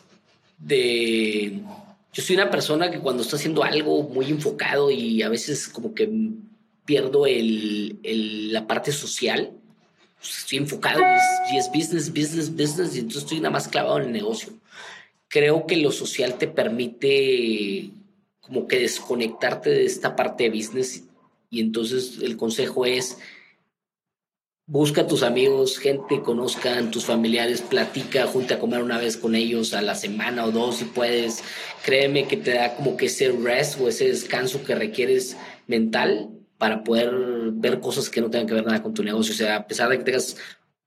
de... 0.59 1.61
Yo 2.19 2.25
soy 2.25 2.35
una 2.35 2.51
persona 2.51 2.91
que 2.91 2.99
cuando 2.99 3.23
está 3.23 3.37
haciendo 3.37 3.63
algo 3.63 4.03
muy 4.03 4.27
enfocado 4.29 4.91
y 4.91 5.23
a 5.23 5.29
veces 5.29 5.69
como 5.69 5.95
que 5.95 6.11
pierdo 6.85 7.27
el, 7.27 8.01
la 8.53 8.67
parte 8.67 8.91
social, 8.91 9.53
pues 10.19 10.39
estoy 10.39 10.59
enfocado 10.59 11.01
y 11.53 11.57
es, 11.57 11.69
business, 11.73 12.13
business, 12.13 12.51
business, 12.51 12.97
y 12.97 12.99
entonces 12.99 13.23
estoy 13.23 13.39
nada 13.39 13.53
más 13.53 13.69
clavado 13.69 13.99
en 13.99 14.07
el 14.07 14.13
negocio. 14.13 14.53
Creo 15.29 15.65
que 15.65 15.77
lo 15.77 15.93
social 15.93 16.39
te 16.39 16.49
permite 16.49 17.91
como 18.41 18.67
que 18.67 18.81
desconectarte 18.81 19.71
de 19.71 19.85
esta 19.85 20.17
parte 20.17 20.43
de 20.43 20.51
business 20.51 21.05
y 21.51 21.61
entonces 21.61 22.19
el 22.21 22.37
consejo 22.37 22.85
es 22.85 23.19
busca 24.69 25.01
a 25.01 25.07
tus 25.07 25.23
amigos, 25.23 25.79
gente 25.79 26.21
conozcan, 26.21 26.91
tus 26.91 27.07
familiares, 27.07 27.63
platica, 27.63 28.27
junta 28.27 28.55
a 28.55 28.59
comer 28.59 28.83
una 28.83 28.99
vez 28.99 29.17
con 29.17 29.35
ellos 29.35 29.73
a 29.75 29.81
la 29.83 29.95
semana 29.95 30.45
o 30.45 30.53
dos 30.53 30.77
si 30.77 30.85
puedes. 30.85 31.43
Créeme 31.85 32.29
que 32.29 32.37
te 32.37 32.53
da 32.53 32.77
como 32.77 32.97
que 32.97 33.07
ese 33.07 33.33
rest 33.33 33.81
o 33.81 33.89
ese 33.89 34.09
descanso 34.09 34.63
que 34.63 34.75
requieres 34.75 35.37
mental 35.67 36.29
para 36.59 36.85
poder 36.85 37.11
ver 37.53 37.81
cosas 37.81 38.11
que 38.11 38.21
no 38.21 38.31
tengan 38.31 38.47
que 38.47 38.55
ver 38.55 38.67
nada 38.67 38.83
con 38.83 38.93
tu 38.93 39.03
negocio. 39.03 39.33
O 39.33 39.37
sea, 39.37 39.57
a 39.57 39.67
pesar 39.67 39.89
de 39.89 39.99
que 39.99 40.05
tengas 40.05 40.37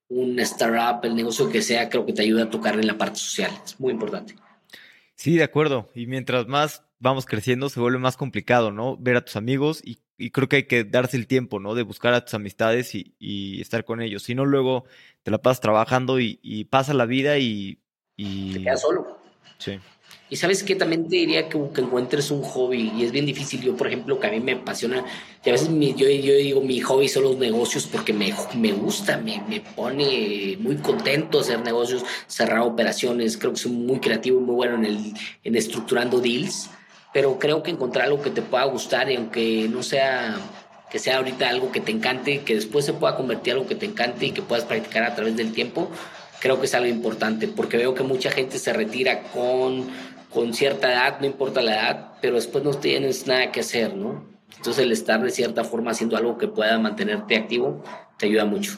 un 0.10 0.40
startup, 0.40 1.04
el 1.04 1.16
negocio 1.16 1.50
que 1.50 1.62
sea, 1.62 1.90
creo 1.90 2.06
que 2.06 2.14
te 2.14 2.22
ayuda 2.22 2.44
a 2.44 2.50
tocar 2.50 2.76
en 2.76 2.86
la 2.86 2.98
parte 2.98 3.18
social. 3.18 3.52
Es 3.66 3.80
muy 3.80 3.94
importante. 3.94 4.36
Sí, 5.16 5.38
de 5.38 5.44
acuerdo. 5.44 5.90
Y 5.96 6.06
mientras 6.06 6.48
más 6.48 6.84
vamos 7.02 7.26
creciendo, 7.26 7.70
se 7.70 7.80
vuelve 7.80 7.98
más 7.98 8.16
complicado, 8.16 8.72
¿no? 8.72 8.96
Ver 8.98 9.18
a 9.18 9.26
tus 9.26 9.36
amigos 9.36 9.82
y, 9.84 10.00
creo 10.30 10.48
que 10.48 10.58
hay 10.58 10.64
que 10.64 10.84
darse 10.84 11.18
el 11.18 11.26
tiempo, 11.26 11.60
¿no? 11.60 11.74
De 11.74 11.82
buscar 11.82 12.14
a 12.14 12.24
tus 12.24 12.36
amistades 12.36 12.94
y, 12.94 13.60
estar 13.60 13.84
con 13.84 14.02
ellos. 14.02 14.24
Si 14.24 14.36
no, 14.36 14.46
luego 14.46 14.86
te 15.24 15.32
la 15.32 15.40
pasas 15.40 15.60
trabajando 15.60 16.20
y, 16.20 16.68
pasa 16.70 16.94
la 16.94 17.06
vida 17.06 17.40
y, 17.40 17.80
y... 18.16 18.54
Te 18.54 18.64
quedas 18.64 18.82
solo. 18.82 19.20
Sí. 19.58 19.80
Y 20.30 20.38
sabes 20.38 20.64
que 20.64 20.76
también 20.76 21.10
te 21.10 21.18
diría 21.18 21.50
que, 21.50 21.58
encuentres 21.58 22.32
un 22.32 22.42
hobby 22.44 22.92
y 22.96 23.04
es 23.04 23.12
bien 23.12 23.26
difícil. 23.26 23.62
Yo, 23.62 23.76
por 23.76 23.88
ejemplo, 23.88 24.20
que 24.20 24.28
a 24.28 24.32
mí 24.32 24.40
me 24.40 24.54
apasiona, 24.54 25.04
y 25.44 25.50
a 25.50 25.52
veces 25.52 25.70
yo, 25.70 26.08
yo 26.08 26.36
digo 26.36 26.62
mi 26.62 26.80
hobby 26.80 27.10
son 27.10 27.24
los 27.24 27.38
negocios 27.38 27.86
porque 27.86 28.14
me, 28.14 28.34
me 28.56 28.72
gusta, 28.72 29.18
me, 29.18 29.44
me 29.50 29.60
pone 29.60 30.56
muy 30.60 30.78
contento 30.78 31.42
hacer 31.42 31.60
negocios, 31.62 32.06
cerrar 32.28 32.62
operaciones. 32.62 33.38
Creo 33.38 33.52
que 33.52 33.60
soy 33.60 33.72
muy 33.74 34.00
creativo 34.00 34.40
y 34.40 34.44
muy 34.44 34.56
bueno 34.56 34.76
en, 34.76 34.86
el, 34.86 35.14
en 35.44 35.56
estructurando 35.56 36.22
deals, 36.22 36.70
pero 37.14 37.40
creo 37.40 37.64
que 37.64 37.72
encontrar 37.72 38.06
algo 38.06 38.22
que 38.22 38.30
te 38.30 38.42
pueda 38.42 38.64
gustar 38.66 39.12
y 39.12 39.16
aunque 39.16 39.68
no 39.70 39.84
sea 39.84 40.38
que 40.90 41.00
sea 41.00 41.18
ahorita 41.18 41.48
algo 41.48 41.72
que 41.72 41.80
te 41.80 41.92
encante, 41.92 42.42
que 42.42 42.54
después 42.54 42.84
se 42.84 42.92
pueda 42.92 43.16
convertir 43.16 43.52
en 43.52 43.60
algo 43.60 43.70
que 43.70 43.76
te 43.76 43.86
encante 43.86 44.26
y 44.26 44.32
que 44.32 44.42
puedas 44.42 44.66
practicar 44.66 45.04
a 45.04 45.16
través 45.16 45.38
del 45.38 45.54
tiempo, 45.54 45.90
creo 46.42 46.60
que 46.60 46.66
es 46.66 46.76
algo 46.76 46.90
importante, 46.90 47.48
porque 47.48 47.78
veo 47.78 47.96
que 47.96 48.04
mucha 48.04 48.30
gente 48.30 48.60
se 48.60 48.74
retira 48.74 49.24
con 49.24 49.90
con 50.32 50.54
cierta 50.54 50.92
edad, 50.92 51.20
no 51.20 51.26
importa 51.26 51.62
la 51.62 51.74
edad, 51.74 52.14
pero 52.22 52.36
después 52.36 52.64
no 52.64 52.74
tienes 52.74 53.28
nada 53.28 53.52
que 53.52 53.60
hacer, 53.60 53.96
¿no? 53.96 54.26
Entonces 54.58 54.84
el 54.84 54.92
estar 54.92 55.22
de 55.22 55.30
cierta 55.30 55.64
forma 55.64 55.92
haciendo 55.92 56.18
algo 56.18 56.38
que 56.38 56.48
pueda 56.48 56.78
mantenerte 56.80 57.36
activo 57.36 57.84
te 58.18 58.28
ayuda 58.28 58.46
mucho. 58.46 58.78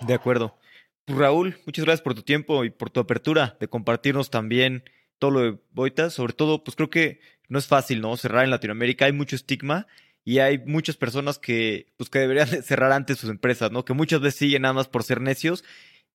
De 0.00 0.14
acuerdo. 0.14 0.56
Pues, 1.04 1.18
Raúl, 1.18 1.58
muchas 1.66 1.84
gracias 1.84 2.02
por 2.02 2.14
tu 2.14 2.22
tiempo 2.22 2.64
y 2.64 2.70
por 2.70 2.90
tu 2.90 3.00
apertura 3.00 3.56
de 3.60 3.68
compartirnos 3.68 4.30
también 4.30 4.84
todo 5.18 5.30
lo 5.30 5.40
de 5.40 5.58
Boitas. 5.72 6.14
Sobre 6.14 6.32
todo, 6.32 6.64
pues 6.64 6.76
creo 6.76 6.90
que 6.90 7.20
no 7.50 7.58
es 7.58 7.66
fácil, 7.66 8.00
¿no? 8.00 8.16
Cerrar 8.16 8.44
en 8.44 8.50
Latinoamérica, 8.50 9.04
hay 9.04 9.12
mucho 9.12 9.36
estigma 9.36 9.86
y 10.24 10.38
hay 10.38 10.58
muchas 10.58 10.96
personas 10.96 11.38
que, 11.38 11.92
pues, 11.98 12.08
que 12.08 12.20
deberían 12.20 12.48
cerrar 12.62 12.92
antes 12.92 13.18
sus 13.18 13.28
empresas, 13.28 13.70
¿no? 13.72 13.84
Que 13.84 13.92
muchas 13.92 14.20
veces 14.20 14.38
siguen 14.38 14.62
nada 14.62 14.72
más 14.72 14.88
por 14.88 15.02
ser 15.02 15.20
necios 15.20 15.64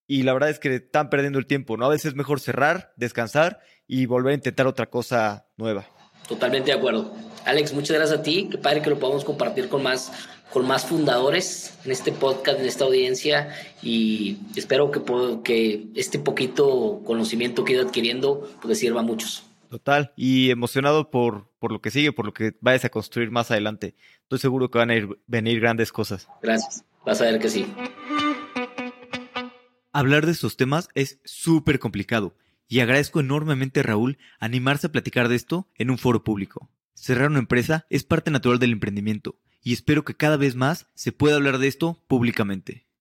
y 0.08 0.24
la 0.24 0.34
verdad 0.34 0.50
es 0.50 0.60
que 0.60 0.74
están 0.76 1.10
perdiendo 1.10 1.38
el 1.38 1.46
tiempo, 1.46 1.78
¿no? 1.78 1.86
A 1.86 1.90
veces 1.90 2.06
es 2.06 2.16
mejor 2.16 2.40
cerrar, 2.40 2.94
descansar 2.96 3.60
y 3.88 4.06
volver 4.06 4.32
a 4.32 4.36
intentar 4.36 4.66
otra 4.66 4.88
cosa 4.90 5.48
nueva. 5.58 5.86
Totalmente 6.28 6.72
de 6.72 6.78
acuerdo. 6.78 7.14
Alex, 7.46 7.74
muchas 7.74 7.98
gracias 7.98 8.20
a 8.20 8.24
ti. 8.24 8.48
Qué 8.50 8.58
padre 8.58 8.82
que 8.82 8.90
lo 8.90 8.98
podamos 8.98 9.26
compartir 9.26 9.68
con 9.68 9.84
más, 9.84 10.12
con 10.52 10.66
más 10.66 10.86
fundadores 10.86 11.78
en 11.84 11.92
este 11.92 12.12
podcast, 12.12 12.60
en 12.60 12.66
esta 12.66 12.86
audiencia. 12.86 13.50
Y 13.84 14.38
espero 14.56 14.90
que, 14.90 15.02
que 15.44 15.88
este 15.96 16.18
poquito 16.18 17.02
conocimiento 17.06 17.66
que 17.66 17.74
he 17.74 17.76
ido 17.76 17.86
adquiriendo 17.86 18.50
pues, 18.62 18.80
sirva 18.80 19.02
a 19.02 19.04
muchos. 19.04 19.45
Total. 19.70 20.14
Y 20.16 20.52
emocionado 20.52 21.10
por, 21.10 21.52
por 21.60 21.72
lo 21.72 21.82
que 21.82 21.92
sigue, 21.92 22.12
por 22.12 22.26
lo 22.26 22.34
que 22.34 22.56
vayas 22.62 22.86
a 22.86 22.90
construir 22.90 23.32
más 23.32 23.52
adelante. 23.52 23.96
Estoy 24.24 24.40
seguro 24.40 24.72
que 24.72 24.78
van 24.78 24.90
a 24.90 24.96
ir, 24.96 25.20
venir 25.28 25.60
grandes 25.60 25.92
cosas. 25.92 26.28
Gracias. 26.42 26.86
Vas 27.06 27.22
a 27.22 27.26
ver 27.26 27.40
que 27.40 27.50
sí. 27.50 27.66
Hablar 29.92 30.26
de 30.26 30.32
estos 30.34 30.58
temas 30.58 30.90
es 30.94 31.20
súper 31.24 31.80
complicado 31.80 32.36
y 32.68 32.80
agradezco 32.80 33.20
enormemente 33.20 33.80
a 33.80 33.84
Raúl 33.84 34.18
animarse 34.40 34.88
a 34.88 34.92
platicar 34.92 35.30
de 35.30 35.36
esto 35.36 35.70
en 35.76 35.90
un 35.90 35.98
foro 35.98 36.24
público. 36.24 36.70
Cerrar 36.94 37.30
una 37.30 37.40
empresa 37.40 37.86
es 37.90 38.04
parte 38.04 38.32
natural 38.32 38.60
del 38.60 38.72
emprendimiento 38.72 39.40
y 39.62 39.74
espero 39.74 40.04
que 40.04 40.16
cada 40.16 40.38
vez 40.38 40.56
más 40.56 40.88
se 40.96 41.12
pueda 41.12 41.36
hablar 41.36 41.60
de 41.60 41.68
esto 41.68 42.04
públicamente. 42.08 42.85